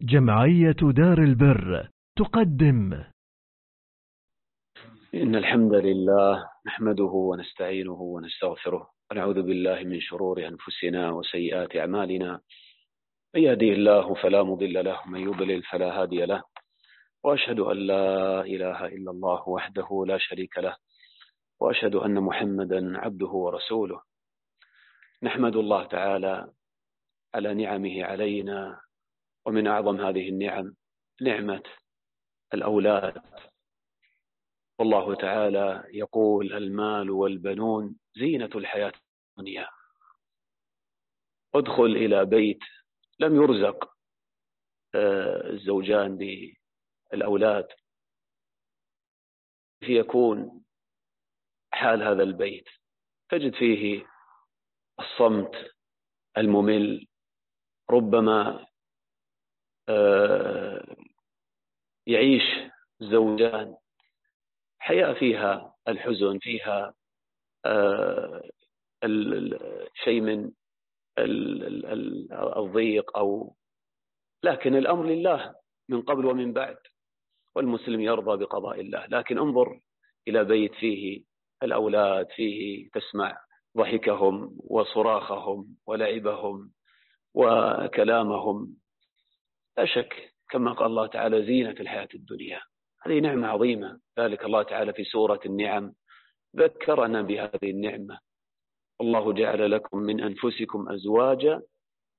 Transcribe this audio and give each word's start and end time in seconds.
جمعية 0.00 0.76
دار 0.82 1.18
البر 1.18 1.88
تقدم. 2.16 3.04
إن 5.14 5.34
الحمد 5.36 5.74
لله 5.74 6.50
نحمده 6.66 7.04
ونستعينه 7.04 8.00
ونستغفره 8.02 8.90
ونعوذ 9.10 9.42
بالله 9.42 9.84
من 9.84 10.00
شرور 10.00 10.46
أنفسنا 10.46 11.10
وسيئات 11.10 11.76
أعمالنا. 11.76 12.40
من 13.34 13.42
يهديه 13.42 13.72
الله 13.72 14.14
فلا 14.14 14.42
مضل 14.42 14.84
له 14.84 15.06
من 15.06 15.20
يضلل 15.20 15.62
فلا 15.62 16.02
هادي 16.02 16.26
له. 16.26 16.42
وأشهد 17.24 17.58
أن 17.60 17.76
لا 17.76 18.40
إله 18.40 18.86
إلا 18.86 19.10
الله 19.10 19.48
وحده 19.48 20.04
لا 20.06 20.18
شريك 20.18 20.58
له. 20.58 20.76
وأشهد 21.60 21.94
أن 21.94 22.14
محمدا 22.14 22.98
عبده 22.98 23.32
ورسوله. 23.44 24.02
نحمد 25.22 25.56
الله 25.56 25.84
تعالى 25.84 26.52
على 27.34 27.54
نعمه 27.54 28.04
علينا 28.04 28.80
ومن 29.48 29.66
أعظم 29.66 30.00
هذه 30.00 30.28
النعم 30.28 30.74
نعمة 31.20 31.62
الأولاد. 32.54 33.22
والله 34.78 35.14
تعالى 35.14 35.84
يقول 35.88 36.52
المال 36.52 37.10
والبنون 37.10 37.96
زينة 38.16 38.50
الحياة 38.54 38.92
الدنيا. 39.30 39.68
ادخل 41.54 41.84
إلى 41.84 42.24
بيت 42.24 42.58
لم 43.20 43.42
يرزق 43.42 43.96
آه، 44.94 45.50
الزوجان 45.50 46.18
بالأولاد 47.12 47.68
يكون 49.82 50.64
حال 51.72 52.02
هذا 52.02 52.22
البيت؟ 52.22 52.68
تجد 53.28 53.54
فيه 53.54 54.06
الصمت 55.00 55.72
الممل. 56.38 57.06
ربما 57.90 58.67
يعيش 62.06 62.42
زوجان 63.00 63.74
حياة 64.78 65.12
فيها 65.12 65.74
الحزن 65.88 66.38
فيها 66.38 66.94
آه، 67.66 68.42
شيء 70.04 70.20
من 70.20 70.50
الضيق 72.56 73.16
أو 73.18 73.54
لكن 74.44 74.74
الأمر 74.74 75.06
لله 75.06 75.54
من 75.88 76.02
قبل 76.02 76.26
ومن 76.26 76.52
بعد 76.52 76.76
والمسلم 77.54 78.00
يرضى 78.00 78.44
بقضاء 78.44 78.80
الله. 78.80 79.06
لكن 79.06 79.38
انظر 79.38 79.80
إلى 80.28 80.44
بيت 80.44 80.74
فيه 80.74 81.22
الأولاد 81.62 82.26
فيه 82.36 82.88
تسمع 82.90 83.38
ضحكهم 83.76 84.56
وصراخهم 84.58 85.76
ولعبهم 85.86 86.72
وكلامهم. 87.34 88.76
لا 89.78 89.86
شك 89.86 90.34
كما 90.50 90.72
قال 90.72 90.86
الله 90.86 91.06
تعالى 91.06 91.46
زينة 91.46 91.70
الحياة 91.70 92.08
الدنيا. 92.14 92.60
هذه 93.02 93.20
نعمة 93.20 93.48
عظيمة. 93.48 94.00
ذلك 94.18 94.44
الله 94.44 94.62
تعالى 94.62 94.92
في 94.92 95.04
سورة 95.04 95.40
النعم. 95.46 95.94
ذكرنا 96.56 97.22
بهذه 97.22 97.70
النعمة. 97.70 98.18
الله 99.00 99.32
جعل 99.32 99.70
لكم 99.70 99.98
من 99.98 100.20
أنفسكم 100.20 100.88
أزواجا 100.88 101.62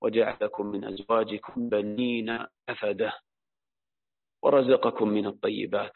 وجعل 0.02 0.38
لكم 0.42 0.66
من 0.66 0.86
أزواجكم 0.86 1.70
بنين 1.70 2.46
أفدة 2.70 3.14
ورزقكم 4.44 5.10
من 5.10 5.26
الطيبات. 5.26 5.94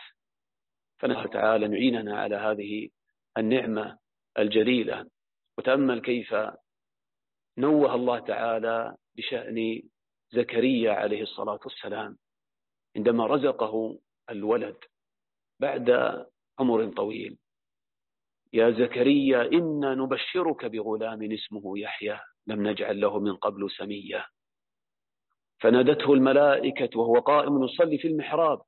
فنسأل 0.99 1.29
تعالى 1.29 1.67
نعيننا 1.67 2.19
على 2.19 2.35
هذه 2.35 2.89
النعمة 3.37 3.97
الجليلة. 4.37 5.07
وتأمل 5.57 6.01
كيف 6.01 6.35
نوه 7.57 7.95
الله 7.95 8.19
تعالى 8.19 8.95
بشأن 9.15 9.81
زكريا 10.33 10.91
عليه 10.93 11.21
الصلاة 11.21 11.59
والسلام 11.65 12.17
عندما 12.95 13.27
رزقه 13.27 13.99
الولد 14.29 14.77
بعد 15.59 15.89
عمر 16.59 16.93
طويل. 16.93 17.37
يا 18.53 18.71
زكريا 18.71 19.41
إنا 19.41 19.95
نبشرك 19.95 20.65
بغلام 20.65 21.31
اسمه 21.31 21.79
يحيى 21.79 22.19
لم 22.47 22.67
نجعل 22.67 23.01
له 23.01 23.19
من 23.19 23.35
قبل 23.35 23.71
سميا 23.71 24.25
فنادته 25.59 26.13
الملائكة 26.13 26.99
وهو 26.99 27.19
قائم 27.19 27.63
يصلي 27.63 27.97
في 27.97 28.07
المحراب 28.07 28.61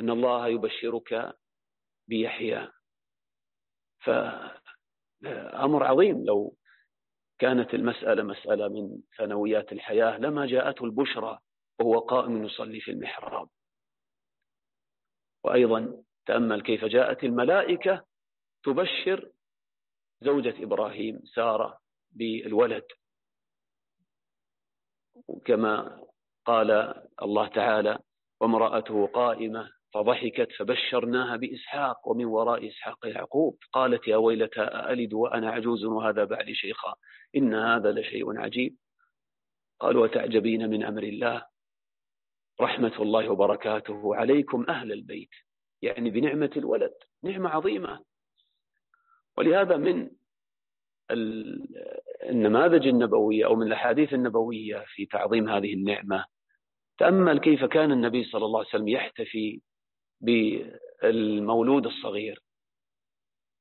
أن 0.00 0.10
الله 0.10 0.48
يبشرك 0.48 1.36
بيحيى. 2.08 2.68
فأمر 4.04 5.84
عظيم 5.84 6.24
لو 6.24 6.56
كانت 7.40 7.74
المسألة 7.74 8.22
مسألة 8.22 8.68
من 8.68 9.02
ثانويات 9.18 9.72
الحياة 9.72 10.18
لما 10.18 10.46
جاءته 10.46 10.84
البشرى 10.84 11.38
وهو 11.80 11.98
قائم 11.98 12.44
يصلي 12.44 12.80
في 12.80 12.90
المحراب. 12.90 13.48
وأيضا 15.44 16.02
تأمل 16.26 16.62
كيف 16.62 16.84
جاءت 16.84 17.24
الملائكة 17.24 18.04
تبشر 18.62 19.30
زوجة 20.20 20.54
إبراهيم 20.64 21.20
سارة 21.34 21.80
بالولد. 22.12 22.86
كما 25.44 26.04
قال 26.44 26.70
الله 27.22 27.48
تعالى 27.48 27.98
وامرأته 28.40 29.06
قائمة 29.06 29.72
فضحكت 29.94 30.52
فبشرناها 30.52 31.36
بإسحاق 31.36 32.08
ومن 32.08 32.24
وراء 32.24 32.68
إسحاق 32.68 33.06
يعقوب. 33.06 33.58
قالت 33.72 34.08
يا 34.08 34.16
ويلتى 34.16 34.62
ألد 34.62 35.12
وأنا 35.12 35.50
عجوز 35.50 35.84
وهذا 35.84 36.24
بعد 36.24 36.52
شيخا؟ 36.52 36.94
إن 37.36 37.54
هذا 37.54 37.92
لشيء 37.92 38.38
عجيب. 38.38 38.76
قال 39.80 39.96
وتعجبين 39.96 40.70
من 40.70 40.84
أمر 40.84 41.02
الله؟ 41.02 41.46
رحمة 42.60 43.02
الله 43.02 43.28
وبركاته 43.28 44.16
عليكم 44.16 44.66
أهل 44.68 44.92
البيت. 44.92 45.30
يعني 45.82 46.10
بنعمة 46.10 46.50
الولد 46.56 46.94
نعمة 47.22 47.50
عظيمة. 47.50 48.04
ولهذا 49.38 49.76
من 49.76 50.10
النماذج 52.30 52.86
النبوية 52.86 53.46
أو 53.46 53.54
من 53.54 53.66
الأحاديث 53.66 54.14
النبوية 54.14 54.84
في 54.86 55.06
تعظيم 55.06 55.48
هذه 55.48 55.74
النعمة. 55.74 56.24
تأمل 56.98 57.38
كيف 57.38 57.64
كان 57.64 57.92
النبي 57.92 58.24
صلى 58.24 58.44
الله 58.44 58.58
عليه 58.58 58.68
وسلم 58.68 58.88
يحتفي 58.88 59.60
بالمولود 60.20 61.86
الصغير. 61.86 62.42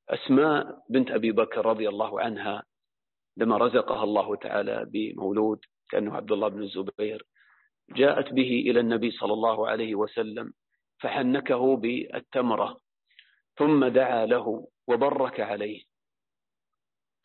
أسماء 0.10 0.84
بنت 0.90 1.12
أبي 1.12 1.32
بكر 1.32 1.66
رضي 1.66 1.90
الله 1.90 2.22
عنها 2.22 2.64
لما 3.38 3.58
رزقها 3.58 4.04
الله 4.04 4.36
تعالى 4.36 4.86
بمولود 4.86 5.60
كأنه 5.90 6.16
عبد 6.16 6.32
الله 6.32 6.48
بن 6.48 6.64
الزبير 6.64 7.26
جاءت 7.90 8.34
به 8.34 8.64
إلى 8.68 8.80
النبي 8.80 9.12
صلى 9.12 9.34
الله 9.34 9.68
عليه 9.68 9.96
وسلم 9.96 10.54
فحنكه 11.00 11.78
بالتمرة 11.78 12.80
ثم 13.58 13.86
دعا 13.86 14.26
له 14.26 14.68
وبرك 14.88 15.40
عليه. 15.40 15.84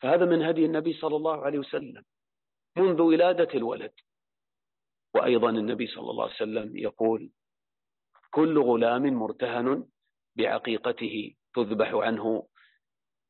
فهذا 0.01 0.25
من 0.25 0.41
هدي 0.41 0.65
النبي 0.65 0.93
صلى 0.93 1.15
الله 1.15 1.45
عليه 1.45 1.59
وسلم 1.59 2.03
منذ 2.77 3.01
ولادة 3.01 3.53
الولد. 3.53 3.93
وأيضا 5.15 5.49
النبي 5.49 5.87
صلى 5.87 6.11
الله 6.11 6.23
عليه 6.23 6.33
وسلم 6.33 6.77
يقول 6.77 7.29
كل 8.35 8.59
غلام 8.59 9.13
مرتهن 9.13 9.87
بعقيقته 10.37 11.35
تذبح 11.55 11.93
عنه 11.93 12.47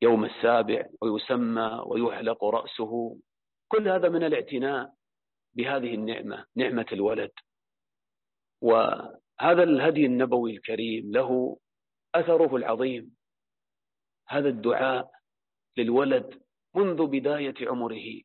يوم 0.01 0.25
السابع 0.25 0.85
ويسمى 1.01 1.83
ويحلق 1.85 2.43
رأسه. 2.43 3.17
كل 3.67 3.87
هذا 3.87 4.09
من 4.09 4.23
الاعتناء 4.23 4.93
بهذه 5.53 5.93
النعمة 5.95 6.45
نعمة 6.55 6.85
الولد. 6.91 7.31
وهذا 8.61 9.63
الهدي 9.63 10.05
النبوي 10.05 10.51
الكريم 10.51 11.11
له 11.11 11.57
أثره 12.15 12.55
العظيم. 12.55 13.15
هذا 14.27 14.49
الدعاء 14.49 15.11
للولد 15.77 16.41
منذ 16.75 17.07
بداية 17.07 17.69
عمره. 17.69 18.21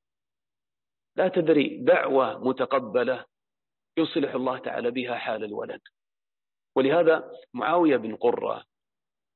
لا 1.17 1.29
تدري 1.29 1.79
دعوة 1.79 2.49
متقبلة 2.49 3.25
يصلح 3.97 4.35
الله 4.35 4.59
تعالى 4.59 4.91
بها 4.91 5.15
حال 5.15 5.45
الولد. 5.45 5.81
ولهذا 6.81 7.31
معاوية 7.55 7.97
بن 7.97 8.17
قرة 8.17 8.65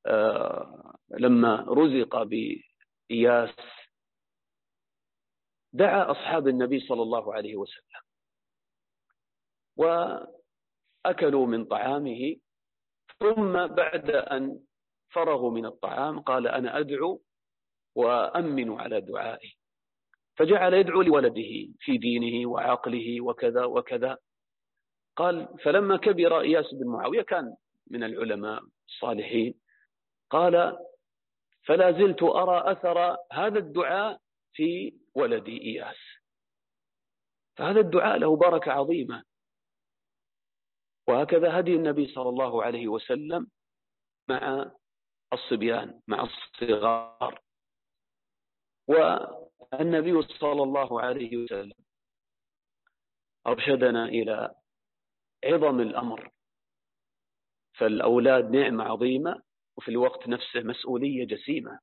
آه، 0.05 0.97
لما 1.09 1.65
رزق 1.69 2.23
بإياس 2.23 3.55
دعا 5.73 6.11
أصحاب 6.11 6.47
النبي 6.47 6.79
صلى 6.79 7.01
الله 7.01 7.33
عليه 7.33 7.55
وسلم 7.55 8.01
وأكلوا 9.77 11.45
من 11.45 11.65
طعامه 11.65 12.35
ثم 13.19 13.67
بعد 13.67 14.09
أن 14.09 14.59
فرغوا 15.09 15.51
من 15.51 15.65
الطعام 15.65 16.19
قال 16.19 16.47
أنا 16.47 16.79
أدعو 16.79 17.21
وأمن 17.95 18.71
على 18.81 19.01
دعائي. 19.01 19.57
فجعل 20.37 20.73
يدعو 20.73 21.01
لولده 21.01 21.73
في 21.79 21.97
دينه 21.97 22.49
وعقله 22.49 23.21
وكذا 23.21 23.65
وكذا. 23.65 24.17
قال 25.15 25.59
فلما 25.63 25.97
كبر 25.97 26.41
إياس 26.41 26.73
بن 26.73 26.87
معاوية 26.87 27.21
كان 27.21 27.55
من 27.87 28.03
العلماء 28.03 28.63
الصالحين. 28.87 29.59
قال 30.29 30.77
فلا 31.63 31.91
زلت 31.91 32.23
أرى 32.23 32.71
أثر 32.71 33.17
هذا 33.31 33.59
الدعاء 33.59 34.21
في 34.53 34.93
ولدي 35.15 35.61
إياس. 35.61 35.97
فهذا 37.57 37.79
الدعاء 37.79 38.17
له 38.17 38.35
بركة 38.35 38.71
عظيمة. 38.71 39.23
وهكذا 41.07 41.59
هدي 41.59 41.75
النبي 41.75 42.07
صلى 42.07 42.29
الله 42.29 42.63
عليه 42.63 42.87
وسلم 42.87 43.47
مع 44.29 44.71
الصبيان 45.33 46.01
مع 46.07 46.23
الصغار. 46.23 47.41
والنبي 48.87 50.21
صلى 50.21 50.63
الله 50.63 51.01
عليه 51.01 51.37
وسلم 51.37 51.85
أرشدنا 53.47 54.05
إلى 54.05 54.55
عظم 55.45 55.79
الأمر. 55.79 56.31
فالأولاد 57.73 58.55
نعمة 58.55 58.83
عظيمة 58.83 59.41
وفي 59.77 59.91
الوقت 59.91 60.27
نفسه 60.27 60.59
مسؤولية 60.59 61.25
جسيمة. 61.25 61.79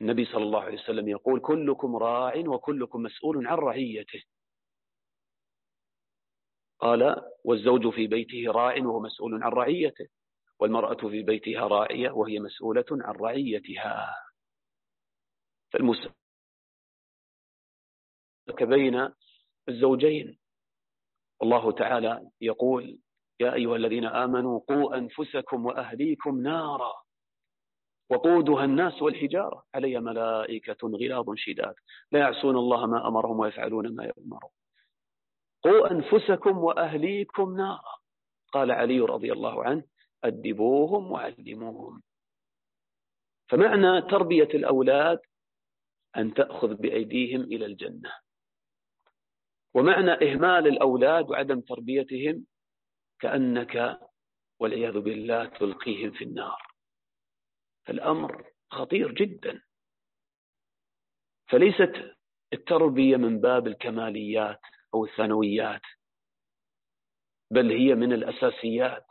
النبي 0.00 0.24
صلى 0.24 0.42
الله 0.42 0.60
عليه 0.62 0.78
وسلم 0.78 1.08
يقول 1.08 1.40
كلكم 1.40 1.96
راع 1.96 2.32
وكلكم 2.46 3.02
مسؤول 3.02 3.46
عن 3.46 3.56
رعيته. 3.58 4.22
قال 6.78 7.30
والزوج 7.44 7.94
في 7.94 8.06
بيته 8.06 8.52
راع 8.52 8.76
وهو 8.78 9.00
مسؤول 9.00 9.42
عن 9.42 9.50
رعيته 9.50 10.08
والمرأة 10.58 11.08
في 11.08 11.22
بيتها 11.22 11.68
راعية 11.68 12.10
وهي 12.10 12.38
مسؤولة 12.38 12.84
عن 12.90 13.14
رعيتها. 13.14 14.14
فالمسألة 15.72 16.14
بين 18.60 19.08
الزوجين. 19.68 20.38
الله 21.42 21.72
تعالى 21.72 22.30
يقول 22.40 22.98
يا 23.40 23.54
أيها 23.54 23.76
الذين 23.76 24.04
آمنوا 24.04 24.60
قوا 24.68 24.96
أنفسكم 24.96 25.66
وأهليكم 25.66 26.42
نارا 26.42 26.92
وقودها 28.10 28.64
الناس 28.64 29.02
والحجارة. 29.02 29.64
علي 29.74 30.00
ملائكة 30.00 30.88
غلاظ 30.88 31.34
شداد. 31.36 31.74
لا 32.12 32.20
يعصون 32.20 32.56
الله 32.56 32.86
ما 32.86 33.08
أمرهم 33.08 33.38
ويفعلون 33.38 33.94
ما 33.94 34.04
يؤمرون. 34.04 34.50
قوا 35.62 35.90
أنفسكم 35.90 36.58
وأهليكم 36.58 37.56
نارا. 37.56 37.96
قال 38.52 38.70
علي 38.70 39.00
رضي 39.00 39.32
الله 39.32 39.64
عنه 39.64 39.84
أدبوهم 40.24 41.12
وعلموهم. 41.12 42.02
فمعنى 43.48 44.02
تربية 44.02 44.48
الأولاد 44.54 45.20
أن 46.16 46.34
تأخذ 46.34 46.74
بأيديهم 46.74 47.40
إلى 47.40 47.66
الجنة. 47.66 48.12
ومعنى 49.76 50.10
إهمال 50.10 50.66
الأولاد 50.66 51.30
وعدم 51.30 51.60
تربيتهم 51.60 52.46
كأنك 53.20 54.00
والعياذ 54.60 55.00
بالله 55.00 55.44
تلقيهم 55.44 56.10
في 56.10 56.24
النار. 56.24 56.62
الأمر 57.88 58.52
خطير 58.70 59.12
جدا. 59.12 59.62
فليست 61.48 62.16
التربية 62.52 63.16
من 63.16 63.40
باب 63.40 63.66
الكماليات 63.66 64.60
أو 64.94 65.04
الثانويات 65.04 65.82
بل 67.50 67.70
هي 67.70 67.94
من 67.94 68.12
الأساسيات 68.12 69.06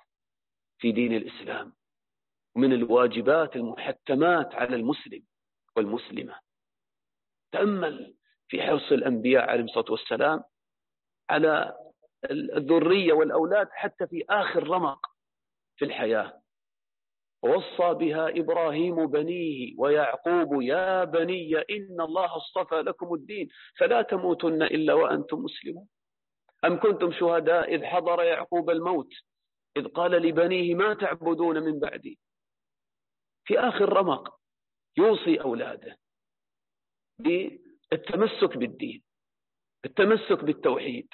في 0.78 0.92
دين 0.92 1.14
الإسلام 1.14 1.74
ومن 2.56 2.74
الواجبات 2.74 3.56
المحتمات 3.56 4.56
على 4.56 4.76
المسلم 4.76 5.24
والمسلمة. 5.76 6.40
تأمل 7.52 8.16
في 8.48 8.62
حرص 8.62 8.92
الأنبياء 8.92 9.50
عليهم 9.50 9.66
الصلاة 9.66 9.92
والسلام 9.92 10.44
على 11.30 11.78
الذرية 12.32 13.14
والأولاد 13.14 13.68
حتى 13.72 14.08
في 14.08 14.26
آخر 14.30 14.68
رمق 14.68 15.00
في 15.76 15.86
الحياة. 15.86 16.42
ووصى 17.44 17.94
بها 17.94 18.30
إبراهيم 18.30 19.08
بنيه 19.08 19.76
ويعقوب 19.78 20.62
يا 20.62 21.04
بني 21.04 21.58
إن 21.58 22.02
الله 22.02 22.38
اصطفى 22.38 22.76
لكم 22.82 23.14
الدين 23.14 23.50
فلا 23.78 24.02
تموتن 24.02 24.64
إلا 24.64 24.94
وأنتم 24.94 25.40
مسلمون. 25.40 25.88
أم 26.66 26.80
كنتم 26.80 27.12
شهداء 27.12 27.76
إذ 27.76 27.84
حضر 27.84 28.24
يعقوب 28.24 28.70
الموت؟ 28.70 29.10
إذ 29.78 29.88
قال 29.88 30.12
لبنيه 30.12 30.76
ما 30.76 30.94
تعبدون 30.94 31.64
من 31.64 31.80
بعدي. 31.80 32.20
في 33.48 33.60
آخر 33.60 33.94
رمق 33.94 34.40
يوصي 34.98 35.42
أولاده 35.42 35.98
بالتمسك 37.20 38.58
بالدين. 38.58 39.05
التمسك 39.86 40.44
بالتوحيد. 40.44 41.08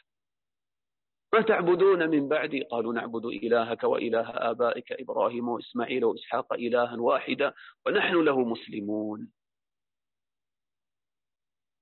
ما 1.34 1.42
تعبدون 1.42 2.10
من 2.10 2.28
بعدي؟ 2.28 2.64
قالوا 2.64 2.94
نعبد 2.94 3.26
إلهك 3.26 3.84
وإله 3.84 4.30
آبائك 4.30 4.92
إبراهيم 4.92 5.50
وإسماعيل 5.50 6.06
وإسحاق 6.06 6.54
إلها 6.54 6.96
واحدا 7.00 7.54
ونحن 7.86 8.16
له 8.16 8.40
مسلمون. 8.40 9.32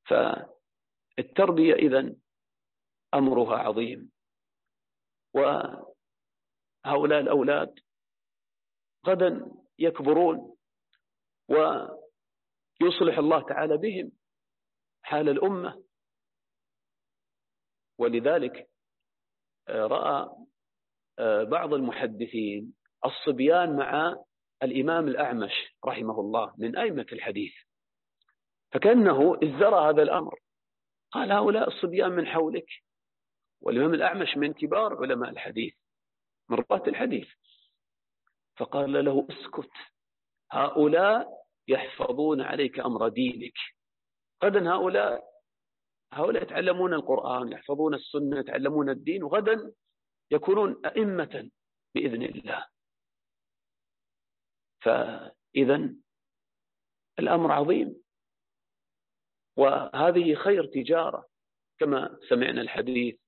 فالتربية 0.06 1.74
إذن 1.74 2.16
أمرها 3.14 3.58
عظيم. 3.58 4.12
وهؤلاء 5.34 7.20
الأولاد 7.20 7.80
غدا 9.08 9.52
يكبرون 9.80 10.56
ويصلح 11.50 13.18
الله 13.18 13.42
تعالى 13.42 13.78
بهم 13.78 14.12
حال 15.02 15.30
الأمة. 15.30 15.89
ولذلك 18.00 18.70
رأى 19.70 20.30
آه، 21.20 21.44
بعض 21.44 21.74
المحدثين 21.74 22.74
الصبيان 23.06 23.76
مع 23.76 24.18
الإمام 24.64 25.08
الأعمش 25.08 25.54
رحمه 25.86 26.20
الله 26.20 26.54
من 26.58 26.78
أئمة 26.78 27.06
الحديث 27.12 27.54
فكأنه 28.72 29.40
ازدرى 29.44 29.90
هذا 29.90 30.02
الأمر. 30.02 30.40
قال 31.12 31.32
هؤلاء 31.32 31.68
الصبيان 31.68 32.12
من 32.12 32.28
حولك. 32.28 32.68
والإمام 33.62 33.94
الأعمش 33.94 34.38
من 34.38 34.54
كبار 34.54 34.98
علماء 34.98 35.30
الحديث 35.30 35.74
من 36.50 36.58
رواة 36.58 36.88
الحديث. 36.88 37.28
فقال 38.58 39.06
له 39.06 39.28
اسكت 39.30 39.72
هؤلاء 40.52 41.30
يحفظون 41.68 42.42
عليك 42.42 42.80
أمر 42.80 43.08
دينك. 43.08 43.58
غدا 44.44 44.72
هؤلاء 44.72 45.24
هؤلاء 46.14 46.44
يتعلمون 46.44 46.94
القرآن 46.94 47.52
يحفظون 47.52 47.94
السنة 47.94 48.40
يتعلمون 48.40 48.90
الدين 48.90 49.24
وغدا 49.24 49.74
يكونون 50.32 50.86
أئمة 50.86 51.52
بإذن 51.96 52.24
الله. 52.24 52.68
فإذا 54.82 55.96
الأمر 57.20 57.52
عظيم. 57.52 58.04
وهذه 59.58 60.36
خير 60.36 60.66
تجارة 60.66 61.30
كما 61.80 62.20
سمعنا 62.30 62.62
الحديث. 62.62 63.20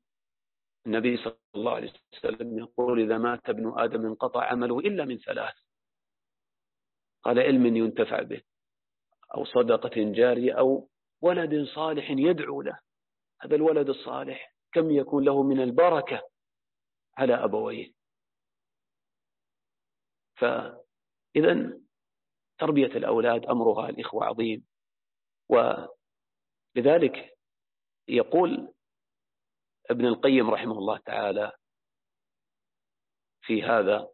النبي 0.85 1.17
صلى 1.17 1.37
الله 1.55 1.75
عليه 1.75 1.93
وسلم 2.13 2.59
يقول 2.59 3.01
إذا 3.01 3.17
مات 3.17 3.49
ابن 3.49 3.73
آدم 3.79 4.05
انقطع 4.05 4.45
عمله 4.45 4.79
إلا 4.79 5.05
من 5.05 5.17
ثلاث. 5.17 5.53
قال 7.23 7.39
علم 7.39 7.75
ينتفع 7.75 8.21
به 8.21 8.41
أو 9.35 9.45
صدقة 9.45 9.91
جارية 9.95 10.53
أو 10.53 10.89
ولد 11.21 11.65
صالح 11.67 12.09
يدعو 12.09 12.61
له. 12.61 12.79
هذا 13.41 13.55
الولد 13.55 13.89
الصالح 13.89 14.53
كم 14.73 14.91
يكون 14.91 15.25
له 15.25 15.43
من 15.43 15.61
البركة 15.61 16.29
على 17.17 17.33
أبويه. 17.43 17.91
فإذا 20.35 21.79
تربية 22.57 22.85
الأولاد 22.85 23.45
أمرها 23.45 23.89
الإخوة 23.89 24.25
عظيم. 24.25 24.65
ولذلك 25.49 27.37
يقول 28.07 28.73
ابن 29.89 30.05
القيم 30.05 30.49
رحمه 30.49 30.77
الله 30.77 30.97
تعالى 30.97 31.51
في 33.41 33.63
هذا 33.63 34.09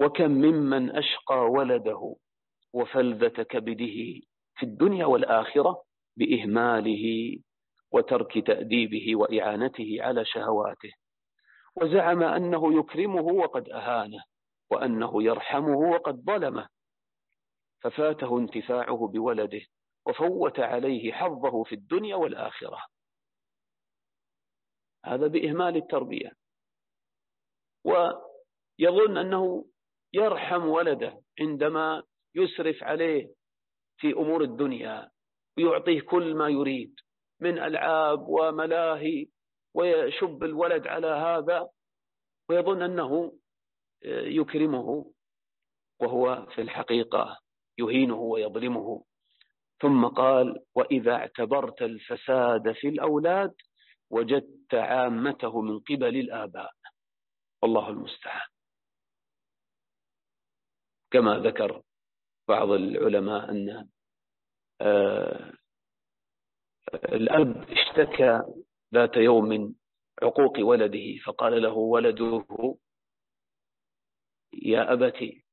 وكم 0.00 0.30
ممن 0.30 0.96
أشقى 0.96 1.36
ولده 1.36 2.16
وفلذة 2.72 3.42
كبده 3.42 4.20
في 4.60 4.66
الدنيا 4.66 5.06
والآخرة 5.06 5.82
بإهماله 6.16 7.36
وترك 7.92 8.46
تأديبه 8.46 9.16
وإعانته 9.16 9.96
على 10.00 10.24
شهواته. 10.24 10.92
وزعم 11.76 12.22
أنه 12.22 12.78
يكرمه 12.78 13.22
وقد 13.22 13.68
أهانه 13.68 14.22
وأنه 14.70 15.22
يرحمه 15.22 15.78
وقد 15.78 16.14
ظلمه. 16.14 16.68
ففاته 17.82 18.38
انتفاعه 18.38 19.08
بولده 19.08 19.60
وفوت 20.06 20.60
عليه 20.60 21.12
حظه 21.12 21.62
في 21.62 21.74
الدنيا 21.74 22.16
والآخرة. 22.16 22.78
هذا 25.04 25.26
بإهمال 25.26 25.76
التربية. 25.76 26.32
ويظن 27.84 29.16
أنه 29.16 29.64
يرحم 30.12 30.66
ولده 30.66 31.20
عندما 31.40 32.02
يسرف 32.34 32.82
عليه 32.82 33.39
في 34.00 34.12
أمور 34.12 34.42
الدنيا 34.42 35.10
ويعطيه 35.58 36.00
كل 36.00 36.34
ما 36.34 36.48
يريد 36.48 36.94
من 37.40 37.58
ألعاب 37.58 38.28
وملاهي 38.28 39.26
ويشب 39.74 40.44
الولد 40.44 40.86
على 40.86 41.06
هذا 41.06 41.68
ويظن 42.48 42.82
أنه 42.82 43.38
يكرمه 44.24 45.12
وهو 46.00 46.46
في 46.46 46.60
الحقيقة 46.60 47.38
يهينه 47.78 48.20
ويظلمه. 48.20 49.04
ثم 49.80 50.06
قال 50.06 50.64
وإذا 50.74 51.12
اعتبرت 51.12 51.82
الفساد 51.82 52.72
في 52.72 52.88
الأولاد 52.88 53.54
وجدت 54.10 54.74
عامته 54.74 55.60
من 55.60 55.80
قبل 55.80 56.16
الآباء. 56.16 56.72
والله 57.62 57.88
المستعان. 57.88 58.48
كما 61.10 61.38
ذكر 61.38 61.82
بعض 62.50 62.70
العلماء 62.70 63.50
أن 63.50 63.88
آه، 64.80 65.52
الأب 66.94 67.70
اشتكى 67.70 68.42
ذات 68.94 69.16
يوم 69.16 69.44
من 69.44 69.74
عقوق 70.22 70.58
ولده 70.60 71.16
فقال 71.24 71.62
له 71.62 71.72
ولده 71.72 72.46
يا 74.62 74.92
أبتي 74.92 75.44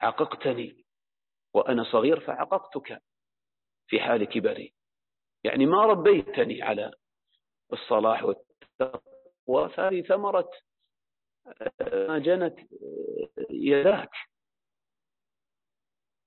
عققتني 0.00 0.84
وأنا 1.54 1.84
صغير 1.84 2.20
فعققتك 2.20 3.02
في 3.86 4.00
حال 4.00 4.24
كبري. 4.24 4.74
يعني 5.44 5.66
ما 5.66 5.86
ربيتني 5.86 6.62
على 6.62 6.92
الصلاح 7.72 8.24
والتقوى 8.24 9.68
فهذه 9.76 10.02
ثمرة 10.02 10.50
ما 11.90 12.18
جنت 12.18 12.58
يداك. 13.50 14.10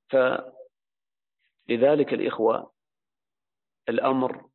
فلذلك 0.10 0.54
الإخوة 2.13 2.74
الأمر 3.89 4.50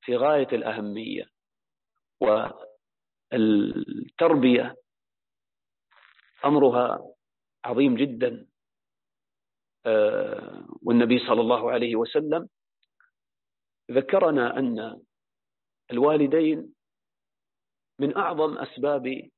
في 0.00 0.16
غاية 0.16 0.48
الأهمية 0.52 1.30
والتربية 3.32 4.76
أمرها 6.44 7.14
عظيم 7.64 7.96
جدا 7.96 8.46
آه، 9.86 10.66
والنبي 10.82 11.18
صلى 11.18 11.40
الله 11.40 11.70
عليه 11.70 11.96
وسلم 11.96 12.48
ذكرنا 13.90 14.58
أن 14.58 15.02
الوالدين 15.90 16.74
من 17.98 18.16
أعظم 18.16 18.58
أسباب 18.58 19.30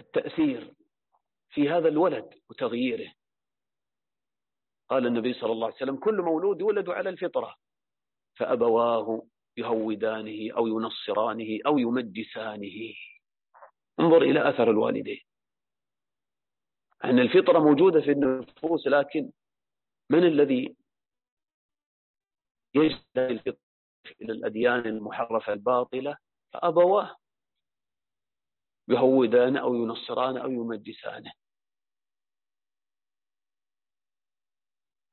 التأثير 0.00 0.74
في 1.50 1.68
هذا 1.68 1.88
الولد 1.88 2.40
وتغييره. 2.50 3.12
قال 4.88 5.06
النبي 5.06 5.34
صلى 5.34 5.52
الله 5.52 5.66
عليه 5.66 5.76
وسلم 5.76 5.96
كل 5.96 6.22
مولود 6.22 6.60
يولد 6.60 6.88
على 6.88 7.10
الفطرة. 7.10 7.54
فأبواه 8.38 9.26
يهودانه 9.56 10.56
أو 10.56 10.66
ينصرانه 10.66 11.58
أو 11.66 11.78
يمجسانه. 11.78 12.94
انظر 14.00 14.22
إلى 14.22 14.48
أثر 14.48 14.70
الوالدين. 14.70 15.20
أن 17.04 17.18
الفطرة 17.18 17.58
موجودة 17.58 18.00
في 18.00 18.10
النفوس 18.10 18.86
لكن 18.86 19.30
من 20.10 20.24
الذي 20.24 20.76
يجد 22.74 23.00
الفطرة 23.16 23.58
إلى 24.22 24.32
الأديان 24.32 24.86
المحرفة 24.86 25.52
الباطلة؟ 25.52 26.16
فأبواه. 26.52 27.16
يهودان 28.88 29.56
أو 29.56 29.74
ينصران 29.74 30.36
أو 30.36 30.50
يمجسانه 30.50 31.32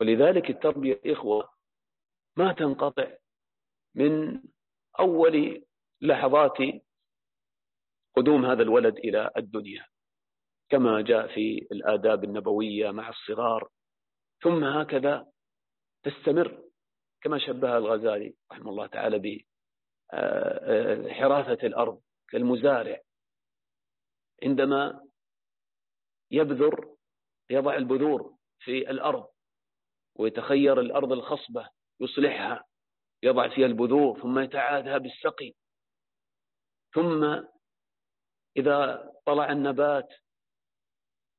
ولذلك 0.02 0.50
التربية 0.50 1.02
إخوة 1.06 1.50
ما 2.38 2.54
تنقطع 2.54 3.18
من 3.96 4.42
أول 5.00 5.66
لحظات 6.02 6.58
قدوم 8.16 8.46
هذا 8.46 8.64
الولد 8.64 8.98
إلى 8.98 9.32
الدنيا 9.38 9.86
كما 10.70 11.02
جاء 11.02 11.28
في 11.36 11.68
الآداب 11.72 12.24
النبوية 12.24 12.92
مع 12.92 13.10
الصغار 13.10 13.70
ثم 14.44 14.64
هكذا 14.64 15.32
تستمر 16.04 16.64
كما 17.22 17.40
شبه 17.40 17.78
الغزالي 17.78 18.36
رحمه 18.52 18.70
الله 18.70 18.88
تعالى 18.88 19.46
بحراثة 20.14 21.68
الأرض 21.68 22.02
كالمزارع 22.30 23.02
عندما 24.44 25.06
يبذر 26.32 26.96
يضع 27.50 27.75
البذور 27.75 28.36
في 28.60 28.90
الأرض 28.90 29.28
ويتخير 30.16 30.80
الأرض 30.80 31.12
الخصبة 31.12 31.70
يصلحها 32.00 32.66
يضع 33.24 33.48
فيها 33.48 33.66
البذور 33.66 34.22
ثم 34.22 34.40
يتعادها 34.40 34.98
بالسقي. 34.98 35.54
ثم 36.94 37.44
إذا 38.58 39.12
طلع 39.26 39.52
النبات 39.52 40.14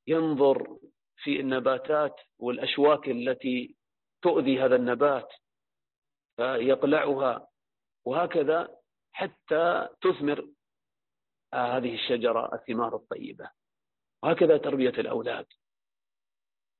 ينظر 0.06 0.78
في 1.16 1.40
النباتات 1.40 2.21
والأشواك 2.38 3.09
التي 3.09 3.76
تؤذي 4.23 4.61
هذا 4.61 4.76
النبات 4.76 5.28
فيقلعها 6.37 7.49
وهكذا 8.04 8.76
حتى 9.12 9.88
تثمر 10.00 10.49
هذه 11.54 11.95
الشجرة 11.95 12.54
الثمار 12.54 12.97
الطيبة. 12.97 13.50
وهكذا 14.23 14.56
تربية 14.59 14.88
الأولاد. 14.88 15.47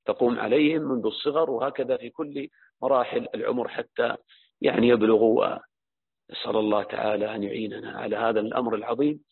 تقوم 0.07 0.39
عليهم 0.39 0.81
منذ 0.81 1.05
الصغر 1.05 1.49
وهكذا 1.49 1.97
في 1.97 2.09
كل 2.09 2.49
مراحل 2.81 3.27
العمر 3.35 3.67
حتى 3.67 4.15
يعني 4.61 4.87
يبلغوا 4.87 5.57
نسأل 6.31 6.55
الله 6.57 6.83
تعالى 6.83 7.35
أن 7.35 7.43
يعيننا 7.43 7.91
على 7.91 8.15
هذا 8.15 8.39
الأمر 8.39 8.75
العظيم. 8.75 9.23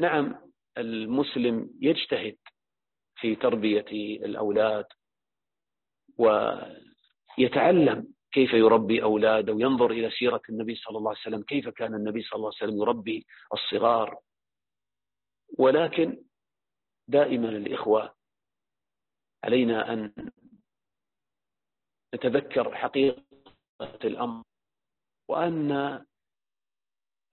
ونعم 0.00 0.34
المسلم 0.78 1.70
يجتهد 1.80 2.36
في 3.16 3.36
تربية 3.36 3.86
الأولاد 4.24 4.86
ويتعلم 7.38 8.08
كيف 8.32 8.52
يربي 8.52 9.02
أولاده 9.02 9.52
وينظر 9.52 9.90
إلى 9.90 10.10
سيرة 10.10 10.42
النبي 10.48 10.74
صلى 10.74 10.98
الله 10.98 11.10
عليه 11.10 11.20
وسلم 11.20 11.42
كيف 11.42 11.68
كان 11.68 11.94
النبي 11.94 12.22
صلى 12.22 12.36
الله 12.36 12.52
عليه 12.54 12.56
وسلم 12.56 12.82
يربي 12.82 13.26
الصغار. 13.52 14.18
ولكن 15.58 16.22
دائما 17.08 17.48
الإخوة 17.48 18.15
علينا 19.44 19.92
أن 19.92 20.12
نتذكر 22.14 22.74
حقيقة 22.74 23.24
الأمر 24.04 24.44
وأن 25.28 25.70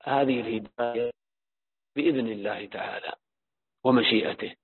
هذه 0.03 0.39
الهداية 0.39 1.11
بإذن 1.95 2.27
الله 2.27 2.65
تعالى 2.65 3.13
ومشيئته. 3.83 4.55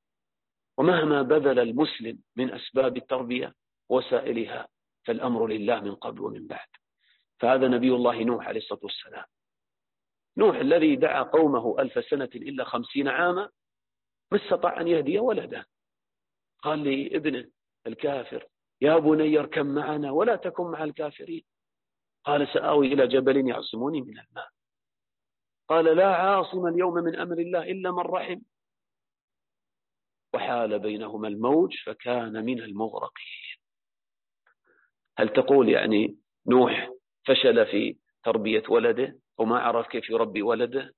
ومهما 0.77 1.22
بذل 1.22 1.60
المسلم 1.60 2.24
من 2.36 2.53
أسباب 2.53 2.98
التربية 2.98 3.53
وسائلها 3.89 4.67
فالأمر 5.08 5.48
لله 5.48 5.79
من 5.79 5.96
قبل 5.96 6.22
ومن 6.22 6.48
بعد. 6.48 6.67
فهذا 7.39 7.67
نبي 7.67 7.89
الله 7.89 8.24
نوح 8.24 8.48
عليه 8.48 8.60
الصلاة 8.60 8.79
والسلام. 8.84 9.25
نوح 10.38 10.55
الذي 10.55 10.96
دعا 10.96 11.24
قومه 11.24 11.81
ألف 11.81 12.05
سنة 12.05 12.29
إلا 12.36 12.63
خمسين 12.63 13.08
عاما 13.08 13.50
ما 14.31 14.38
استطاع 14.38 14.81
أن 14.81 14.88
يهدي 14.88 15.19
ولده. 15.19 15.65
قال 16.62 16.84
لابنه 16.84 17.50
الكافر 17.88 18.48
يا 18.82 18.98
بني 18.98 19.39
اركب 19.39 19.66
معنا 19.66 20.12
ولا 20.12 20.36
تكن 20.36 20.63
مع 20.63 20.84
الكافرين. 20.84 21.44
قال 22.24 22.48
سآوي 22.54 22.94
إلى 22.94 23.08
جبل 23.08 23.50
يعصموني 23.50 24.01
من 24.01 24.20
الماء. 24.20 24.50
قال 25.70 25.86
لا 25.86 26.16
عاصم 26.16 26.68
اليوم 26.68 26.94
من 26.94 27.16
أمر 27.16 27.38
الله 27.38 27.63
إلا 27.63 27.92
من 27.92 28.00
رحم. 28.00 28.39
وحال 30.34 30.80
بينهما 30.80 31.28
الموج 31.28 31.75
فكان 31.86 32.46
من 32.46 32.60
المغرقين. 32.62 33.60
هل 35.18 35.30
تقول 35.30 35.70
يعني 35.70 36.18
نوح 36.48 36.92
فشل 37.25 37.66
في 37.66 37.98
تربية 38.24 38.63
ولده؟ 38.70 39.20
وما 39.38 39.60
عرف 39.60 39.88
كيف 39.88 40.10
يربي 40.10 40.42
ولده؟ 40.42 40.96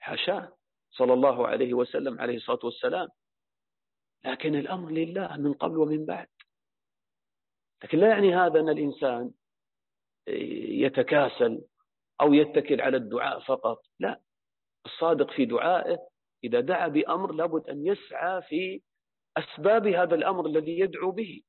حاشاه 0.00 0.56
صلى 0.90 1.12
الله 1.12 1.46
عليه 1.46 1.74
وسلم 1.74 2.20
عليه 2.20 2.36
الصلاة 2.36 2.60
والسلام. 2.64 3.08
لكن 4.24 4.54
الأمر 4.54 4.90
لله 4.90 5.36
من 5.36 5.52
قبل 5.52 5.76
ومن 5.76 6.04
بعد. 6.04 6.28
لكن 7.84 7.98
لا 7.98 8.08
يعني 8.08 8.34
هذا 8.34 8.60
أن 8.60 8.68
الإنسان 8.68 9.30
يتكاسل 10.26 11.64
أو 12.20 12.34
يتكل 12.34 12.80
على 12.80 12.96
الدعاء 12.96 13.40
فقط. 13.40 13.82
لا 13.98 14.20
الصادق 14.86 15.30
في 15.30 15.44
دعائه 15.44 16.08
إذا 16.44 16.60
دعا 16.60 16.88
بأمر 16.88 17.32
لابد 17.32 17.68
أن 17.70 17.86
يسعى 17.86 18.42
في 18.42 18.82
أسباب 19.36 19.86
هذا 19.86 20.14
الأمر 20.14 20.46
الذي 20.46 20.78
يدعو 20.78 21.10
به 21.10 21.42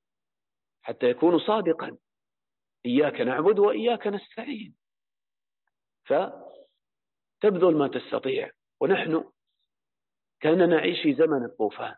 حتى 0.81 1.09
يكون 1.09 1.39
صادقا. 1.39 1.97
إياك 2.85 3.21
نعبد 3.21 3.59
وإياك 3.59 4.07
نستعين. 4.07 4.75
فتبذل 6.05 7.75
ما 7.77 7.87
تستطيع. 7.87 8.51
ونحن 8.79 9.31
كان 10.39 10.69
نعيش 10.69 11.01
في 11.01 11.13
زمن 11.13 11.45
الطوفان. 11.45 11.95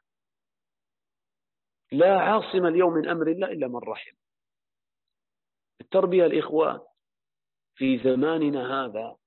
لا 1.91 2.19
عاصم 2.19 2.65
اليوم 2.65 2.93
من 2.93 3.09
أمر 3.09 3.27
الله 3.27 3.47
إلا 3.47 3.67
من 3.67 3.79
رحم. 3.79 4.15
التربية 5.81 6.25
الإخوة 6.25 6.87
في 7.75 7.97
زماننا 8.03 8.85
هذا 8.85 9.17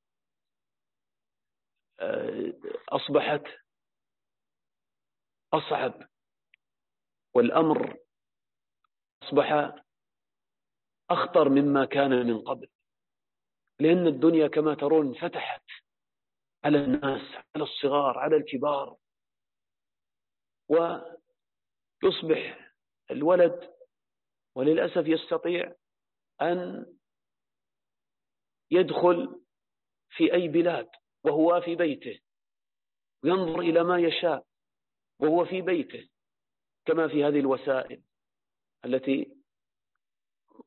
آه، 2.01 2.53
أصبحت 2.89 3.43
أصعب 5.53 6.09
والأمر 7.35 7.99
أصبح 9.23 9.75
أخطر 11.11 11.49
مما 11.49 11.85
كان 11.85 12.27
من 12.27 12.41
قبل. 12.41 12.69
لأن 13.81 14.07
الدنيا 14.07 14.49
كما 14.49 14.75
ترون 14.75 15.15
فتحت 15.15 15.63
على 16.65 16.79
الناس 16.79 17.45
على 17.57 17.65
الصغار 17.65 18.19
على 18.19 18.37
الكبار. 18.37 18.97
ويصبح 22.03 22.73
الولد 23.11 23.75
وللأسف 24.55 25.07
يستطيع 25.07 25.75
أن 26.43 26.87
يدخل 28.71 29.43
في 30.11 30.35
أي 30.35 30.49
بلاد 30.49 30.89
وهو 31.25 31.61
في 31.61 31.75
بيته 31.75 32.21
وينظر 33.25 33.61
إلى 33.61 33.85
ما 33.85 33.99
يشاء 33.99 34.47
وهو 35.21 35.45
في 35.45 35.63
بيته 35.63 36.09
كما 36.87 37.09
في 37.09 37.25
هذه 37.25 37.41
الوسائل 37.41 38.03
التي 38.85 39.39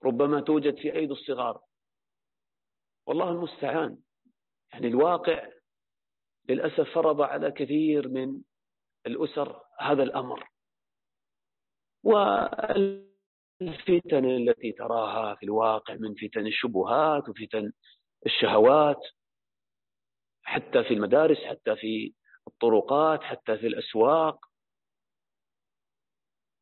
ربما 0.03 0.41
توجد 0.41 0.75
في 0.75 0.93
أيدي 0.93 1.13
الصغار. 1.13 1.63
والله 3.07 3.29
المستعان. 3.29 3.97
يعني 4.73 4.87
الواقع 4.87 5.51
للأسف 6.49 6.93
فرض 6.95 7.21
على 7.21 7.51
كثير 7.51 8.07
من 8.07 8.41
الأسر 9.05 9.61
هذا 9.79 10.03
الأمر. 10.03 10.50
والفتن 12.03 13.05
التي 14.25 14.71
تراها 14.71 15.35
في 15.35 15.43
الواقع 15.43 15.93
من 15.95 16.15
فتن 16.15 16.47
الشبهات 16.47 17.29
وفتن 17.29 17.71
الشهوات 18.25 19.01
حتى 20.43 20.83
في 20.83 20.93
المدارس 20.93 21.37
حتى 21.37 21.75
في 21.75 22.13
الطرقات 22.47 23.23
حتى 23.23 23.57
في 23.57 23.67
الأسواق 23.67 24.45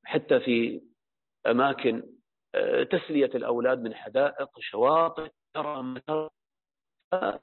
حتى 0.06 0.40
في 0.40 0.82
أماكن 1.48 2.14
آه، 2.56 2.84
تسلية 2.84 3.26
الأولاد 3.36 3.80
من 3.80 3.96
حدائق 3.96 4.60
شواطئ 4.60 5.32
ترى 5.54 6.30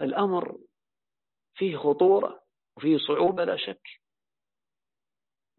الأمر 0.00 0.58
فيه 1.54 1.76
خطورة 1.76 2.44
وفيه 2.76 2.98
صعوبة 2.98 3.44
لا 3.44 3.56
شك. 3.56 3.88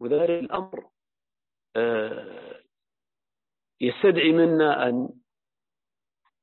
وذلك 0.00 0.30
الأمر 0.30 0.90
يستدعي 3.80 4.32
منا 4.32 4.88
أن 4.88 5.08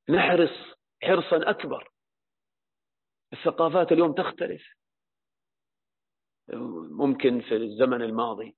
نحرص 0.09 0.75
حرصا 1.03 1.49
أكبر. 1.49 1.91
الثقافات 3.33 3.91
اليوم 3.91 4.13
تختلف. 4.13 4.63
ممكن 6.89 7.41
في 7.41 7.55
الزمن 7.55 8.01
الماضي 8.01 8.55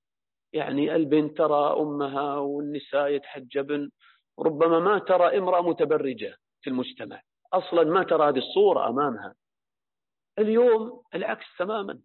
يعني 0.54 0.96
البنت 0.96 1.38
ترى 1.38 1.82
أمها 1.82 2.36
والنساء 2.38 3.08
يتحجبن 3.08 3.92
ربما 4.40 4.80
ما 4.80 5.00
ترى 5.00 5.38
امرأة 5.38 5.62
متبرجة 5.62 6.38
في 6.62 6.70
المجتمع. 6.70 7.22
أصلا 7.54 7.84
ما 7.84 8.04
ترى 8.04 8.30
هذه 8.30 8.38
الصورة 8.38 8.90
أمامها. 8.90 9.36
اليوم 10.40 11.04
العكس 11.16 11.46
تماما. 11.58 12.00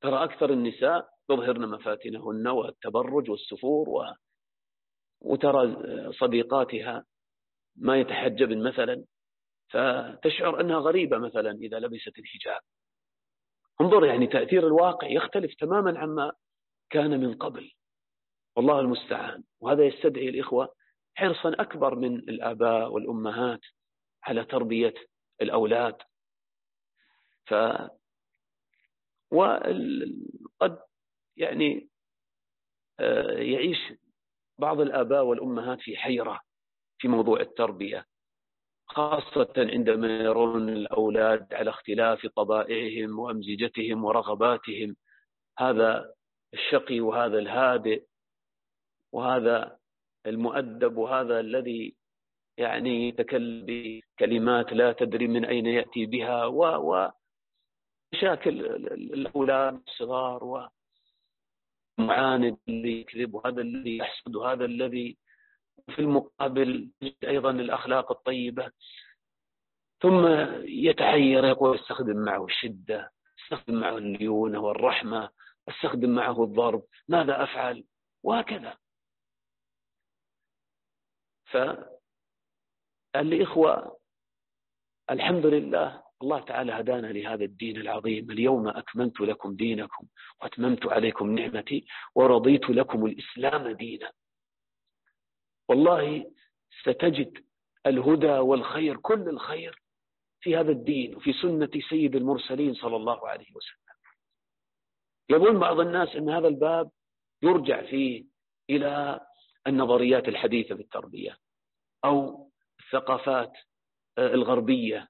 ترى 0.00 0.24
أكثر 0.24 0.50
النساء 0.50 1.17
يظهرن 1.30 1.68
مفاتنهن 1.68 2.48
والتبرج 2.48 3.30
والسفور 3.30 3.88
و... 3.88 4.14
وترى 5.20 5.76
صديقاتها 6.12 7.04
ما 7.76 7.96
يتحجبن 8.00 8.62
مثلا 8.62 9.04
فتشعر 9.68 10.60
أنها 10.60 10.78
غريبة 10.78 11.18
مثلا 11.18 11.50
إذا 11.50 11.78
لبست 11.78 12.18
الحجاب. 12.18 12.60
انظر 13.80 14.04
يعني 14.04 14.26
تأثير 14.26 14.66
الواقع 14.66 15.08
يختلف 15.08 15.54
تماما 15.54 15.98
عما 15.98 16.32
كان 16.90 17.20
من 17.20 17.34
قبل. 17.34 17.72
والله 18.56 18.80
المستعان. 18.80 19.44
وهذا 19.60 19.84
يستدعي 19.84 20.28
الإخوة 20.28 20.74
حرصا 21.14 21.48
أكبر 21.48 21.94
من 21.94 22.16
الآباء 22.16 22.90
والأمهات 22.92 23.60
على 24.22 24.44
تربية 24.44 24.94
الأولاد. 25.42 25.96
ف 27.46 27.54
وقد 29.30 30.78
يعني 31.38 31.88
آه، 33.00 33.32
يعيش 33.32 33.78
بعض 34.58 34.80
الآباء 34.80 35.24
والأمهات 35.24 35.80
في 35.80 35.96
حيرة 35.96 36.40
في 36.98 37.08
موضوع 37.08 37.40
التربية 37.40 38.06
خاصة 38.86 39.52
عندما 39.58 40.18
يرون 40.18 40.68
الأولاد 40.68 41.54
على 41.54 41.70
اختلاف 41.70 42.26
طبائعهم 42.26 43.18
وأمزجتهم 43.18 44.04
ورغباتهم. 44.04 44.96
هذا 45.58 46.14
الشقي 46.54 47.00
وهذا 47.00 47.38
الهادئ 47.38 48.04
وهذا 49.12 49.78
المؤدب 50.26 50.96
وهذا 50.96 51.40
الذي 51.40 51.96
يعني 52.58 53.08
يتكلم 53.08 53.64
بكلمات 53.66 54.72
لا 54.72 54.92
تدري 54.92 55.26
من 55.26 55.44
أين 55.44 55.66
يأتي 55.66 56.06
بها 56.06 56.46
و 56.46 57.10
مشاكل 58.14 58.66
الأولاد 59.14 59.82
الصغار 59.88 60.44
ومعاند 61.98 62.58
اللي 62.68 63.00
يكذب 63.00 63.34
وهذا 63.34 63.60
الذي 63.60 63.96
يحسد 63.96 64.36
وهذا 64.36 64.64
الذي 64.64 65.18
في 65.88 65.98
المقابل 65.98 66.90
أيضا 67.24 67.50
الأخلاق 67.50 68.10
الطيبة. 68.12 68.72
ثم 70.02 70.26
يتحير 70.64 71.44
يقول 71.44 71.78
استخدم 71.78 72.16
معه 72.16 72.44
الشدة 72.44 73.12
استخدم 73.38 73.80
معه 73.80 73.98
الليونة 73.98 74.60
والرحمة 74.60 75.30
استخدم 75.68 76.10
معه 76.10 76.44
الضرب 76.44 76.84
ماذا 77.08 77.42
أفعل؟ 77.42 77.84
وهكذا. 78.22 78.78
فالإخوة 83.14 83.98
الحمد 85.10 85.46
لله 85.46 86.07
الله 86.22 86.40
تعالى 86.40 86.72
هدانا 86.72 87.06
لهذا 87.06 87.44
الدين 87.44 87.76
العظيم. 87.76 88.30
اليوم 88.30 88.68
أكملت 88.68 89.20
لكم 89.20 89.56
دينكم 89.56 90.06
وأتممت 90.40 90.86
عليكم 90.86 91.34
نعمتي 91.38 91.86
ورضيت 92.14 92.70
لكم 92.70 93.06
الإسلام 93.06 93.68
دينا. 93.68 94.12
والله 95.68 96.32
ستجد 96.82 97.44
الهدى 97.86 98.38
والخير 98.38 98.96
كل 98.96 99.28
الخير 99.28 99.82
في 100.40 100.56
هذا 100.56 100.70
الدين 100.70 101.16
وفي 101.16 101.32
سنة 101.32 101.70
سيد 101.88 102.16
المرسلين 102.16 102.74
صلى 102.74 102.96
الله 102.96 103.28
عليه 103.28 103.46
وسلم. 103.54 103.94
يظن 105.30 105.58
بعض 105.58 105.80
الناس 105.80 106.16
أن 106.16 106.30
هذا 106.30 106.48
الباب 106.48 106.90
يرجع 107.42 107.82
فيه 107.82 108.24
إلى 108.70 109.20
النظريات 109.66 110.28
الحديثة 110.28 110.74
في 110.74 110.82
التربية 110.82 111.36
أو 112.04 112.48
الثقافات 112.80 113.52
الغربية. 114.18 115.08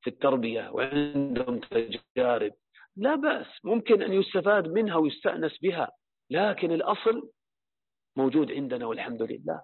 في 0.00 0.10
التربية 0.10 0.70
وعندهم 0.70 1.60
تجارب. 1.60 2.52
لا 2.96 3.14
بأس 3.14 3.46
ممكن 3.64 4.02
أن 4.02 4.12
يستفاد 4.12 4.68
منها 4.68 4.96
ويستأنس 4.96 5.58
بها 5.62 5.92
لكن 6.30 6.72
الأصل 6.72 7.30
موجود 8.16 8.52
عندنا 8.52 8.86
والحمد 8.86 9.22
لله. 9.22 9.62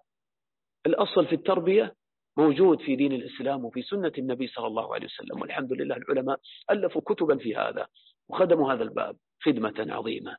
الأصل 0.87 1.27
في 1.27 1.35
التربية 1.35 1.95
موجود 2.39 2.81
في 2.81 2.97
دين 2.97 3.13
الإسلام 3.13 3.65
وفي 3.65 3.83
سنة 3.83 4.13
النبي 4.19 4.47
صلى 4.47 4.67
الله 4.67 4.95
عليه 4.95 5.07
وسلم 5.07 5.41
والحمد 5.41 5.73
لله 5.73 5.97
العلماء 5.97 6.41
ألفوا 6.71 7.01
كتبا 7.01 7.37
في 7.39 7.57
هذا 7.57 7.87
وخدموا 8.29 8.73
هذا 8.73 8.83
الباب 8.83 9.17
خدمة 9.43 9.75
عظيمة. 9.79 10.37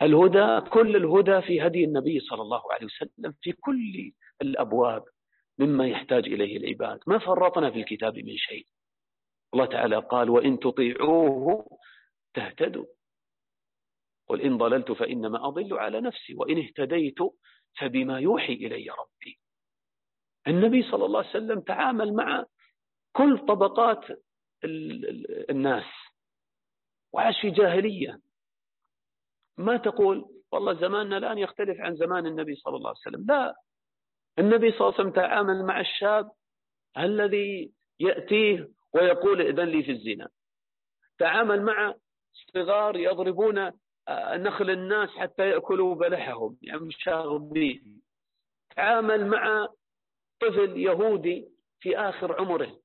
فالهدى 0.00 0.60
كل 0.70 0.96
الهدى 0.96 1.42
في 1.42 1.66
هدي 1.66 1.84
النبي 1.84 2.20
صلى 2.20 2.42
الله 2.42 2.62
عليه 2.72 2.86
وسلم 2.86 3.34
في 3.42 3.52
كل 3.52 4.12
الأبواب 4.42 5.04
مما 5.58 5.86
يحتاج 5.86 6.26
إليه 6.26 6.56
العباد. 6.56 7.00
ما 7.06 7.18
فرطنا 7.18 7.70
في 7.70 7.78
الكتاب 7.78 8.18
من 8.18 8.36
شيء. 8.36 8.66
الله 9.54 9.66
تعالى 9.66 9.96
قال 9.96 10.30
وإن 10.30 10.58
تطيعوه 10.58 11.78
تهتدوا. 12.34 12.86
قل 14.28 14.40
إن 14.40 14.58
ضللت 14.58 14.92
فإنما 14.92 15.48
أضل 15.48 15.78
على 15.78 16.00
نفسي 16.00 16.34
وإن 16.34 16.58
اهتديت 16.58 17.18
فبما 17.78 18.20
يوحي 18.20 18.52
إلي 18.52 18.86
ربي. 18.90 19.38
النبي 20.48 20.82
صلى 20.82 21.04
الله 21.04 21.18
عليه 21.18 21.30
وسلم 21.30 21.60
تعامل 21.60 22.14
مع 22.14 22.44
كل 23.12 23.38
طبقات 23.38 24.04
الناس 25.50 25.84
وعاش 27.12 27.40
في 27.40 27.50
جاهلية. 27.50 28.20
ما 29.58 29.76
تقول 29.76 30.42
والله 30.52 30.74
زماننا 30.74 31.16
الآن 31.16 31.38
يختلف 31.38 31.80
عن 31.80 31.96
زمان 31.96 32.26
النبي 32.26 32.54
صلى 32.54 32.76
الله 32.76 32.88
عليه 32.88 32.98
وسلم. 32.98 33.26
لا. 33.26 33.54
النبي 34.38 34.70
صلى 34.70 34.80
الله 34.80 34.94
عليه 34.94 35.00
وسلم 35.00 35.10
تعامل 35.10 35.64
مع 35.64 35.80
الشاب 35.80 36.30
الذي 36.98 37.72
يأتيه 38.00 38.68
ويقول 38.94 39.40
إذن 39.40 39.64
لي 39.64 39.82
في 39.82 39.90
الزنا. 39.90 40.28
تعامل 41.18 41.62
مع 41.62 41.94
صغار 42.54 42.96
يضربون 42.96 43.72
نخل 44.32 44.70
الناس 44.70 45.08
حتى 45.10 45.48
يأكلوا 45.48 45.94
بلحهم 45.94 46.58
يعني 46.62 46.90
شاغبين 46.90 48.02
تعامل 48.76 49.26
مع 49.26 49.68
طفل 50.40 50.76
يهودي 50.76 51.48
في 51.80 51.98
آخر 51.98 52.40
عمره. 52.40 52.78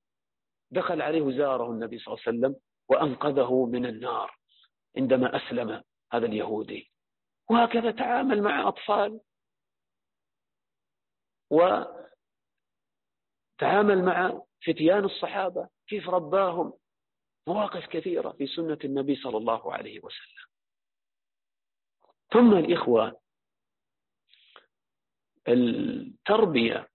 دخل 0.72 1.02
عليه 1.02 1.22
وزاره 1.22 1.72
النبي 1.72 2.00
صلى 2.00 2.14
الله 2.14 2.24
عليه 2.28 2.38
وسلم 2.38 2.62
وأنقذه 2.90 3.66
من 3.66 3.86
النار 3.86 4.38
عندما 4.98 5.36
أسلم 5.36 5.84
هذا 6.14 6.26
اليهودي. 6.26 6.92
وهكذا 7.50 7.92
تعامل 7.92 8.42
مع 8.42 8.68
أطفال 8.68 9.20
تعامل 13.58 14.06
مع 14.06 14.42
فتيان 14.66 15.06
الصحابة 15.06 15.70
كيف 15.88 16.10
رباهم؟ 16.10 16.74
مواقف 17.48 17.88
كثيرة 17.88 18.32
في 18.32 18.48
سنة 18.48 18.78
النبي 18.84 19.16
صلى 19.16 19.38
الله 19.38 19.74
عليه 19.74 20.00
وسلم. 20.00 20.48
ثم 22.34 22.54
الإخوة 22.54 23.20
التربية. 25.48 26.88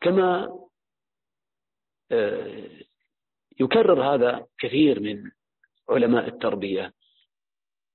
كما 0.00 0.60
آه، 2.12 2.70
يكرر 3.60 4.14
هذا 4.14 4.46
كثير 4.58 5.00
من 5.00 5.30
علماء 5.88 6.28
التربية 6.28 6.92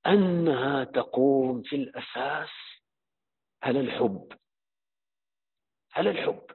أنها 0.08 0.84
تقوم 0.84 1.62
في 1.62 1.76
الأساس 1.76 2.50
على 3.66 3.80
الحب؟ 3.80 4.34
على 5.92 6.10
الحب؟ 6.10 6.46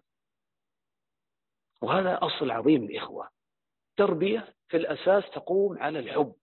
وهذا 1.83 2.19
أصل 2.23 2.51
عظيم 2.51 2.85
الإخوة. 2.85 3.31
التربية 3.91 4.55
في 4.69 4.77
الأساس 4.77 5.31
تقوم 5.35 5.79
على 5.79 5.99
الحب. 5.99 6.37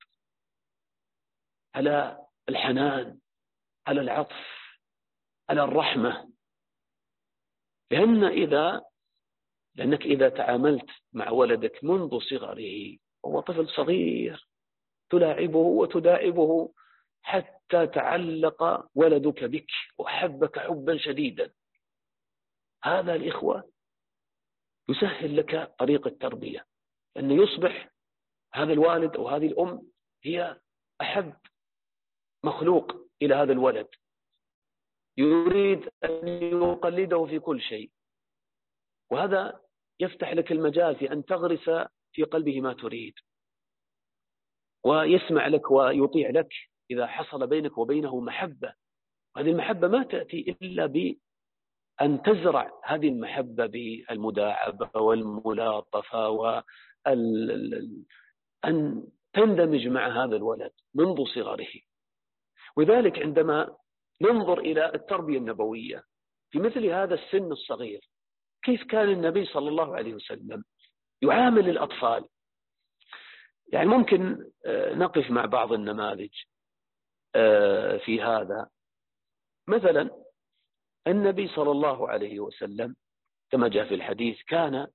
على 1.75 2.25
الحنان 2.49 3.19
على 3.87 4.01
العطف 4.01 4.47
على 5.49 5.63
الرحمة. 5.63 6.31
لأن 7.91 8.23
إذا 8.23 8.81
لأنك 9.75 10.01
إذا 10.01 10.29
تعاملت 10.29 10.89
مع 11.13 11.29
ولدك 11.29 11.83
منذ 11.83 12.19
صغره 12.19 12.97
وهو 13.23 13.39
طفل 13.39 13.67
صغير 13.67 14.47
تلاعبه 15.09 15.57
وتداعبه 15.57 16.73
حتى 17.23 17.87
تعلق 17.87 18.89
ولدك 18.95 19.43
بك 19.43 19.71
وأحبك 19.97 20.59
حبا 20.59 20.97
شديدا. 20.97 21.53
هذا 22.83 23.15
الإخوة 23.15 23.71
يسهل 24.89 25.37
لك 25.37 25.75
طريق 25.79 26.07
التربية 26.07 26.65
أن 27.17 27.31
يصبح 27.31 27.89
هذا 28.53 28.73
الوالد 28.73 29.15
أو 29.15 29.27
هذه 29.29 29.47
الأم 29.47 29.91
هي 30.23 30.61
أحب 31.01 31.35
مخلوق 32.43 32.91
إلى 33.21 33.35
هذا 33.35 33.51
الولد. 33.51 33.87
يريد 35.17 35.89
أن 36.03 36.27
يقلده 36.27 37.25
في 37.25 37.39
كل 37.39 37.61
شيء. 37.61 37.91
وهذا 39.11 39.61
يفتح 39.99 40.33
لك 40.33 40.51
المجال 40.51 40.95
في 40.95 41.11
أن 41.11 41.25
تغرس 41.25 41.89
في 42.11 42.23
قلبه 42.23 42.61
ما 42.61 42.73
تريد. 42.73 43.13
ويسمع 44.83 45.47
لك 45.47 45.71
ويطيع 45.71 46.29
لك 46.29 46.49
إذا 46.91 47.07
حصل 47.07 47.47
بينك 47.47 47.77
وبينه 47.77 48.19
محبة. 48.19 48.73
هذه 49.37 49.49
المحبة 49.49 49.87
ما 49.87 50.03
تأتي 50.03 50.57
إلا 50.61 50.85
بأن 50.85 52.21
تزرع 52.21 52.71
هذه 52.83 53.07
المحبة 53.07 53.65
بالمداعبة 53.65 55.01
والملاطفة 55.01 56.29
وأن 56.29 56.63
أن 58.65 59.03
تندمج 59.33 59.87
مع 59.87 60.23
هذا 60.23 60.35
الولد 60.35 60.71
منذ 60.95 61.25
صغره. 61.35 61.73
وذلك 62.77 63.19
عندما 63.19 63.75
ننظر 64.21 64.59
إلى 64.59 64.95
التربية 64.95 65.37
النبوية 65.37 66.03
في 66.51 66.59
مثل 66.59 66.85
هذا 66.85 67.15
السن 67.15 67.51
الصغير 67.51 68.09
كيف 68.63 68.83
كان 68.83 69.09
النبي 69.09 69.45
صلى 69.45 69.69
الله 69.69 69.95
عليه 69.95 70.13
وسلم 70.13 70.63
يعامل 71.21 71.69
الأطفال؟ 71.69 72.25
يعني 73.73 73.89
ممكن 73.89 74.51
آه، 74.65 74.93
نقف 74.93 75.31
مع 75.31 75.45
بعض 75.45 75.73
النماذج. 75.73 76.33
في 78.05 78.21
هذا. 78.21 78.69
مثلا 79.67 80.23
النبي 81.07 81.47
صلى 81.47 81.71
الله 81.71 82.09
عليه 82.09 82.39
وسلم 82.39 82.95
كما 83.51 83.67
جاء 83.67 83.87
في 83.87 83.93
الحديث 83.93 84.43
كان 84.43 84.87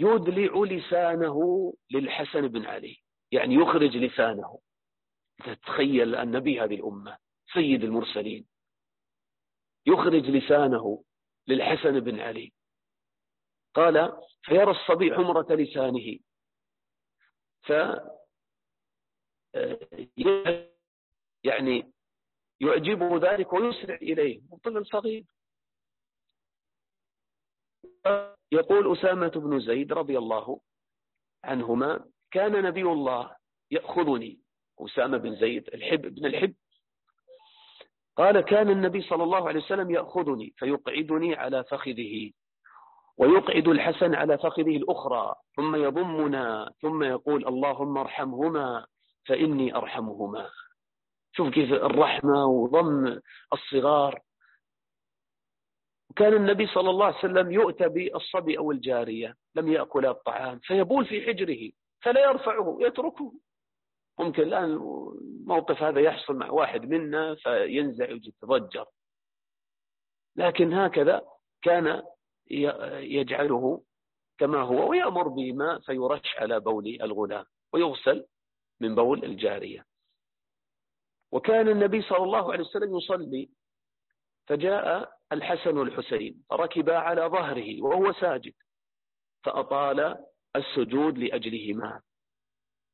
يدلع 0.00 0.76
لسانه 0.76 1.74
للحسن 1.90 2.48
بن 2.48 2.66
علي 2.66 3.02
يعني 3.32 3.54
يخرج 3.54 3.96
لسانه. 3.96 4.60
تتخيل 5.44 6.14
النبي 6.14 6.60
هذه 6.60 6.74
الأمة 6.74 7.18
سيد 7.52 7.84
المرسلين. 7.84 8.46
يخرج 9.86 10.30
لسانه 10.30 11.04
للحسن 11.48 12.00
بن 12.00 12.20
علي. 12.20 12.52
قال 13.74 14.22
فيرى 14.42 14.70
الصبي 14.70 15.14
حمرة 15.14 15.54
لسانه. 15.54 16.18
ف 17.62 17.72
يعني 21.44 21.92
يعجبه 22.60 23.32
ذلك 23.32 23.52
ويسرع 23.52 23.94
إليه 23.94 24.40
طفل 24.52 24.86
صغير. 24.86 25.24
يقول 28.52 28.92
أسامة 28.92 29.28
بن 29.28 29.60
زيد 29.60 29.92
رضي 29.92 30.18
الله 30.18 30.60
عنهما 31.44 32.04
كان 32.30 32.62
نبي 32.62 32.82
الله 32.82 33.36
يأخذني. 33.70 34.40
أسامة 34.78 35.16
بن 35.18 35.36
زيد 35.36 35.68
الحب 35.74 36.06
ابن 36.06 36.26
الحب. 36.26 36.54
قال 38.16 38.40
كان 38.40 38.70
النبي 38.70 39.02
صلى 39.02 39.24
الله 39.24 39.48
عليه 39.48 39.60
وسلم 39.60 39.90
يأخذني 39.90 40.54
فيقعدني 40.56 41.34
على 41.34 41.64
فخذه 41.64 42.32
ويقعد 43.16 43.68
الحسن 43.68 44.14
على 44.14 44.38
فخذه 44.38 44.76
الأخرى 44.76 45.34
ثم 45.56 45.76
يضمنا 45.76 46.72
ثم 46.80 47.02
يقول 47.02 47.46
اللهم 47.48 47.98
ارحمهما 47.98 48.86
فإني 49.26 49.74
أرحمهما. 49.74 50.50
شوف 51.32 51.48
كيف 51.48 51.72
الرحمة 51.72 52.46
وضم 52.46 53.20
الصغار. 53.52 54.20
وكان 56.10 56.34
النبي 56.34 56.66
صلى 56.66 56.90
الله 56.90 57.06
عليه 57.06 57.18
وسلم 57.18 57.50
يؤتى 57.50 57.88
بالصبي 57.88 58.58
أو 58.58 58.72
الجارية 58.72 59.36
لم 59.54 59.68
يأكل 59.68 60.06
الطعام 60.06 60.58
فيبول 60.58 61.06
في 61.06 61.26
حجره 61.26 61.70
فلا 62.02 62.20
يرفعه 62.20 62.78
يتركه. 62.80 63.32
ممكن 64.18 64.42
الآن 64.42 64.64
الموقف 64.64 65.82
هذا 65.82 66.00
يحصل 66.00 66.34
مع 66.34 66.50
واحد 66.50 66.84
منا 66.84 67.34
فينزعج 67.34 68.26
يتضجر. 68.26 68.86
لكن 70.36 70.72
هكذا 70.72 71.22
كان 71.62 72.02
يجعله 73.00 73.82
كما 74.38 74.60
هو 74.60 74.90
ويأمر 74.90 75.28
بما 75.28 75.78
فيرش 75.78 76.36
على 76.36 76.60
بول 76.60 76.98
الغلام 77.02 77.44
ويغسل 77.72 78.26
من 78.80 78.94
بول 78.94 79.24
الجارية. 79.24 79.89
وكان 81.32 81.68
النبي 81.68 82.02
صلى 82.02 82.24
الله 82.24 82.52
عليه 82.52 82.64
وسلم 82.64 82.96
يصلي 82.96 83.48
فجاء 84.46 85.12
الحسن 85.32 85.78
والحسين 85.78 86.44
فركبا 86.50 86.96
على 86.96 87.22
ظهره 87.22 87.82
وهو 87.82 88.12
ساجد 88.12 88.54
فأطال 89.44 90.26
السجود 90.56 91.18
لأجلهما. 91.18 92.00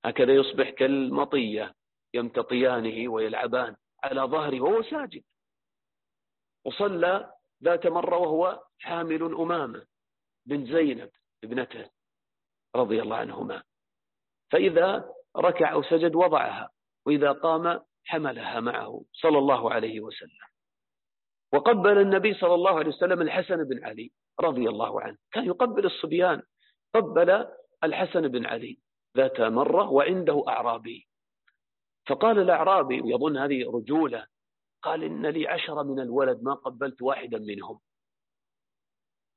هكذا 0.05 0.33
يصبح 0.33 0.71
كالمطية 0.71 1.75
يمتطيانه 2.15 3.09
ويلعبان 3.13 3.77
على 4.05 4.21
ظهره 4.21 4.61
وهو 4.61 4.83
ساجد. 4.83 5.23
وصلى 6.65 7.33
ذات 7.63 7.87
مرة 7.87 8.17
وهو 8.17 8.63
حامل 8.79 9.23
أمامة 9.23 9.87
بن 10.47 10.67
زينب 10.67 11.11
ابنته 11.45 11.91
رضي 12.77 13.03
الله 13.03 13.17
عنهما. 13.17 13.63
فإذا 14.51 15.13
ركع 15.37 15.73
أو 15.73 15.83
سجد 15.83 16.15
وضعها 16.15 16.71
وإذا 17.07 17.33
قام 17.33 17.81
حملها 18.07 18.61
معه 18.61 19.05
صلى 19.13 19.39
الله 19.39 19.73
عليه 19.73 20.01
وسلم. 20.01 20.47
وقبل 21.53 21.99
النبي 21.99 22.35
صلى 22.35 22.55
الله 22.55 22.79
عليه 22.79 22.89
وسلم 22.89 23.23
الحسن 23.23 23.65
بن 23.65 23.85
علي 23.85 24.13
رضي 24.41 24.69
الله 24.69 25.01
عنه. 25.01 25.17
كان 25.33 25.45
يقبل 25.45 25.87
الصبيان 25.87 26.43
قبل 26.95 27.47
الحسن 27.85 28.29
بن 28.29 28.47
علي. 28.47 28.79
ذات 29.17 29.41
مرة 29.41 29.91
وعنده 29.91 30.45
أعرابي. 30.49 31.09
فقال 32.07 32.39
الأعرابي 32.39 33.01
ويظن 33.01 33.37
هذه 33.37 33.71
رجولة 33.71 34.27
قال 34.83 35.05
إن 35.05 35.27
لي 35.27 35.49
عشرة 35.49 35.83
من 35.83 36.01
الولد 36.01 36.43
ما 36.43 36.55
قبلت 36.55 37.03
واحدا 37.03 37.39
منهم. 37.39 37.81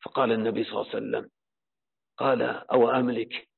فقال 0.01 0.31
النبي 0.31 0.63
صلى 0.63 0.71
الله 0.71 0.89
عليه 0.95 0.97
وسلم 0.97 1.29
قال 2.17 2.41
أو 2.41 2.89
أملك 2.89 3.49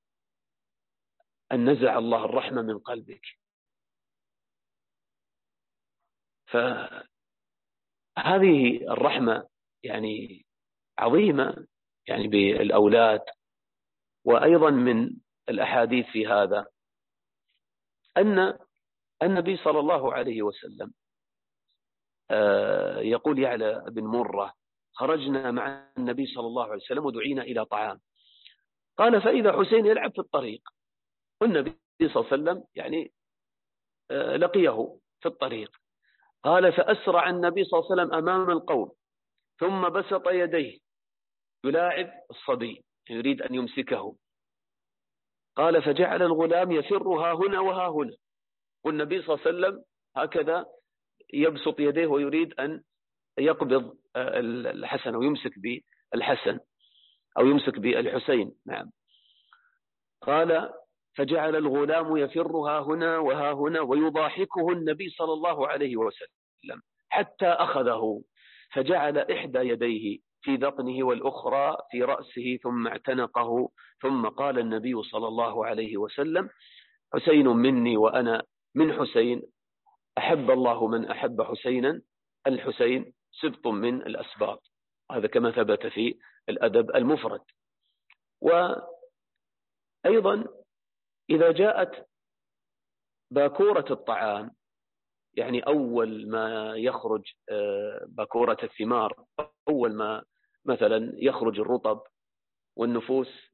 أن 1.51 1.69
نزع 1.69 1.97
الله 1.97 2.25
الرحمة 2.25 2.61
من 2.61 2.79
قلبك. 2.79 3.40
فهذه 6.51 7.03
الرحمة 8.91 9.47
يعني 9.83 10.45
عظيمة 10.99 11.67
يعني 12.07 12.27
بالأولاد 12.27 13.21
وأيضا 14.25 14.69
من 14.69 15.15
الأحاديث 15.49 16.05
في 16.05 16.27
هذا 16.27 16.67
أن 18.17 18.59
النبي 19.23 19.57
صلى 19.57 19.79
الله 19.79 20.13
عليه 20.13 20.41
وسلم 20.41 20.93
آه، 22.31 22.99
يقول 22.99 23.39
يعلى 23.39 23.85
بن 23.87 24.03
مرة 24.03 24.53
خرجنا 24.93 25.51
مع 25.51 25.91
النبي 25.97 26.25
صلى 26.25 26.47
الله 26.47 26.63
عليه 26.63 26.81
وسلم 26.83 27.05
ودعينا 27.05 27.41
إلى 27.41 27.65
طعام. 27.65 28.01
قال 28.97 29.21
فإذا 29.21 29.51
حسين 29.51 29.85
يلعب 29.85 30.11
في 30.11 30.19
الطريق 30.19 30.61
والنبي 31.41 31.77
صلى 31.99 32.15
الله 32.15 32.31
عليه 32.31 32.41
وسلم 32.43 32.63
يعني 32.75 33.11
آه، 34.11 34.35
لقيه 34.35 34.99
في 35.21 35.25
الطريق. 35.25 35.80
قال 36.43 36.73
فأسرع 36.73 37.29
النبي 37.29 37.63
صلى 37.63 37.79
الله 37.79 37.91
عليه 37.91 38.01
وسلم 38.01 38.13
أمام 38.13 38.49
القوم 38.49 38.91
ثم 39.59 39.89
بسط 39.89 40.27
يديه. 40.27 40.79
يلاعب 41.65 42.11
الصبي 42.29 42.83
يريد 43.09 43.41
أن 43.41 43.55
يمسكه. 43.55 44.15
قال 45.55 45.83
فجعل 45.83 46.21
الغلام 46.21 46.71
يفر 46.71 47.07
ها 47.07 47.33
هنا 47.33 47.59
وها 47.59 47.87
هنا. 47.87 48.15
والنبي 48.83 49.21
صلى 49.21 49.35
الله 49.35 49.47
عليه 49.47 49.57
وسلم 49.57 49.83
هكذا 50.17 50.65
يبسط 51.33 51.79
يديه 51.79 52.07
ويريد 52.07 52.59
أن 52.59 52.83
يقبض 53.37 53.97
آه، 54.15 54.39
الحسن 54.39 55.15
أو 55.15 55.21
يمسك 55.23 55.51
بالحسن 55.59 56.59
أو 57.37 57.45
يمسك 57.45 57.79
بالحسين. 57.79 58.55
نعم. 58.65 58.91
قال 60.21 60.73
فجعل 61.15 61.55
الغلام 61.55 62.17
يفرها 62.17 62.79
هنا 62.79 63.17
وها 63.17 63.51
هنا 63.53 63.81
ويضاحكه 63.81 64.69
النبي 64.69 65.09
صلى 65.09 65.33
الله 65.33 65.67
عليه 65.67 65.97
وسلم 65.97 66.81
حتى 67.09 67.47
أخذه 67.47 68.21
فجعل 68.73 69.17
إحدى 69.17 69.59
يديه 69.59 70.19
في 70.41 70.55
ذقنه 70.55 71.05
والأخرى 71.05 71.77
في 71.91 72.03
رأسه 72.03 72.57
ثم 72.63 72.87
اعتنقه 72.87 73.69
ثم 74.01 74.27
قال 74.27 74.59
النبي 74.59 75.03
صلى 75.03 75.27
الله 75.27 75.65
عليه 75.65 75.97
وسلم 75.97 76.49
حسين 77.13 77.47
مني 77.47 77.97
وأنا 77.97 78.43
من 78.75 78.93
حسين 78.93 79.41
أحب 80.17 80.51
الله 80.51 80.87
من 80.87 81.05
أحب 81.05 81.41
حسينا 81.41 82.01
الحسين 82.47 83.13
سبط 83.41 83.67
من 83.67 84.01
الأسباط. 84.01 84.63
هذا 85.11 85.27
كما 85.27 85.51
ثبت 85.51 85.87
في 85.87 86.17
الأدب 86.49 86.95
المفرد. 86.95 87.41
وأيضا 90.05 90.45
إذا 91.31 91.51
جاءت 91.51 92.07
باكورة 93.31 93.85
الطعام 93.91 94.51
يعني 95.33 95.59
أول 95.59 96.29
ما 96.29 96.73
يخرج 96.75 97.23
آه، 97.49 98.05
باكورة 98.07 98.57
الثمار 98.63 99.25
أول 99.69 99.95
ما 99.95 100.23
مثلا 100.65 101.13
يخرج 101.15 101.59
الرطب 101.59 102.01
والنفوس 102.75 103.51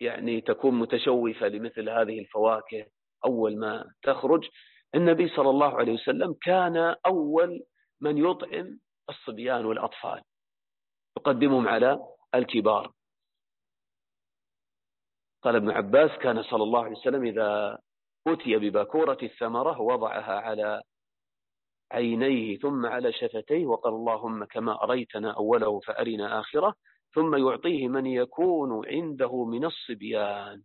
يعني 0.00 0.40
تكون 0.40 0.74
متشوفة 0.74 1.48
لمثل 1.48 1.88
هذه 1.88 2.18
الفواكه 2.20 2.86
أول 3.24 3.58
ما 3.58 3.92
تخرج 4.02 4.48
النبي 4.94 5.28
صلى 5.28 5.50
الله 5.50 5.78
عليه 5.78 5.92
وسلم 5.92 6.34
كان 6.42 6.96
أول 7.06 7.60
من 8.00 8.18
يطعم 8.18 8.78
الصبيان 9.10 9.64
والأطفال 9.64 10.22
يقدمهم 11.18 11.68
على 11.68 11.98
الكبار. 12.34 12.92
قال 15.42 15.56
ابن 15.56 15.70
عباس 15.70 16.10
كان 16.10 16.42
صلى 16.42 16.62
الله 16.62 16.84
عليه 16.84 16.96
وسلم 16.96 17.24
إذا 17.24 17.78
أتي 18.26 18.56
بباكورة 18.56 19.18
الثمرة 19.22 19.80
وضعها 19.80 20.40
على 20.40 20.82
عينيه 21.92 22.58
ثم 22.58 22.86
على 22.86 23.12
شفتيه 23.12 23.66
وقال 23.66 23.94
اللهم 23.94 24.44
كما 24.44 24.82
أريتنا 24.84 25.32
أوله 25.32 25.80
فأرنا 25.80 26.40
آخره 26.40 26.74
ثم 27.14 27.36
يعطيه 27.36 27.88
من 27.88 28.06
يكون 28.06 28.88
عنده 28.88 29.44
من 29.44 29.64
الصبيان. 29.64 30.62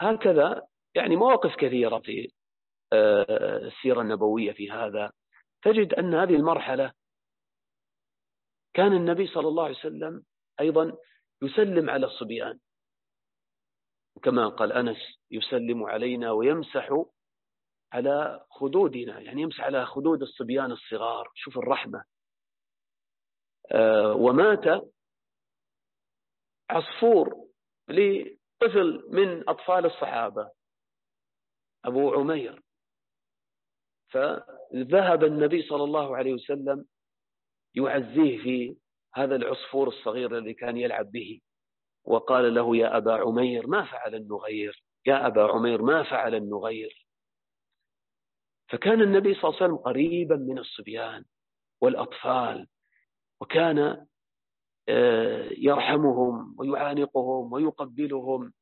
وهكذا 0.00 0.66
يعني 0.94 1.16
مواقف 1.16 1.56
كثيرة 1.56 1.98
في 1.98 2.32
آه، 2.92 3.58
السيرة 3.58 4.00
النبوية 4.00 4.52
في 4.52 4.70
هذا. 4.70 5.12
تجد 5.62 5.94
أن 5.94 6.14
هذه 6.14 6.34
المرحلة 6.34 6.92
كان 8.74 8.92
النبي 8.92 9.26
صلى 9.26 9.48
الله 9.48 9.64
عليه 9.64 9.76
وسلم 9.76 10.22
أيضا 10.60 10.96
يسلم 11.42 11.90
على 11.90 12.06
الصبيان. 12.06 12.58
كما 14.22 14.48
قال 14.48 14.72
أنس 14.72 14.96
يسلم 15.30 15.84
علينا 15.84 16.30
ويمسح 16.30 17.04
على 17.92 18.46
خدودنا 18.50 19.20
يعني 19.20 19.42
يمسح 19.42 19.60
على 19.60 19.86
خدود 19.86 20.22
الصبيان 20.22 20.72
الصغار. 20.72 21.30
شوف 21.34 21.58
الرحمة. 21.58 22.04
آه، 23.72 24.12
ومات 24.14 24.90
عصفور 26.70 27.48
لطفل 27.88 29.06
من 29.08 29.48
أطفال 29.48 29.86
الصحابة 29.86 30.50
أبو 31.84 32.14
عمير. 32.14 32.62
فذهب 34.08 35.24
النبي 35.24 35.62
صلى 35.62 35.84
الله 35.84 36.16
عليه 36.16 36.32
وسلم 36.32 36.84
يعزيه 37.74 38.38
في 38.42 38.76
هذا 39.18 39.36
العصفور 39.36 39.88
الصغير 39.88 40.38
الذي 40.38 40.54
كان 40.54 40.76
يلعب 40.76 41.10
به. 41.10 41.40
وقال 42.04 42.54
له 42.54 42.76
يا 42.76 42.96
أبا 42.96 43.14
عمير 43.14 43.66
ما 43.66 43.84
فعل 43.84 44.14
النغير؟ 44.14 44.82
يا 45.06 45.26
أبا 45.26 45.42
عمير 45.42 45.82
ما 45.82 46.02
فعل 46.02 46.34
النغير؟ 46.34 47.06
فكان 48.68 49.02
النبي 49.02 49.34
صلى 49.34 49.44
الله 49.44 49.56
عليه 49.56 49.64
وسلم 49.64 49.76
قريبا 49.76 50.36
من 50.36 50.58
الصبيان 50.58 51.24
والأطفال 51.80 52.66
وكان 53.40 54.06
آه، 54.88 55.48
يرحمهم 55.58 56.54
ويعانقهم 56.58 57.52
ويقبلهم. 57.52 58.52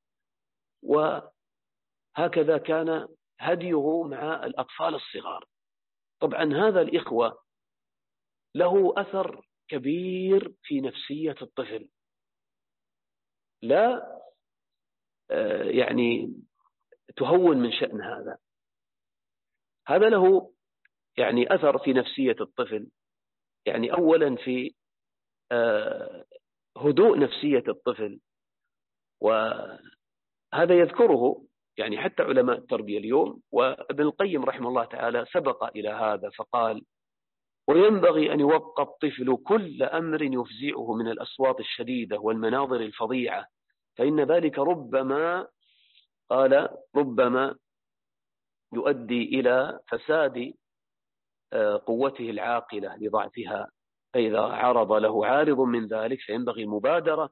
وهكذا 0.83 2.59
كان 2.59 3.09
هديه 3.41 4.03
مع 4.03 4.47
الأطفال 4.47 4.95
الصغار. 4.95 5.45
طبعا 6.21 6.45
هذا 6.55 6.81
الإخوة 6.81 7.39
له 8.55 8.95
أثر 8.97 9.46
كبير 9.69 10.55
في 10.63 10.81
نفسية 10.81 11.35
الطفل. 11.43 11.89
لا 13.63 14.17
آه، 15.31 15.63
يعني 15.63 16.35
تهون 17.17 17.57
من 17.59 17.73
شأن 17.73 18.01
هذا. 18.01 18.39
هذا 19.89 20.09
له 20.09 20.53
يعني 21.19 21.55
أثر 21.55 21.79
في 21.79 21.93
نفسية 21.93 22.37
الطفل. 22.41 22.91
يعني 23.67 23.93
أولا 23.93 24.37
في 24.37 24.75
آه، 25.53 26.25
هدوء 26.77 27.19
نفسية 27.19 27.65
الطفل. 27.69 28.21
وهذا 29.21 30.75
يذكره 30.79 31.45
يعني 31.79 31.99
حتى 31.99 32.23
علماء 32.23 32.59
التربية 32.59 32.99
اليوم. 32.99 33.43
وابن 33.53 34.03
القيم 34.03 34.45
رحمه 34.45 34.69
الله 34.69 34.85
تعالى 34.85 35.27
سبق 35.33 35.65
إلى 35.65 35.89
هذا 35.89 36.31
فقال 36.31 36.85
وينبغي 37.69 38.33
أن 38.33 38.41
يوقى 38.41 38.83
الطفل 38.83 39.37
كل 39.45 39.83
أمر 39.83 40.23
يفزعه 40.23 40.95
من 40.95 41.09
الأصوات 41.09 41.61
الشديدة 41.61 42.19
والمناظر 42.19 42.77
الفظيعة. 42.77 43.47
فإن 43.99 44.21
ذلك 44.21 44.59
ربما 44.59 45.49
قال 46.31 46.69
ربما 46.97 47.57
يؤدي 48.73 49.23
إلى 49.23 49.81
فساد 49.89 50.55
آه، 51.53 51.83
قوته 51.87 52.31
العاقلة 52.31 52.97
لضعفها. 52.97 53.71
فإذا 54.15 54.41
عرض 54.41 54.93
له 54.93 55.27
عارض 55.27 55.61
من 55.61 55.87
ذلك 55.87 56.21
فينبغي 56.21 56.63
المبادرة 56.63 57.31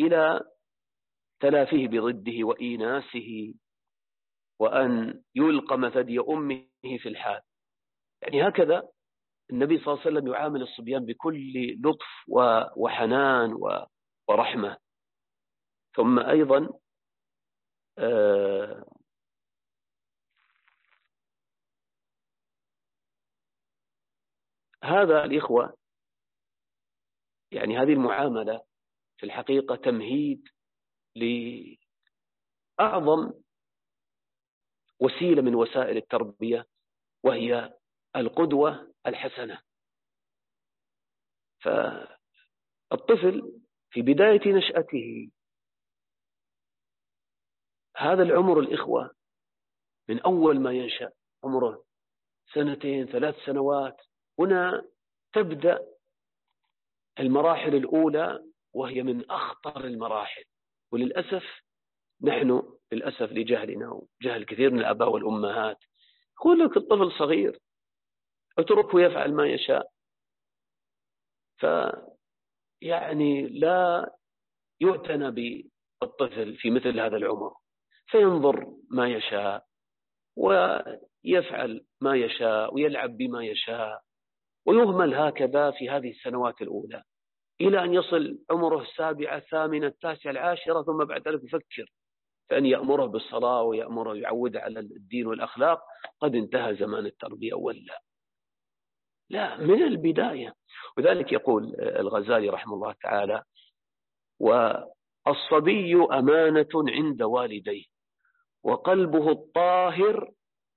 إلى 0.00 0.40
تلافيه 1.40 1.88
بضده 1.88 2.44
وإيناسه 2.44 3.54
وأن 4.58 5.22
يلقم 5.34 5.88
ثدي 5.88 6.18
أمه 6.20 6.66
في 6.98 7.08
الحال. 7.08 7.40
يعني 8.22 8.48
هكذا 8.48 8.88
النبي 9.50 9.78
صلى 9.78 9.86
الله 9.94 10.00
عليه 10.06 10.16
وسلم 10.16 10.32
يعامل 10.32 10.62
الصبيان 10.62 11.04
بكل 11.04 11.76
لطف 11.84 12.06
وحنان 12.76 13.54
ورحمة. 14.28 14.76
ثم 15.96 16.18
أيضا 16.18 16.68
آه، 17.98 18.84
هذا 24.84 25.24
الإخوة 25.24 25.76
يعني 27.52 27.78
هذه 27.78 27.92
المعاملة 27.92 28.62
في 29.16 29.26
الحقيقة 29.26 29.76
تمهيد 29.76 30.48
لأعظم 32.78 33.32
وسيلة 35.00 35.42
من 35.42 35.54
وسائل 35.54 35.96
التربية 35.96 36.66
وهي 37.24 37.74
القدوة 38.16 38.87
الحسنة. 39.06 39.62
فالطفل 42.90 43.60
في 43.90 44.02
بداية 44.02 44.52
نشأته 44.52 45.30
هذا 47.96 48.22
العمر 48.22 48.60
الإخوة 48.60 49.14
من 50.08 50.20
أول 50.20 50.60
ما 50.60 50.72
ينشأ 50.72 51.10
عمره 51.44 51.84
سنتين 52.54 53.06
ثلاث 53.06 53.34
سنوات 53.46 53.96
هنا 54.38 54.88
تبدأ 55.32 55.86
المراحل 57.18 57.74
الأولى 57.74 58.44
وهي 58.74 59.02
من 59.02 59.30
أخطر 59.30 59.84
المراحل. 59.84 60.44
وللأسف 60.92 61.44
نحن 62.22 62.78
للأسف 62.92 63.32
لجهلنا 63.32 63.90
وجهل 63.90 64.44
كثير 64.44 64.70
من 64.70 64.78
الآباء 64.80 65.08
والأمهات. 65.08 65.78
يقول 66.36 66.58
لك 66.58 66.76
الطفل 66.76 67.12
صغير 67.18 67.58
اتركه 68.58 69.00
يفعل 69.00 69.32
ما 69.34 69.46
يشاء. 69.46 69.90
ف 71.60 71.66
يعني 72.80 73.48
لا 73.48 74.10
يعتنى 74.80 75.30
بالطفل 75.30 76.56
في 76.56 76.70
مثل 76.70 77.00
هذا 77.00 77.16
العمر. 77.16 77.54
فينظر 78.06 78.66
ما 78.90 79.08
يشاء 79.08 79.64
ويفعل 80.36 81.84
ما 82.00 82.16
يشاء 82.16 82.74
ويلعب 82.74 83.16
بما 83.16 83.44
يشاء 83.44 84.02
ويهمل 84.66 85.14
هكذا 85.14 85.70
في 85.70 85.90
هذه 85.90 86.10
السنوات 86.10 86.62
الأولى. 86.62 87.02
إلى 87.60 87.84
أن 87.84 87.94
يصل 87.94 88.38
عمره 88.50 88.82
السابعة 88.82 89.36
الثامنة 89.36 89.86
التاسعة 89.86 90.30
العاشرة 90.30 90.82
ثم 90.82 91.04
بعد 91.04 91.28
ذلك 91.28 91.44
يفكر 91.44 91.92
فأن 92.50 92.66
يأمره 92.66 93.06
بالصلاة 93.06 93.62
ويأمره 93.62 94.16
يعوده 94.16 94.60
على 94.60 94.80
الدين 94.80 95.26
والأخلاق. 95.26 95.82
قد 96.20 96.34
انتهى 96.34 96.76
زمان 96.76 97.06
التربية 97.06 97.54
ولا 97.54 98.02
لا 99.30 99.56
من 99.56 99.82
البداية. 99.82 100.54
وذلك 100.96 101.32
يقول 101.32 101.74
الغزالي 101.80 102.48
رحمه 102.48 102.74
الله 102.74 102.94
تعالى 103.02 103.42
والصبي 104.40 105.94
أمانة 106.12 106.68
عند 106.74 107.22
والديه 107.22 107.84
وقلبه 108.64 109.30
الطاهر 109.30 110.30